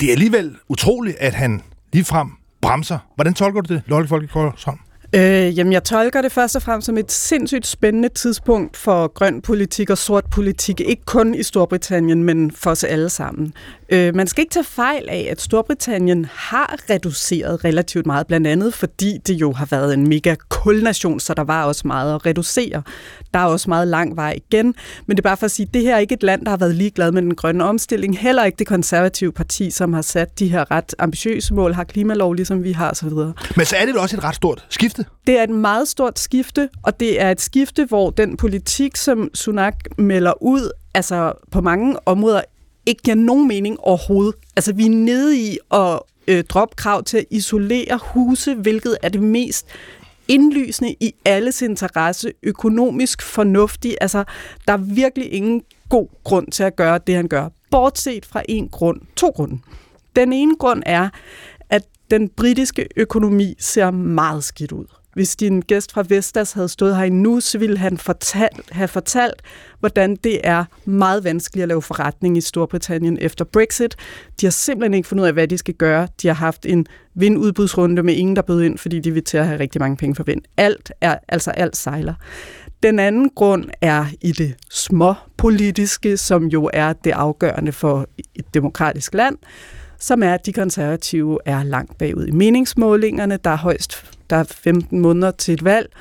det 0.00 0.08
er 0.08 0.12
alligevel 0.12 0.56
utroligt, 0.68 1.16
at 1.16 1.34
han 1.34 1.62
ligefrem 1.92 2.30
bremser. 2.60 2.98
Hvordan 3.14 3.34
tolker 3.34 3.60
du 3.60 3.74
det, 3.74 3.82
Lotte 3.86 4.08
Folkekoldsholm? 4.08 4.78
Øh, 5.12 5.58
jamen, 5.58 5.72
jeg 5.72 5.84
tolker 5.84 6.22
det 6.22 6.32
først 6.32 6.56
og 6.56 6.62
fremmest 6.62 6.86
som 6.86 6.98
et 6.98 7.12
sindssygt 7.12 7.66
spændende 7.66 8.08
tidspunkt 8.08 8.76
for 8.76 9.06
grøn 9.06 9.42
politik 9.42 9.90
og 9.90 9.98
sort 9.98 10.24
politik, 10.30 10.80
ikke 10.80 11.04
kun 11.04 11.34
i 11.34 11.42
Storbritannien, 11.42 12.24
men 12.24 12.50
for 12.50 12.70
os 12.70 12.84
alle 12.84 13.08
sammen. 13.08 13.54
Øh, 13.88 14.14
man 14.14 14.26
skal 14.26 14.42
ikke 14.42 14.52
tage 14.52 14.64
fejl 14.64 15.08
af, 15.08 15.28
at 15.30 15.40
Storbritannien 15.40 16.26
har 16.34 16.76
reduceret 16.90 17.64
relativt 17.64 18.06
meget, 18.06 18.26
blandt 18.26 18.46
andet 18.46 18.74
fordi 18.74 19.18
det 19.26 19.34
jo 19.34 19.52
har 19.52 19.66
været 19.70 19.94
en 19.94 20.08
mega 20.08 20.34
kulnation, 20.48 21.20
så 21.20 21.34
der 21.34 21.44
var 21.44 21.64
også 21.64 21.82
meget 21.84 22.14
at 22.14 22.26
reducere. 22.26 22.82
Der 23.34 23.38
er 23.38 23.44
også 23.44 23.70
meget 23.70 23.88
lang 23.88 24.16
vej 24.16 24.38
igen, 24.50 24.74
men 25.06 25.16
det 25.16 25.18
er 25.18 25.28
bare 25.28 25.36
for 25.36 25.44
at 25.44 25.50
sige, 25.50 25.66
at 25.66 25.74
det 25.74 25.82
her 25.82 25.94
er 25.94 25.98
ikke 25.98 26.14
et 26.14 26.22
land, 26.22 26.44
der 26.44 26.50
har 26.50 26.56
været 26.56 26.74
ligeglad 26.74 27.12
med 27.12 27.22
den 27.22 27.34
grønne 27.34 27.64
omstilling. 27.64 28.18
Heller 28.18 28.44
ikke 28.44 28.56
det 28.58 28.66
konservative 28.66 29.32
parti, 29.32 29.70
som 29.70 29.92
har 29.92 30.02
sat 30.02 30.38
de 30.38 30.48
her 30.48 30.70
ret 30.70 30.94
ambitiøse 30.98 31.54
mål, 31.54 31.74
har 31.74 31.84
klimalov, 31.84 32.34
ligesom 32.34 32.64
vi 32.64 32.72
har 32.72 32.90
osv. 32.90 33.08
Men 33.56 33.66
så 33.66 33.76
er 33.76 33.86
det 33.86 33.96
også 33.96 34.16
et 34.16 34.24
ret 34.24 34.34
stort 34.34 34.66
skift 34.68 34.95
skifte. 34.96 35.12
Det 35.26 35.38
er 35.38 35.42
et 35.42 35.50
meget 35.50 35.88
stort 35.88 36.18
skifte, 36.18 36.68
og 36.82 37.00
det 37.00 37.20
er 37.20 37.30
et 37.30 37.40
skifte, 37.40 37.84
hvor 37.84 38.10
den 38.10 38.36
politik, 38.36 38.96
som 38.96 39.30
Sunak 39.34 39.98
melder 39.98 40.42
ud, 40.42 40.70
altså 40.94 41.32
på 41.50 41.60
mange 41.60 41.96
områder 42.06 42.40
ikke 42.86 43.02
giver 43.02 43.14
nogen 43.14 43.48
mening 43.48 43.80
overhovedet. 43.80 44.34
Altså 44.56 44.72
vi 44.72 44.86
er 44.86 44.90
nede 44.90 45.38
i 45.38 45.58
at 45.70 46.00
øh, 46.28 46.44
droppe 46.44 46.74
krav 46.76 47.02
til 47.02 47.18
at 47.18 47.24
isolere 47.30 47.98
huse, 48.02 48.54
hvilket 48.54 48.96
er 49.02 49.08
det 49.08 49.22
mest 49.22 49.66
indlysende 50.28 50.94
i 51.00 51.14
alles 51.24 51.62
interesse, 51.62 52.32
økonomisk 52.42 53.22
fornuftig. 53.22 53.96
Altså, 54.00 54.24
der 54.66 54.72
er 54.72 54.76
virkelig 54.76 55.32
ingen 55.32 55.62
god 55.88 56.08
grund 56.24 56.52
til 56.52 56.62
at 56.62 56.76
gøre 56.76 56.98
det, 57.06 57.14
han 57.14 57.28
gør. 57.28 57.48
Bortset 57.70 58.26
fra 58.26 58.42
en 58.48 58.68
grund. 58.68 59.00
To 59.16 59.30
grunde. 59.30 59.58
Den 60.16 60.32
ene 60.32 60.56
grund 60.56 60.82
er, 60.86 61.08
at 61.70 61.82
den 62.10 62.28
britiske 62.28 62.86
økonomi 62.96 63.54
ser 63.58 63.90
meget 63.90 64.44
skidt 64.44 64.72
ud. 64.72 64.86
Hvis 65.16 65.36
din 65.36 65.60
gæst 65.60 65.92
fra 65.92 66.04
Vestas 66.08 66.52
havde 66.52 66.68
stået 66.68 66.96
her 66.96 67.10
nu, 67.10 67.40
så 67.40 67.58
ville 67.58 67.78
han 67.78 67.98
fortalt, 67.98 68.72
have 68.72 68.88
fortalt, 68.88 69.42
hvordan 69.80 70.16
det 70.16 70.40
er 70.44 70.64
meget 70.84 71.24
vanskeligt 71.24 71.62
at 71.62 71.68
lave 71.68 71.82
forretning 71.82 72.36
i 72.36 72.40
Storbritannien 72.40 73.18
efter 73.20 73.44
Brexit. 73.44 73.96
De 74.40 74.46
har 74.46 74.50
simpelthen 74.50 74.94
ikke 74.94 75.08
fundet 75.08 75.22
ud 75.22 75.26
af, 75.26 75.32
hvad 75.32 75.48
de 75.48 75.58
skal 75.58 75.74
gøre. 75.74 76.08
De 76.22 76.28
har 76.28 76.34
haft 76.34 76.66
en 76.66 76.86
vindudbudsrunde 77.14 78.02
med 78.02 78.14
ingen, 78.14 78.36
der 78.36 78.42
bød 78.42 78.62
ind, 78.62 78.78
fordi 78.78 79.00
de 79.00 79.10
vil 79.10 79.24
til 79.24 79.36
at 79.36 79.46
have 79.46 79.60
rigtig 79.60 79.80
mange 79.80 79.96
penge 79.96 80.14
for 80.14 80.24
vind. 80.24 80.42
Alt 80.56 80.92
er, 81.00 81.18
altså 81.28 81.50
alt 81.50 81.76
sejler. 81.76 82.14
Den 82.82 82.98
anden 82.98 83.30
grund 83.30 83.64
er 83.80 84.06
i 84.20 84.32
det 84.32 84.54
småpolitiske, 84.70 86.16
som 86.16 86.46
jo 86.46 86.70
er 86.72 86.92
det 86.92 87.10
afgørende 87.10 87.72
for 87.72 88.08
et 88.34 88.54
demokratisk 88.54 89.14
land, 89.14 89.36
som 89.98 90.22
er, 90.22 90.34
at 90.34 90.46
de 90.46 90.52
konservative 90.52 91.38
er 91.44 91.62
langt 91.62 91.98
bagud 91.98 92.26
i 92.26 92.30
meningsmålingerne. 92.30 93.38
Der 93.44 93.50
er 93.50 93.56
højst 93.56 94.04
der 94.30 94.36
er 94.36 94.44
15 94.44 95.00
måneder 95.00 95.30
til 95.30 95.54
et 95.54 95.64
valg, 95.64 95.92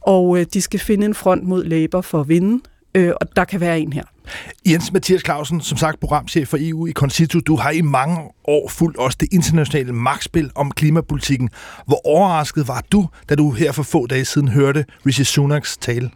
og 0.00 0.38
øh, 0.38 0.46
de 0.54 0.60
skal 0.60 0.80
finde 0.80 1.06
en 1.06 1.14
front 1.14 1.44
mod 1.44 1.64
Labour 1.64 2.00
for 2.00 2.20
at 2.20 2.28
vinde, 2.28 2.62
øh, 2.94 3.12
og 3.20 3.36
der 3.36 3.44
kan 3.44 3.60
være 3.60 3.80
en 3.80 3.92
her. 3.92 4.02
Jens 4.66 4.92
Mathias 4.92 5.22
Clausen, 5.24 5.60
som 5.60 5.78
sagt 5.78 6.00
programchef 6.00 6.48
for 6.48 6.58
EU 6.60 6.86
i 6.86 6.92
Concito, 6.92 7.40
du 7.40 7.56
har 7.56 7.70
i 7.70 7.80
mange 7.80 8.18
år 8.44 8.68
fulgt 8.68 8.96
også 8.98 9.18
det 9.20 9.28
internationale 9.32 9.92
magtspil 9.92 10.50
om 10.54 10.70
klimapolitikken. 10.70 11.50
Hvor 11.86 12.06
overrasket 12.06 12.68
var 12.68 12.84
du, 12.92 13.08
da 13.28 13.34
du 13.34 13.50
her 13.50 13.72
for 13.72 13.82
få 13.82 14.06
dage 14.06 14.24
siden 14.24 14.48
hørte 14.48 14.84
Rishi 15.06 15.24
Sunaks 15.24 15.76
tale? 15.76 16.10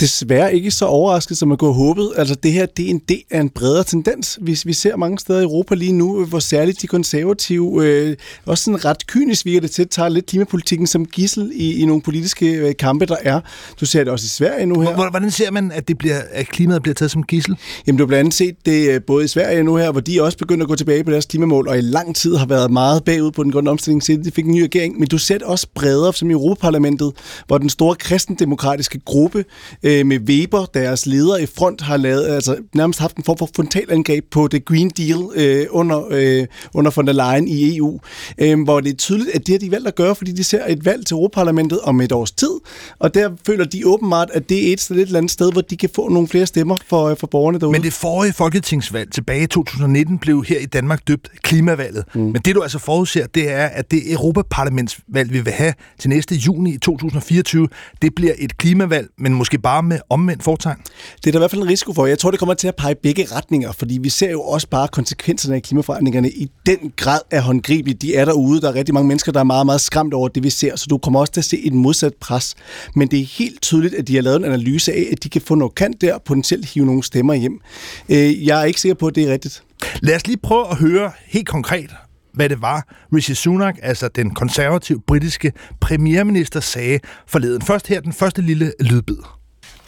Desværre 0.00 0.54
ikke 0.54 0.70
så 0.70 0.84
overrasket, 0.84 1.38
som 1.38 1.48
man 1.48 1.58
kunne 1.58 1.74
have 1.74 1.86
håbet. 1.86 2.12
Altså 2.16 2.34
det 2.34 2.52
her, 2.52 2.66
det 2.66 2.86
er 2.86 2.90
en 2.90 3.00
del 3.08 3.22
af 3.30 3.40
en 3.40 3.48
bredere 3.48 3.84
tendens, 3.84 4.38
hvis 4.40 4.66
vi 4.66 4.72
ser 4.72 4.96
mange 4.96 5.18
steder 5.18 5.40
i 5.40 5.42
Europa 5.42 5.74
lige 5.74 5.92
nu, 5.92 6.24
hvor 6.24 6.38
særligt 6.38 6.82
de 6.82 6.86
konservative, 6.86 7.86
øh, 7.86 8.16
også 8.46 8.64
sådan 8.64 8.84
ret 8.84 9.06
kynisk 9.06 9.44
virker 9.44 9.60
det 9.60 9.70
til, 9.70 9.88
tager 9.88 10.08
lidt 10.08 10.26
klimapolitikken 10.26 10.86
som 10.86 11.06
gissel 11.06 11.52
i, 11.54 11.82
i 11.82 11.84
nogle 11.84 12.02
politiske 12.02 12.46
øh, 12.46 12.74
kampe, 12.78 13.06
der 13.06 13.16
er. 13.22 13.40
Du 13.80 13.86
ser 13.86 14.04
det 14.04 14.12
også 14.12 14.24
i 14.24 14.28
Sverige 14.28 14.66
nu 14.66 14.80
her. 14.80 15.10
Hvordan 15.10 15.30
ser 15.30 15.50
man, 15.50 15.72
at, 15.72 15.88
det 15.88 15.98
bliver, 15.98 16.20
at 16.30 16.48
klimaet 16.48 16.82
bliver 16.82 16.94
taget 16.94 17.10
som 17.10 17.22
gissel? 17.22 17.56
Jamen 17.86 17.98
du 17.98 18.04
har 18.04 18.06
blandt 18.06 18.20
andet 18.20 18.34
set 18.34 18.56
det 18.66 18.88
øh, 18.88 19.00
både 19.06 19.24
i 19.24 19.28
Sverige 19.28 19.62
nu 19.62 19.76
her, 19.76 19.90
hvor 19.90 20.00
de 20.00 20.22
også 20.22 20.38
begynder 20.38 20.64
at 20.64 20.68
gå 20.68 20.76
tilbage 20.76 21.04
på 21.04 21.10
deres 21.10 21.26
klimamål, 21.26 21.68
og 21.68 21.78
i 21.78 21.80
lang 21.80 22.16
tid 22.16 22.36
har 22.36 22.46
været 22.46 22.70
meget 22.70 23.04
bagud 23.04 23.30
på 23.30 23.42
den 23.42 23.52
grønne 23.52 23.70
omstilling, 23.70 24.02
siden 24.02 24.24
de 24.24 24.30
fik 24.30 24.44
en 24.44 24.52
ny 24.52 24.62
regering. 24.62 24.98
Men 24.98 25.08
du 25.08 25.18
ser 25.18 25.38
det 25.38 25.46
også 25.46 25.66
bredere, 25.74 26.14
som 26.14 26.30
i 26.30 26.32
Europaparlamentet, 26.32 27.12
hvor 27.46 27.58
den 27.58 27.68
store 27.68 27.94
kristendemokratiske 27.94 29.00
gruppe 29.04 29.44
øh, 29.82 30.06
med 30.06 30.18
Weber, 30.20 30.64
deres 30.74 31.06
leder 31.06 31.36
i 31.36 31.46
front, 31.46 31.80
har 31.80 31.96
lavet, 31.96 32.26
altså 32.26 32.56
nærmest 32.74 33.00
haft 33.00 33.16
en 33.16 33.24
form 33.24 33.38
for 33.38 33.48
frontalangreb 33.56 34.24
på 34.30 34.48
det 34.48 34.64
Green 34.64 34.90
Deal 34.90 35.28
øh, 35.34 35.66
under, 35.70 36.04
øh, 36.10 36.46
under 36.74 36.90
von 36.96 37.06
der 37.06 37.12
Leyen 37.12 37.48
i 37.48 37.76
EU, 37.76 38.00
øh, 38.38 38.62
hvor 38.62 38.80
det 38.80 38.92
er 38.92 38.96
tydeligt, 38.96 39.30
at 39.34 39.46
det 39.46 39.52
har 39.52 39.58
de 39.58 39.70
valgt 39.70 39.88
at 39.88 39.94
gøre, 39.94 40.14
fordi 40.14 40.32
de 40.32 40.44
ser 40.44 40.66
et 40.68 40.84
valg 40.84 41.06
til 41.06 41.14
Europaparlamentet 41.14 41.80
om 41.80 42.00
et 42.00 42.12
års 42.12 42.32
tid, 42.32 42.50
og 42.98 43.14
der 43.14 43.30
føler 43.46 43.64
de 43.64 43.86
åbenbart, 43.86 44.30
at 44.32 44.48
det 44.48 44.68
er 44.68 44.72
et, 44.72 44.90
et 44.90 45.00
eller 45.00 45.18
andet 45.18 45.32
sted, 45.32 45.52
hvor 45.52 45.60
de 45.60 45.76
kan 45.76 45.88
få 45.94 46.08
nogle 46.08 46.28
flere 46.28 46.46
stemmer 46.46 46.76
for, 46.86 47.04
øh, 47.04 47.16
for 47.16 47.26
borgerne 47.26 47.58
derude. 47.60 47.72
Men 47.72 47.82
det 47.82 47.92
forrige 47.92 48.32
folketingsvalg 48.32 49.12
tilbage 49.12 49.42
i 49.42 49.46
2019 49.46 50.18
blev 50.18 50.44
her 50.44 50.58
i 50.58 50.66
Danmark 50.66 51.08
døbt 51.08 51.28
klimavalget. 51.42 52.04
Mm. 52.14 52.20
Men 52.20 52.34
det 52.34 52.54
du 52.54 52.62
altså 52.62 52.78
forudser, 52.78 53.26
det 53.26 53.50
er, 53.50 53.66
at 53.66 53.90
det 53.90 54.12
Europaparlamentsvalg, 54.12 55.32
vi 55.32 55.40
vil 55.40 55.52
have 55.52 55.74
til 55.98 56.10
næste 56.10 56.34
juni 56.34 56.74
i 56.74 56.78
2024, 56.78 57.68
det 58.02 58.14
bliver 58.14 58.32
et 58.38 58.56
klimavalg, 58.56 59.08
men 59.18 59.34
måske 59.34 59.58
bare 59.62 59.82
med 59.82 59.98
omvendt 60.10 60.42
fortegn? 60.42 60.76
Det 61.16 61.26
er 61.26 61.30
der 61.30 61.38
i 61.38 61.40
hvert 61.40 61.50
fald 61.50 61.62
en 61.62 61.68
risiko 61.68 61.92
for. 61.92 62.06
Jeg 62.06 62.18
tror, 62.18 62.30
det 62.30 62.38
kommer 62.38 62.54
til 62.54 62.68
at 62.68 62.76
pege 62.76 62.94
begge 62.94 63.26
retninger, 63.36 63.72
fordi 63.72 63.98
vi 64.02 64.08
ser 64.08 64.30
jo 64.30 64.42
også 64.42 64.68
bare 64.68 64.88
konsekvenserne 64.88 65.56
af 65.56 65.62
klimaforandringerne 65.62 66.30
i 66.30 66.50
den 66.66 66.92
grad 66.96 67.20
er 67.30 67.40
håndgribelige. 67.40 67.94
De 67.94 68.16
er 68.16 68.24
derude. 68.24 68.60
Der 68.60 68.68
er 68.68 68.74
rigtig 68.74 68.94
mange 68.94 69.08
mennesker, 69.08 69.32
der 69.32 69.40
er 69.40 69.44
meget, 69.44 69.66
meget 69.66 69.80
skræmt 69.80 70.14
over 70.14 70.28
det, 70.28 70.42
vi 70.42 70.50
ser, 70.50 70.76
så 70.76 70.86
du 70.90 70.98
kommer 70.98 71.20
også 71.20 71.32
til 71.32 71.40
at 71.40 71.44
se 71.44 71.58
et 71.66 71.72
modsat 71.72 72.14
pres. 72.20 72.54
Men 72.94 73.08
det 73.08 73.20
er 73.20 73.24
helt 73.24 73.62
tydeligt, 73.62 73.94
at 73.94 74.08
de 74.08 74.14
har 74.14 74.22
lavet 74.22 74.36
en 74.36 74.44
analyse 74.44 74.92
af, 74.92 75.08
at 75.12 75.24
de 75.24 75.28
kan 75.28 75.42
få 75.42 75.54
noget 75.54 75.74
kant 75.74 76.00
der 76.00 76.14
og 76.14 76.22
potentielt 76.22 76.66
hive 76.66 76.86
nogle 76.86 77.02
stemmer 77.02 77.34
hjem. 77.34 77.60
Øh, 78.08 78.46
jeg 78.46 78.60
er 78.60 78.64
ikke 78.64 78.80
sikker 78.80 78.94
på, 78.94 79.06
at 79.06 79.14
det 79.14 79.28
er 79.28 79.32
rigtigt. 79.32 79.62
Lad 80.02 80.16
os 80.16 80.26
lige 80.26 80.38
prøve 80.42 80.70
at 80.70 80.76
høre 80.76 81.12
helt 81.26 81.48
konkret, 81.48 81.90
hvad 82.34 82.48
det 82.48 82.62
var, 82.62 82.86
Rishi 83.14 83.34
Sunak, 83.34 83.76
altså 83.82 84.08
den 84.08 84.34
konservative 84.34 85.00
britiske 85.06 85.52
premierminister, 85.80 86.60
sagde 86.60 86.98
forleden. 87.26 87.62
Først 87.62 87.86
her 87.86 88.00
den 88.00 88.12
første 88.12 88.42
lille 88.42 88.72
lydbid. 88.80 89.41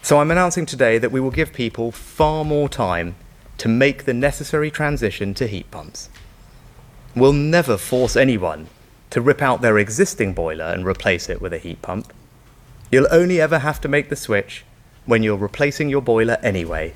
So 0.04 0.18
I'm 0.18 0.30
announcing 0.30 0.66
today 0.66 0.98
that 0.98 1.12
we 1.12 1.20
will 1.20 1.30
give 1.30 1.54
people 1.54 1.90
far 1.90 2.44
more 2.44 2.68
time 2.68 3.14
to 3.56 3.68
make 3.68 4.04
the 4.04 4.12
necessary 4.12 4.70
transition 4.70 5.32
to 5.34 5.46
heat 5.46 5.70
pumps. 5.70 6.10
We'll 7.16 7.32
never 7.32 7.78
force 7.78 8.14
anyone 8.14 8.66
to 9.10 9.22
rip 9.22 9.40
out 9.40 9.62
their 9.62 9.78
existing 9.78 10.34
boiler 10.34 10.66
and 10.66 10.84
replace 10.86 11.30
it 11.30 11.40
with 11.40 11.54
a 11.54 11.58
heat 11.58 11.80
pump. 11.80 12.12
You'll 12.92 13.08
only 13.10 13.40
ever 13.40 13.58
have 13.58 13.80
to 13.80 13.88
make 13.88 14.10
the 14.10 14.16
switch 14.16 14.64
when 15.06 15.22
you're 15.22 15.42
replacing 15.42 15.88
your 15.88 16.02
boiler 16.02 16.36
anyway. 16.42 16.92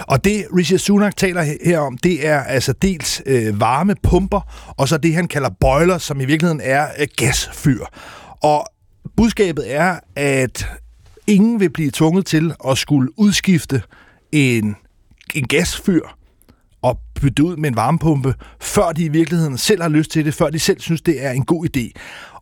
Og 0.00 0.24
det 0.24 0.46
Rishi 0.56 0.78
Sunak 0.78 1.16
taler 1.16 1.42
her 1.64 1.78
om, 1.78 1.98
det 1.98 2.28
er 2.28 2.42
altså 2.42 2.72
dels 2.72 3.22
øh, 3.26 3.60
varmepumper, 3.60 4.40
og 4.78 4.88
så 4.88 4.98
det 4.98 5.14
han 5.14 5.28
kalder 5.28 5.50
boiler, 5.60 5.98
som 5.98 6.20
i 6.20 6.24
virkeligheden 6.24 6.60
er 6.64 6.88
øh, 6.98 7.06
gasfyr. 7.16 7.84
Og 8.42 8.66
budskabet 9.16 9.74
er, 9.74 10.00
at 10.16 10.66
ingen 11.26 11.60
vil 11.60 11.70
blive 11.70 11.90
tvunget 11.90 12.26
til 12.26 12.54
at 12.68 12.78
skulle 12.78 13.18
udskifte 13.18 13.82
en, 14.32 14.76
en 15.34 15.46
gasfyr 15.48 16.00
bytte 17.20 17.44
ud 17.44 17.56
med 17.56 17.68
en 17.68 17.76
varmepumpe, 17.76 18.34
før 18.60 18.92
de 18.92 19.04
i 19.04 19.08
virkeligheden 19.08 19.58
selv 19.58 19.82
har 19.82 19.88
lyst 19.88 20.10
til 20.10 20.24
det, 20.24 20.34
før 20.34 20.50
de 20.50 20.58
selv 20.58 20.80
synes, 20.80 21.02
det 21.02 21.24
er 21.24 21.30
en 21.30 21.44
god 21.44 21.66
idé. 21.76 21.92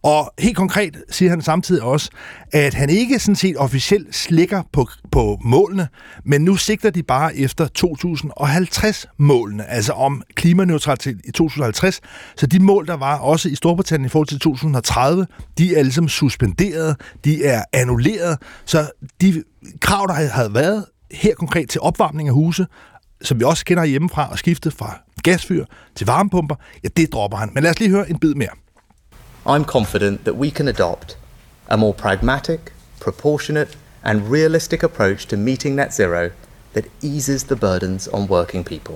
Og 0.03 0.33
helt 0.39 0.57
konkret 0.57 0.97
siger 1.11 1.31
han 1.31 1.43
samtidig 1.43 1.83
også, 1.83 2.11
at 2.53 2.75
han 2.75 2.91
ikke 2.91 3.19
sådan 3.19 3.37
set 3.37 3.57
officielt 3.57 4.15
slikker 4.15 4.63
på, 4.73 4.89
på 5.13 5.39
målene, 5.45 5.89
men 6.25 6.45
nu 6.45 6.57
sigter 6.57 6.91
de 6.91 7.03
bare 7.03 7.37
efter 7.37 7.69
2050-målene, 7.79 9.71
altså 9.71 9.93
om 9.93 10.23
klimaneutralitet 10.35 11.21
i 11.25 11.31
2050. 11.31 12.01
Så 12.37 12.47
de 12.47 12.59
mål, 12.59 12.87
der 12.87 12.97
var 12.97 13.19
også 13.19 13.49
i 13.49 13.55
Storbritannien 13.55 14.07
i 14.07 14.09
forhold 14.09 14.29
til 14.29 14.41
2030, 14.41 15.27
de 15.59 15.77
er 15.77 15.83
ligesom 15.83 16.09
suspenderet, 16.09 16.97
de 17.25 17.45
er 17.45 17.65
annulleret. 17.73 18.39
Så 18.65 18.91
de 19.21 19.43
krav, 19.81 20.07
der 20.07 20.15
havde 20.15 20.55
været 20.55 20.85
her 21.13 21.35
konkret 21.35 21.71
til 21.71 21.81
opvarmning 21.81 22.29
af 22.29 22.35
huse, 22.35 22.67
som 23.23 23.41
vi 23.41 23.45
også 23.45 23.65
kender 23.65 23.85
hjemmefra 23.85 24.31
og 24.31 24.39
skiftet 24.39 24.73
fra 24.73 24.99
gasfyr 25.23 25.65
til 25.95 26.07
varmepumper, 26.07 26.55
ja, 26.85 26.89
det 26.97 27.13
dropper 27.13 27.39
han. 27.39 27.51
Men 27.55 27.63
lad 27.63 27.71
os 27.71 27.81
lige 27.81 27.91
høre 27.91 28.11
en 28.11 28.19
bid 28.19 28.35
mere. 28.35 28.49
I'm 29.47 29.65
confident 29.65 30.21
that 30.21 30.35
we 30.35 30.51
can 30.51 30.69
adopt 30.69 31.19
a 31.69 31.77
more 31.77 31.93
pragmatic, 31.93 32.61
proportionate, 33.01 33.79
and 34.03 34.33
realistic 34.33 34.83
approach 34.83 35.29
to 35.29 35.37
meeting 35.37 35.75
net 35.75 35.95
zero 35.95 36.29
that 36.73 36.85
eases 37.03 37.45
the 37.45 37.57
burdens 37.57 38.09
on 38.13 38.29
working 38.31 38.65
people. 38.65 38.95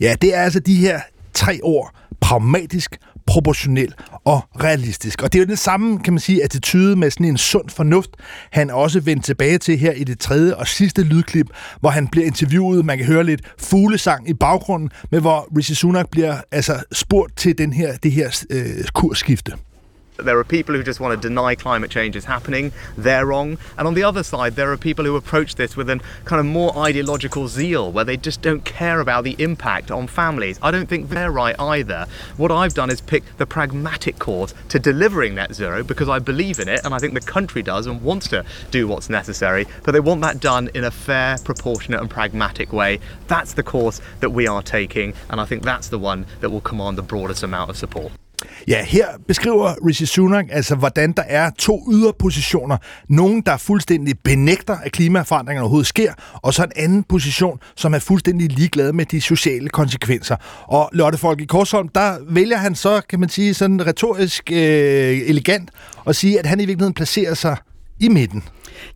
Ja, 0.00 0.14
det 0.22 0.34
er 0.34 0.40
altså 0.40 0.60
de 0.60 0.74
her 0.74 1.00
tre 1.34 1.60
ord. 1.62 1.94
Pragmatisk, 2.20 2.96
proportionel 3.26 3.94
og 4.24 4.40
realistisk. 4.62 5.22
Og 5.22 5.32
det 5.32 5.38
er 5.38 5.42
jo 5.42 5.48
den 5.48 5.56
samme, 5.56 5.98
kan 5.98 6.12
man 6.12 6.20
sige, 6.20 6.44
attitude 6.44 6.96
med 6.96 7.10
sådan 7.10 7.26
en 7.26 7.38
sund 7.38 7.68
fornuft, 7.68 8.10
han 8.50 8.70
også 8.70 9.00
vendt 9.00 9.24
tilbage 9.24 9.58
til 9.58 9.78
her 9.78 9.92
i 9.92 10.04
det 10.04 10.18
tredje 10.18 10.54
og 10.54 10.66
sidste 10.66 11.02
lydklip, 11.02 11.46
hvor 11.80 11.90
han 11.90 12.08
bliver 12.08 12.26
interviewet. 12.26 12.84
Man 12.84 12.98
kan 12.98 13.06
høre 13.06 13.24
lidt 13.24 13.40
fuglesang 13.58 14.28
i 14.28 14.34
baggrunden, 14.34 14.90
med 15.10 15.20
hvor 15.20 15.48
Rishi 15.56 15.74
Sunak 15.74 16.10
bliver 16.10 16.36
altså 16.50 16.82
spurgt 16.92 17.36
til 17.36 17.58
den 17.58 17.72
her, 17.72 17.96
det 17.96 18.12
her 18.12 18.44
øh, 18.50 18.84
kursskifte. 18.94 19.52
There 20.16 20.38
are 20.38 20.44
people 20.44 20.76
who 20.76 20.84
just 20.84 21.00
want 21.00 21.20
to 21.20 21.28
deny 21.28 21.56
climate 21.56 21.90
change 21.90 22.14
is 22.14 22.24
happening. 22.24 22.70
They're 22.96 23.26
wrong. 23.26 23.58
And 23.76 23.88
on 23.88 23.94
the 23.94 24.04
other 24.04 24.22
side, 24.22 24.54
there 24.54 24.70
are 24.70 24.76
people 24.76 25.04
who 25.04 25.16
approach 25.16 25.56
this 25.56 25.76
with 25.76 25.90
a 25.90 26.00
kind 26.24 26.38
of 26.38 26.46
more 26.46 26.76
ideological 26.78 27.48
zeal 27.48 27.90
where 27.90 28.04
they 28.04 28.16
just 28.16 28.40
don't 28.40 28.64
care 28.64 29.00
about 29.00 29.24
the 29.24 29.34
impact 29.40 29.90
on 29.90 30.06
families. 30.06 30.60
I 30.62 30.70
don't 30.70 30.88
think 30.88 31.08
they're 31.08 31.32
right 31.32 31.58
either. 31.58 32.06
What 32.36 32.52
I've 32.52 32.74
done 32.74 32.90
is 32.90 33.00
pick 33.00 33.24
the 33.38 33.46
pragmatic 33.46 34.20
course 34.20 34.54
to 34.68 34.78
delivering 34.78 35.34
net 35.34 35.52
zero 35.52 35.82
because 35.82 36.08
I 36.08 36.20
believe 36.20 36.60
in 36.60 36.68
it 36.68 36.84
and 36.84 36.94
I 36.94 36.98
think 36.98 37.14
the 37.14 37.20
country 37.20 37.62
does 37.62 37.88
and 37.88 38.00
wants 38.00 38.28
to 38.28 38.44
do 38.70 38.86
what's 38.86 39.10
necessary. 39.10 39.66
But 39.82 39.92
they 39.92 40.00
want 40.00 40.20
that 40.20 40.38
done 40.38 40.70
in 40.74 40.84
a 40.84 40.92
fair, 40.92 41.38
proportionate, 41.38 42.00
and 42.00 42.08
pragmatic 42.08 42.72
way. 42.72 43.00
That's 43.26 43.54
the 43.54 43.64
course 43.64 44.00
that 44.20 44.30
we 44.30 44.46
are 44.46 44.62
taking. 44.62 45.12
And 45.28 45.40
I 45.40 45.44
think 45.44 45.64
that's 45.64 45.88
the 45.88 45.98
one 45.98 46.24
that 46.40 46.50
will 46.50 46.60
command 46.60 46.98
the 46.98 47.02
broadest 47.02 47.42
amount 47.42 47.70
of 47.70 47.76
support. 47.76 48.12
Ja, 48.68 48.84
her 48.84 49.06
beskriver 49.28 49.86
Rishi 49.86 50.06
Sunak 50.06 50.44
altså, 50.50 50.74
hvordan 50.74 51.12
der 51.12 51.22
er 51.22 51.50
to 51.58 51.88
yderpositioner. 51.92 52.76
Nogen, 53.08 53.42
der 53.46 53.56
fuldstændig 53.56 54.18
benægter, 54.18 54.76
at 54.78 54.92
klimaforandringerne 54.92 55.62
overhovedet 55.62 55.86
sker, 55.86 56.12
og 56.32 56.54
så 56.54 56.62
en 56.64 56.72
anden 56.76 57.02
position, 57.02 57.58
som 57.76 57.94
er 57.94 57.98
fuldstændig 57.98 58.50
ligeglad 58.52 58.92
med 58.92 59.06
de 59.06 59.20
sociale 59.20 59.68
konsekvenser. 59.68 60.36
Og 60.68 60.90
Lotte 60.92 61.18
Folk 61.18 61.40
i 61.40 61.44
Korsholm, 61.44 61.88
der 61.88 62.16
vælger 62.28 62.56
han 62.56 62.74
så, 62.74 63.00
kan 63.08 63.20
man 63.20 63.28
sige, 63.28 63.54
sådan 63.54 63.86
retorisk 63.86 64.50
øh, 64.52 64.58
elegant, 65.28 65.70
at 66.06 66.16
sige, 66.16 66.38
at 66.38 66.46
han 66.46 66.60
i 66.60 66.66
virkeligheden 66.66 66.94
placerer 66.94 67.34
sig 67.34 67.56
i 68.00 68.08
midten. 68.08 68.44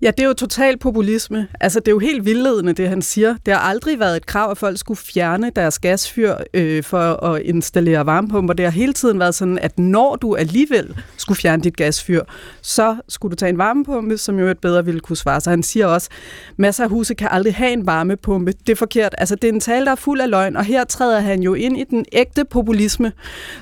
Ja, 0.03 0.11
det 0.11 0.21
er 0.21 0.29
jo 0.29 0.35
total 0.35 0.79
populisme. 0.79 1.49
Altså, 1.61 1.81
det 1.81 1.89
er 1.89 1.93
jo 1.93 1.99
helt 1.99 2.25
vildledende, 2.25 2.73
det 2.73 2.89
han 2.89 3.03
siger. 3.03 3.37
Det 3.47 3.55
har 3.55 3.61
aldrig 3.61 3.99
været 3.99 4.17
et 4.17 4.27
krav, 4.27 4.51
at 4.51 4.59
folk 4.59 4.79
skulle 4.79 4.99
fjerne 4.99 5.51
deres 5.57 5.79
gasfyr 5.79 6.35
øh, 6.55 6.83
for 6.83 7.25
at 7.25 7.43
installere 7.43 8.07
varmepumper. 8.07 8.55
Det 8.55 8.65
har 8.65 8.73
hele 8.73 8.93
tiden 8.93 9.19
været 9.19 9.35
sådan, 9.35 9.59
at 9.59 9.79
når 9.79 10.17
du 10.17 10.37
alligevel 10.37 10.97
skulle 11.17 11.39
fjerne 11.39 11.63
dit 11.63 11.77
gasfyr, 11.77 12.23
så 12.63 12.97
skulle 13.09 13.31
du 13.31 13.37
tage 13.37 13.51
en 13.51 13.59
varmepumpe, 13.59 14.19
som 14.19 14.39
jo 14.39 14.47
et 14.47 14.59
bedre 14.59 14.85
ville 14.85 15.01
kunne 15.01 15.17
svare 15.17 15.41
sig. 15.41 15.51
Han 15.51 15.63
siger 15.63 15.87
også, 15.87 16.09
masser 16.57 16.85
af 16.85 16.91
huse 16.91 17.15
kan 17.15 17.29
aldrig 17.31 17.55
have 17.55 17.73
en 17.73 17.87
varmepumpe. 17.87 18.53
Det 18.53 18.73
er 18.73 18.77
forkert. 18.77 19.15
Altså, 19.19 19.35
det 19.35 19.49
er 19.49 19.53
en 19.53 19.61
tale, 19.61 19.87
der 19.87 19.93
er 19.93 19.97
fuld 19.97 20.21
af 20.21 20.31
løgn, 20.31 20.57
og 20.57 20.65
her 20.65 20.85
træder 20.85 21.21
han 21.21 21.43
jo 21.43 21.55
ind 21.55 21.79
i 21.79 21.85
den 21.85 22.05
ægte 22.13 22.45
populisme. 22.45 23.13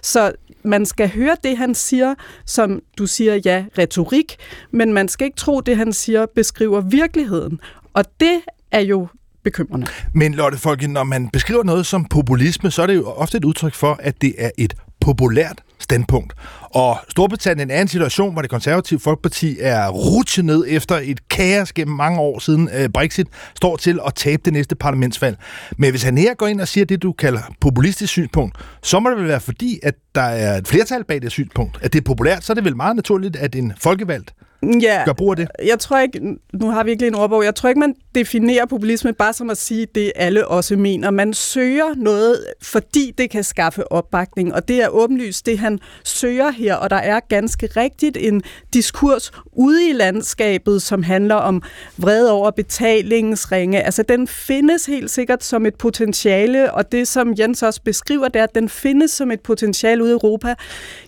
Så 0.03 0.33
man 0.67 0.87
skal 0.87 1.09
høre 1.09 1.37
det, 1.45 1.59
han 1.59 1.75
siger, 1.75 2.15
som 2.47 2.83
du 2.99 3.07
siger, 3.07 3.35
ja, 3.45 3.65
retorik, 3.79 4.37
men 4.71 4.93
man 4.93 5.09
skal 5.09 5.25
ikke 5.25 5.37
tro, 5.37 5.61
det 5.61 5.77
han 5.77 5.93
siger 5.93 6.27
beskriver 6.35 6.81
virkeligheden. 6.81 7.61
Og 7.95 8.05
det 8.21 8.41
er 8.71 8.81
jo 8.81 9.09
bekymrende. 9.45 9.87
Men 10.15 10.35
Lotte 10.35 10.59
Folke, 10.59 10.89
når 10.89 11.05
man 11.05 11.29
beskriver 11.29 11.65
noget 11.65 11.87
som 11.87 12.05
populisme, 12.05 12.71
så 12.71 12.83
er 12.83 12.87
det 12.87 12.95
jo 12.95 13.05
ofte 13.05 13.39
et 13.39 13.45
udtryk 13.45 13.75
for, 13.75 13.99
at 14.01 14.23
det 14.23 14.35
er 14.39 14.51
et 14.59 14.75
populært 15.01 15.63
standpunkt. 15.79 16.33
Og 16.63 16.99
Storbritannien 17.09 17.71
er 17.71 17.81
en 17.81 17.89
situation, 17.89 18.33
hvor 18.33 18.43
det 18.43 18.51
konservative 18.51 19.01
Folkeparti 19.01 19.57
er 19.61 19.89
rutsjet 19.89 20.45
ned 20.45 20.65
efter 20.69 21.01
et 21.03 21.29
kaos 21.29 21.73
gennem 21.73 21.97
mange 21.97 22.21
år 22.21 22.39
siden 22.39 22.71
øh, 22.75 22.89
Brexit 22.89 23.27
står 23.57 23.77
til 23.77 24.01
at 24.07 24.15
tabe 24.15 24.43
det 24.45 24.53
næste 24.53 24.75
parlamentsvalg. 24.77 25.39
Men 25.79 25.91
hvis 25.91 26.03
han 26.03 26.19
her 26.19 26.35
går 26.35 26.47
ind 26.47 26.61
og 26.61 26.69
siger 26.69 26.85
det, 26.85 27.03
du 27.03 27.13
kalder 27.13 27.41
populistisk 27.61 28.13
synspunkt, 28.13 28.57
så 28.83 29.01
må 29.01 29.11
det 29.11 29.19
vel 29.19 29.29
være 29.29 29.41
fordi, 29.41 29.81
at 29.83 29.95
der 30.15 30.23
er 30.23 30.59
et 30.59 30.69
flertal 30.69 31.05
bag 31.05 31.23
det 31.23 31.33
synspunkt. 31.33 31.79
At 31.83 31.93
det 31.93 31.99
er 31.99 32.05
populært, 32.05 32.45
så 32.45 32.53
er 32.53 32.55
det 32.55 32.65
vel 32.65 32.77
meget 32.77 32.97
naturligt, 32.97 33.37
at 33.37 33.55
en 33.55 33.73
folkevalgt 33.79 34.35
Ja, 34.63 35.03
gør 35.05 35.13
brug 35.13 35.31
af 35.31 35.37
det. 35.37 35.49
jeg 35.65 35.79
tror 35.79 35.99
ikke, 35.99 36.21
nu 36.53 36.71
har 36.71 36.85
vi 36.85 36.91
ikke 36.91 37.03
lige 37.03 37.09
en 37.09 37.15
ordbog, 37.15 37.45
jeg 37.45 37.55
tror 37.55 37.69
ikke, 37.69 37.81
man 37.81 37.95
definerer 38.15 38.67
populisme 38.67 39.13
bare 39.13 39.33
som 39.33 39.51
at 39.51 39.59
sige, 39.59 39.87
det 39.95 40.13
alle 40.17 40.49
også 40.49 40.77
mener. 40.77 41.11
Man 41.11 41.35
søger 41.35 41.95
noget, 41.97 42.45
fordi 42.63 43.15
det 43.19 43.31
kan 43.31 43.45
skaffe 43.45 43.93
opbakning, 43.93 44.55
og 44.55 44.69
det 44.69 44.83
er 44.83 44.89
åbenlyst 44.89 45.47
det, 45.47 45.59
han 45.59 45.79
søger 46.05 46.51
her, 46.51 46.75
og 46.75 46.91
der 46.91 46.97
er 46.97 47.21
ganske 47.29 47.69
rigtigt 47.77 48.17
en 48.17 48.43
diskurs 48.75 49.33
ude 49.53 49.89
i 49.89 49.93
landskabet, 49.93 50.83
som 50.83 51.03
handler 51.03 51.35
om 51.35 51.63
vrede 51.97 52.33
over 52.33 52.51
betalingsringe. 52.51 53.83
Altså, 53.83 54.03
den 54.03 54.29
findes 54.29 54.87
helt 54.87 55.11
sikkert 55.11 55.45
som 55.45 55.67
et 55.67 55.75
potentiale, 55.75 56.73
og 56.73 56.93
det, 56.93 57.09
som 57.09 57.35
Jens 57.39 57.63
også 57.63 57.83
beskriver, 57.83 58.29
det 58.29 58.39
er, 58.39 58.45
at 58.45 58.55
den 58.55 58.69
findes 58.69 59.11
som 59.11 59.31
et 59.31 59.41
potentiale 59.41 60.03
ude 60.03 60.11
i 60.11 60.13
Europa. 60.13 60.55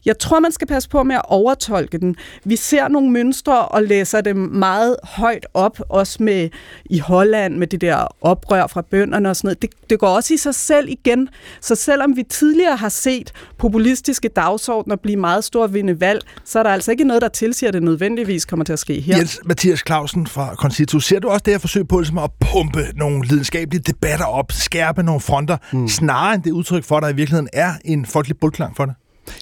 Jeg 0.05 0.19
tror, 0.19 0.41
man 0.41 0.53
skal 0.53 0.67
passe 0.67 0.89
på 0.89 1.03
med 1.03 1.17
at 1.17 1.23
overtolke 1.25 1.99
den. 1.99 2.17
Vi 2.45 2.57
ser 2.57 2.89
nogle 2.89 3.11
mønstre 3.11 3.38
og 3.47 3.83
læser 3.83 4.21
dem 4.21 4.37
meget 4.37 4.97
højt 5.03 5.47
op, 5.55 5.79
også 5.89 6.23
med 6.23 6.49
i 6.85 6.99
Holland 6.99 7.57
med 7.57 7.67
det 7.67 7.81
der 7.81 8.07
oprør 8.21 8.67
fra 8.67 8.83
bønderne 8.83 9.31
og 9.31 9.37
sådan 9.37 9.47
noget. 9.47 9.63
Det, 9.63 9.71
det 9.91 9.99
går 9.99 10.09
også 10.09 10.35
i 10.35 10.37
sig 10.37 10.55
selv 10.55 10.89
igen. 10.89 11.29
Så 11.61 11.75
selvom 11.75 12.17
vi 12.17 12.23
tidligere 12.23 12.77
har 12.77 12.89
set 12.89 13.33
populistiske 13.59 14.29
dagsordner 14.29 14.97
blive 14.97 15.17
meget 15.17 15.45
store 15.45 15.73
vinde 15.73 16.01
valg, 16.01 16.21
så 16.45 16.59
er 16.59 16.63
der 16.63 16.71
altså 16.71 16.91
ikke 16.91 17.05
noget, 17.05 17.23
der 17.23 17.29
tilsiger, 17.29 17.69
at 17.69 17.75
det 17.75 17.83
nødvendigvis 17.83 18.45
kommer 18.45 18.65
til 18.65 18.73
at 18.73 18.79
ske 18.79 19.01
her. 19.01 19.17
Jens 19.17 19.41
Mathias 19.45 19.83
Clausen 19.87 20.27
fra 20.27 20.55
Concito, 20.55 21.01
ser 21.01 21.19
du 21.19 21.29
også 21.29 21.43
det 21.45 21.55
her 21.55 21.59
forsøg 21.59 21.89
på 21.89 22.01
ligesom 22.01 22.19
at 22.19 22.31
pumpe 22.53 22.85
nogle 22.95 23.27
lidenskabelige 23.27 23.83
debatter 23.83 24.27
op, 24.27 24.53
skærpe 24.53 25.03
nogle 25.03 25.21
fronter, 25.21 25.57
mm. 25.73 25.89
snarere 25.89 26.35
end 26.35 26.43
det 26.43 26.51
udtryk 26.51 26.85
for, 26.85 26.97
at 26.97 27.03
der 27.03 27.09
i 27.09 27.15
virkeligheden 27.15 27.49
er 27.53 27.73
en 27.85 28.07
folkelig 28.07 28.37
bundklang 28.41 28.77
for 28.77 28.85
det? 28.85 28.95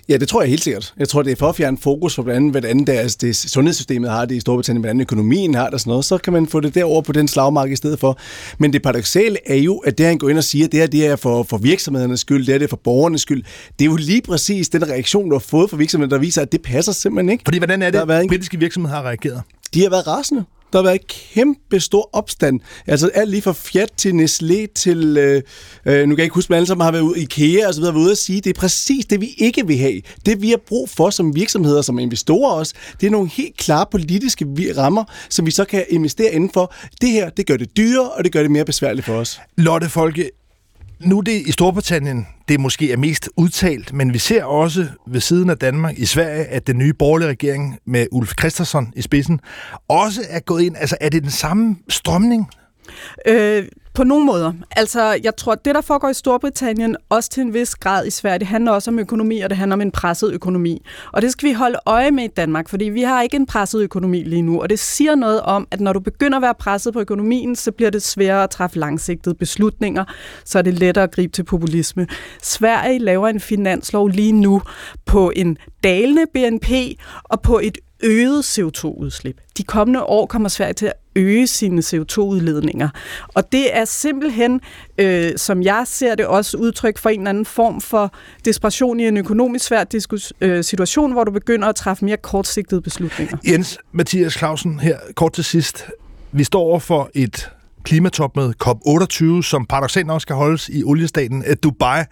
Ja, 0.09 0.16
det 0.16 0.28
tror 0.28 0.43
jeg 0.43 0.51
helt 0.51 0.62
sikkert. 0.62 0.95
Jeg 0.99 1.09
tror, 1.09 1.22
det 1.22 1.32
er 1.32 1.37
for 1.37 1.49
at 1.49 1.57
fjerne 1.57 1.78
fokus 1.78 2.16
på 2.16 2.22
blandt 2.22 2.37
andet, 2.37 2.53
hvordan 2.53 2.84
deres, 2.84 3.16
det 3.16 3.37
sundhedssystemet 3.37 4.11
har 4.11 4.24
det 4.24 4.34
i 4.34 4.41
Storbritannien, 4.41 4.80
hvordan 4.80 5.01
økonomien 5.01 5.55
har 5.55 5.64
det 5.64 5.74
og 5.74 5.80
sådan 5.80 5.91
noget. 5.91 6.05
Så 6.05 6.18
kan 6.18 6.32
man 6.32 6.47
få 6.47 6.61
det 6.61 6.74
derover 6.74 7.03
på 7.03 7.12
den 7.12 7.28
slagmark 7.28 7.70
i 7.70 7.76
stedet 7.76 7.99
for. 8.01 8.18
Men 8.59 8.72
det 8.72 8.82
paradoxale 8.82 9.39
er 9.47 9.57
jo, 9.57 9.76
at 9.76 9.99
det 9.99 10.07
han 10.07 10.18
går 10.18 10.28
ind 10.28 10.39
og 10.39 10.45
siger, 10.45 10.68
det 10.68 10.80
her 10.80 10.87
det 10.87 11.07
er 11.07 11.16
for, 11.16 11.43
for 11.43 11.59
virksomhedernes 11.59 12.20
skyld, 12.20 12.47
det 12.47 12.55
er 12.55 12.59
det 12.59 12.70
for 12.70 12.76
borgernes 12.76 13.22
skyld. 13.22 13.45
Det 13.78 13.84
er 13.84 13.91
jo 13.91 13.97
lige 13.97 14.22
præcis 14.22 14.68
den 14.68 14.89
reaktion, 14.89 15.28
du 15.28 15.34
har 15.34 15.39
fået 15.41 15.70
fra 15.70 15.76
virksomheden, 15.76 16.11
der 16.11 16.18
viser, 16.18 16.43
at 16.43 16.53
det 16.53 16.62
passer 16.62 16.93
simpelthen 16.93 17.32
ikke. 17.32 17.43
Fordi 17.47 17.59
hvordan 17.59 17.82
er 17.82 17.91
Der 17.91 17.99
har 17.99 18.07
været 18.07 18.22
det, 18.22 18.30
britiske 18.30 18.59
virksomheder 18.59 18.97
har 18.97 19.03
reageret? 19.03 19.43
De 19.74 19.82
har 19.82 19.91
været 19.91 20.07
rasende. 20.07 20.45
Der 20.76 20.82
har 20.82 20.88
været 20.90 21.06
kæmpe 21.06 21.80
stor 21.80 22.10
opstand. 22.12 22.60
Altså 22.86 23.10
alt 23.14 23.30
lige 23.30 23.42
fra 23.42 23.52
Fiat 23.52 23.92
til 23.96 24.12
Nestlé 24.12 24.72
til, 24.74 25.16
øh, 25.16 25.42
øh, 25.86 26.08
nu 26.08 26.14
kan 26.14 26.18
jeg 26.18 26.24
ikke 26.24 26.34
huske, 26.34 26.52
men 26.52 26.56
alle 26.56 26.66
sammen 26.66 26.84
har 26.84 26.92
været 26.92 27.02
ude 27.02 27.20
i 27.20 27.22
IKEA 27.22 27.68
og 27.68 27.74
så 27.74 27.80
videre, 27.80 27.94
været 27.94 28.04
ude 28.04 28.10
at 28.10 28.18
sige, 28.18 28.40
det 28.40 28.56
er 28.56 28.60
præcis 28.60 29.06
det, 29.06 29.20
vi 29.20 29.34
ikke 29.38 29.66
vil 29.66 29.78
have. 29.78 30.02
Det 30.26 30.42
vi 30.42 30.50
har 30.50 30.60
brug 30.68 30.88
for 30.88 31.10
som 31.10 31.34
virksomheder, 31.34 31.82
som 31.82 31.98
investorer 31.98 32.52
også, 32.52 32.74
det 33.00 33.06
er 33.06 33.10
nogle 33.10 33.28
helt 33.28 33.56
klare 33.56 33.86
politiske 33.90 34.46
rammer, 34.76 35.04
som 35.30 35.46
vi 35.46 35.50
så 35.50 35.64
kan 35.64 35.84
investere 35.88 36.32
indenfor. 36.32 36.74
Det 37.00 37.10
her, 37.10 37.30
det 37.30 37.46
gør 37.46 37.56
det 37.56 37.76
dyrere, 37.76 38.10
og 38.10 38.24
det 38.24 38.32
gør 38.32 38.42
det 38.42 38.50
mere 38.50 38.64
besværligt 38.64 39.06
for 39.06 39.14
os. 39.14 39.40
Lotte 39.56 39.88
Folke, 39.88 40.30
nu 41.01 41.18
er 41.18 41.22
det 41.22 41.42
i 41.47 41.53
Storbritannien, 41.53 42.26
det 42.49 42.61
måske 42.61 42.92
er 42.92 42.97
mest 42.97 43.30
udtalt, 43.36 43.92
men 43.92 44.12
vi 44.12 44.18
ser 44.18 44.44
også 44.44 44.86
ved 45.07 45.20
siden 45.20 45.51
af 45.51 45.59
Danmark 45.59 45.99
i 45.99 46.07
Sverige, 46.07 46.44
at 46.44 46.66
den 46.66 46.78
nye 46.78 46.92
borgerlige 46.92 47.28
regering 47.28 47.78
med 47.86 48.07
Ulf 48.12 48.32
Christensen 48.38 48.92
i 48.97 49.03
spidsen 49.03 49.40
også 49.88 50.20
er 50.28 50.40
gået 50.40 50.62
ind. 50.62 50.76
Altså 50.76 50.97
er 51.01 51.09
det 51.09 51.22
den 51.22 51.30
samme 51.30 51.76
strømning? 51.88 52.51
Øh, 53.26 53.64
på 53.97 54.05
nogle 54.05 54.26
måder. 54.26 54.53
Altså, 54.70 55.20
jeg 55.24 55.36
tror, 55.36 55.53
at 55.53 55.64
det, 55.64 55.74
der 55.74 55.80
foregår 55.80 56.09
i 56.09 56.14
Storbritannien, 56.14 56.97
også 57.09 57.30
til 57.30 57.40
en 57.40 57.55
vis 57.55 57.74
grad 57.74 58.07
i 58.07 58.11
Sverige, 58.11 58.38
det 58.38 58.47
handler 58.47 58.72
også 58.72 58.90
om 58.90 58.99
økonomi, 58.99 59.40
og 59.40 59.51
det 59.51 59.59
handler 59.59 59.76
om 59.76 59.80
en 59.80 59.90
presset 59.90 60.32
økonomi. 60.32 60.82
Og 61.12 61.22
det 61.22 61.32
skal 61.32 61.49
vi 61.49 61.53
holde 61.53 61.78
øje 61.86 62.11
med 62.11 62.24
i 62.24 62.28
Danmark, 62.36 62.68
fordi 62.68 62.84
vi 62.84 63.03
har 63.03 63.22
ikke 63.22 63.36
en 63.36 63.47
presset 63.47 63.82
økonomi 63.82 64.22
lige 64.22 64.42
nu, 64.42 64.62
og 64.62 64.70
det 64.70 64.78
siger 64.78 65.14
noget 65.14 65.40
om, 65.40 65.68
at 65.70 65.80
når 65.80 65.92
du 65.92 66.01
begynder 66.01 66.38
at 66.38 66.42
være 66.42 66.55
presset 66.55 66.92
på 66.92 67.01
økonomien, 67.01 67.57
så 67.57 67.72
bliver 67.72 67.90
det 67.90 68.03
sværere 68.03 68.42
at 68.42 68.51
træffe 68.51 68.78
langsigtede 68.78 69.34
beslutninger, 69.34 70.05
så 70.44 70.59
er 70.59 70.62
det 70.62 70.74
lettere 70.74 71.05
at 71.05 71.11
gribe 71.11 71.32
til 71.32 71.42
populisme. 71.44 72.07
Sverige 72.42 72.99
laver 72.99 73.28
en 73.28 73.40
finanslov 73.40 74.09
lige 74.09 74.32
nu 74.32 74.62
på 75.07 75.32
en 75.36 75.59
dalende 75.84 76.24
BNP 76.34 76.70
og 77.24 77.40
på 77.40 77.59
et 77.59 77.78
øget 78.03 78.59
CO2-udslip. 78.59 79.40
De 79.59 79.62
kommende 79.62 80.03
år 80.03 80.26
kommer 80.26 80.49
Sverige 80.49 80.72
til 80.72 80.86
at 80.86 80.92
øge 81.16 81.47
sine 81.47 81.82
CO2-udledninger. 81.82 82.88
Og 83.34 83.53
det 83.53 83.76
er 83.76 83.84
simpelthen, 83.84 84.61
øh, 84.99 85.32
som 85.36 85.62
jeg 85.62 85.82
ser 85.86 86.14
det, 86.14 86.26
også 86.26 86.57
udtryk 86.57 86.99
for 86.99 87.09
en 87.09 87.20
eller 87.20 87.30
anden 87.30 87.47
form 87.47 87.80
for 87.80 88.12
desperation 88.44 89.01
i 89.01 89.07
en 89.07 89.16
økonomisk 89.16 89.64
svær 89.64 89.84
diskus- 89.94 90.32
øh, 90.40 90.64
situation, 90.64 91.12
hvor 91.12 91.24
du 91.24 91.30
begynder 91.30 91.68
at 91.68 91.76
træffe 91.76 92.05
mere 92.05 92.16
kortsigtede 92.16 92.82
beslutninger. 92.82 93.36
Jens 93.49 93.78
Mathias 93.92 94.32
Clausen 94.32 94.80
her 94.80 94.99
kort 95.14 95.32
til 95.32 95.44
sidst. 95.44 95.84
Vi 96.32 96.44
står 96.44 96.61
over 96.61 96.78
for 96.78 97.11
et 97.14 97.51
klimatopmøde 97.82 98.55
COP28, 98.64 99.42
som 99.42 99.66
paradoxalt 99.66 100.07
nok 100.07 100.22
skal 100.22 100.36
holdes 100.36 100.68
i 100.68 100.84
oliestaten 100.84 101.44
øh, 101.47 101.57
Dubai. 101.62 102.03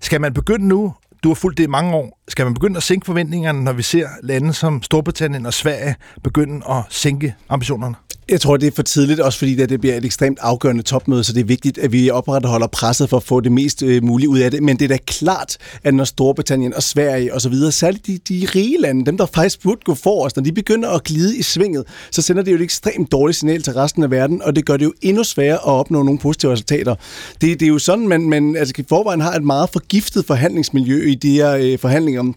Skal 0.00 0.20
man 0.20 0.34
begynde 0.34 0.68
nu 0.68 0.94
du 1.22 1.30
har 1.30 1.34
fulgt 1.34 1.58
det 1.58 1.64
i 1.64 1.66
mange 1.66 1.94
år. 1.94 2.15
Skal 2.28 2.44
man 2.44 2.54
begynde 2.54 2.76
at 2.76 2.82
sænke 2.82 3.06
forventningerne, 3.06 3.64
når 3.64 3.72
vi 3.72 3.82
ser 3.82 4.08
lande 4.22 4.54
som 4.54 4.82
Storbritannien 4.82 5.46
og 5.46 5.54
Sverige 5.54 5.94
begynde 6.22 6.62
at 6.70 6.82
sænke 6.90 7.34
ambitionerne? 7.48 7.94
Jeg 8.28 8.40
tror, 8.40 8.56
det 8.56 8.66
er 8.66 8.70
for 8.70 8.82
tidligt, 8.82 9.20
også 9.20 9.38
fordi 9.38 9.54
det, 9.54 9.80
bliver 9.80 9.96
et 9.96 10.04
ekstremt 10.04 10.38
afgørende 10.42 10.82
topmøde, 10.82 11.24
så 11.24 11.32
det 11.32 11.40
er 11.40 11.44
vigtigt, 11.44 11.78
at 11.78 11.92
vi 11.92 12.10
opretholder 12.10 12.66
presset 12.66 13.10
for 13.10 13.16
at 13.16 13.22
få 13.22 13.40
det 13.40 13.52
mest 13.52 13.82
øh, 13.82 14.04
mulige 14.04 14.28
ud 14.28 14.38
af 14.38 14.50
det. 14.50 14.62
Men 14.62 14.76
det 14.76 14.84
er 14.84 14.88
da 14.88 14.98
klart, 15.06 15.56
at 15.84 15.94
når 15.94 16.04
Storbritannien 16.04 16.74
og 16.74 16.82
Sverige 16.82 17.34
og 17.34 17.40
så 17.40 17.48
videre, 17.48 17.72
særligt 17.72 18.06
de, 18.06 18.18
de 18.28 18.46
rige 18.54 18.80
lande, 18.80 19.06
dem 19.06 19.16
der 19.16 19.26
faktisk 19.26 19.62
burde 19.62 19.80
gå 19.84 19.94
forrest, 19.94 20.36
når 20.36 20.42
de 20.42 20.52
begynder 20.52 20.90
at 20.90 21.04
glide 21.04 21.36
i 21.36 21.42
svinget, 21.42 21.84
så 22.10 22.22
sender 22.22 22.42
det 22.42 22.50
jo 22.50 22.56
et 22.56 22.62
ekstremt 22.62 23.12
dårligt 23.12 23.38
signal 23.38 23.62
til 23.62 23.72
resten 23.72 24.02
af 24.02 24.10
verden, 24.10 24.42
og 24.42 24.56
det 24.56 24.66
gør 24.66 24.76
det 24.76 24.84
jo 24.84 24.92
endnu 25.02 25.24
sværere 25.24 25.58
at 25.58 25.64
opnå 25.64 26.02
nogle 26.02 26.18
positive 26.18 26.52
resultater. 26.52 26.94
Det, 27.40 27.60
det 27.60 27.62
er 27.62 27.70
jo 27.70 27.78
sådan, 27.78 28.08
man, 28.08 28.20
man 28.20 28.56
altså, 28.56 28.74
i 28.78 28.84
forvejen 28.88 29.20
har 29.20 29.32
et 29.32 29.44
meget 29.44 29.70
forgiftet 29.70 30.26
forhandlingsmiljø 30.26 31.10
i 31.10 31.14
de 31.14 31.32
her 31.32 31.52
øh, 31.52 31.78
forhandlinger 31.78 32.15
om 32.18 32.34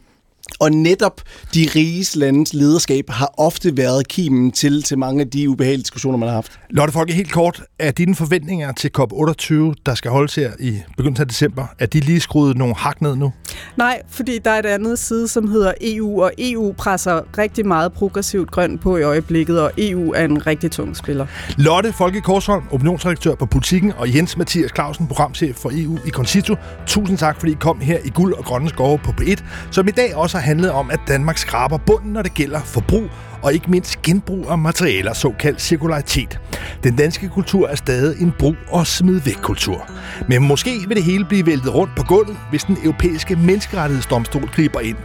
og 0.60 0.72
netop 0.72 1.22
de 1.54 1.70
riges 1.76 2.16
landes 2.16 2.54
lederskab 2.54 3.10
har 3.10 3.34
ofte 3.38 3.78
været 3.78 4.08
kimen 4.08 4.52
til, 4.52 4.84
til 4.84 4.98
mange 4.98 5.22
af 5.22 5.30
de 5.30 5.50
ubehagelige 5.50 5.84
diskussioner, 5.84 6.18
man 6.18 6.30
har 6.30 6.36
haft. 6.36 6.60
Lotte 6.70 6.94
Folke, 6.94 7.14
helt 7.14 7.32
kort. 7.32 7.64
Er 7.80 7.92
dine 7.92 8.16
forventninger 8.16 8.72
til 8.72 8.92
COP28, 8.98 9.54
der 9.86 9.96
skal 9.96 10.12
holdes 10.12 10.36
her 10.36 10.52
i 10.60 10.80
begyndelsen 10.98 11.22
af 11.22 11.28
december, 11.28 11.66
er 11.80 11.86
de 11.86 12.00
lige 12.00 12.20
skruet 12.20 12.58
nogle 12.58 12.76
hak 12.76 13.02
ned 13.02 13.16
nu? 13.16 13.34
Nej, 13.78 14.02
fordi 14.10 14.38
der 14.38 14.52
er 14.52 14.60
et 14.60 14.66
andet 14.66 15.00
side, 15.00 15.28
som 15.28 15.52
hedder 15.52 15.74
EU, 15.82 16.24
og 16.24 16.32
EU 16.38 16.74
presser 16.78 17.38
rigtig 17.38 17.68
meget 17.68 17.94
progressivt 17.94 18.52
grønt 18.52 18.82
på 18.82 18.98
i 18.98 19.04
øjeblikket, 19.04 19.62
og 19.62 19.72
EU 19.78 20.14
er 20.14 20.26
en 20.26 20.48
rigtig 20.48 20.72
tung 20.72 20.98
spiller. 20.98 21.28
Lotte 21.58 21.94
Folke 21.94 22.22
Korsholm, 22.22 22.64
opinionsredaktør 22.72 23.36
på 23.36 23.46
Politikken, 23.46 23.94
og 23.98 24.16
Jens 24.16 24.38
Mathias 24.38 24.72
Clausen, 24.76 25.08
programchef 25.08 25.56
for 25.56 25.72
EU 25.74 25.98
i 26.06 26.10
Concito. 26.10 26.56
Tusind 26.88 27.18
tak, 27.18 27.40
fordi 27.40 27.52
I 27.52 27.58
kom 27.60 27.80
her 27.80 27.98
i 28.06 28.10
Guld 28.10 28.34
og 28.34 28.46
Grønne 28.46 28.70
Skove 28.70 28.98
på 28.98 29.12
P1, 29.22 29.44
som 29.72 29.88
i 29.88 29.92
dag 29.92 30.16
også 30.16 30.38
har 30.40 30.46
handlet 30.46 30.72
om, 30.72 30.92
at 30.92 31.00
Danmark 31.08 31.38
skraber 31.38 31.78
bunden, 31.78 32.14
når 32.14 32.22
det 32.22 32.34
gælder 32.34 32.60
forbrug 32.60 33.04
og 33.42 33.54
ikke 33.54 33.72
mindst 33.72 34.02
genbrug 34.02 34.50
af 34.50 34.58
materialer, 34.58 35.14
såkaldt 35.14 35.62
cirkularitet. 35.62 36.40
Den 36.84 36.96
danske 36.96 37.30
kultur 37.30 37.68
er 37.68 37.76
stadig 37.76 38.22
en 38.22 38.34
brug- 38.40 38.56
og 38.72 38.88
smid 38.88 39.20
væk 39.20 39.38
kultur. 39.42 39.90
Men 40.28 40.48
måske 40.48 40.72
vil 40.88 40.98
det 40.98 41.04
hele 41.04 41.26
blive 41.26 41.46
væltet 41.46 41.76
rundt 41.76 41.92
på 41.98 42.04
gulvet, 42.04 42.38
hvis 42.50 42.64
den 42.64 42.78
europæiske 42.84 43.36
menneskerettighedsdomstol 43.36 44.48
griber 44.48 44.80
ind 44.80 44.98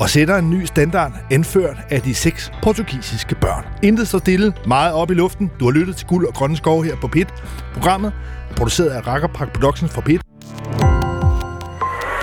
og 0.00 0.10
sætter 0.10 0.36
en 0.36 0.50
ny 0.50 0.64
standard 0.64 1.12
anført 1.30 1.76
af 1.90 2.02
de 2.02 2.14
seks 2.14 2.52
portugisiske 2.62 3.34
børn. 3.34 3.64
Intet 3.82 4.08
står 4.08 4.18
stille, 4.18 4.52
meget 4.66 4.92
op 4.92 5.10
i 5.10 5.14
luften. 5.14 5.50
Du 5.60 5.64
har 5.64 5.72
lyttet 5.72 5.96
til 5.96 6.06
Guld 6.06 6.26
og 6.26 6.34
Grønne 6.34 6.56
Skove 6.56 6.84
her 6.84 6.96
på 7.00 7.08
PIT. 7.08 7.28
Programmet 7.74 8.12
er 8.50 8.54
produceret 8.54 8.90
af 8.90 9.06
Rakkerpark 9.06 9.52
Productions 9.52 9.92
for 9.92 10.00
PIT. 10.00 10.20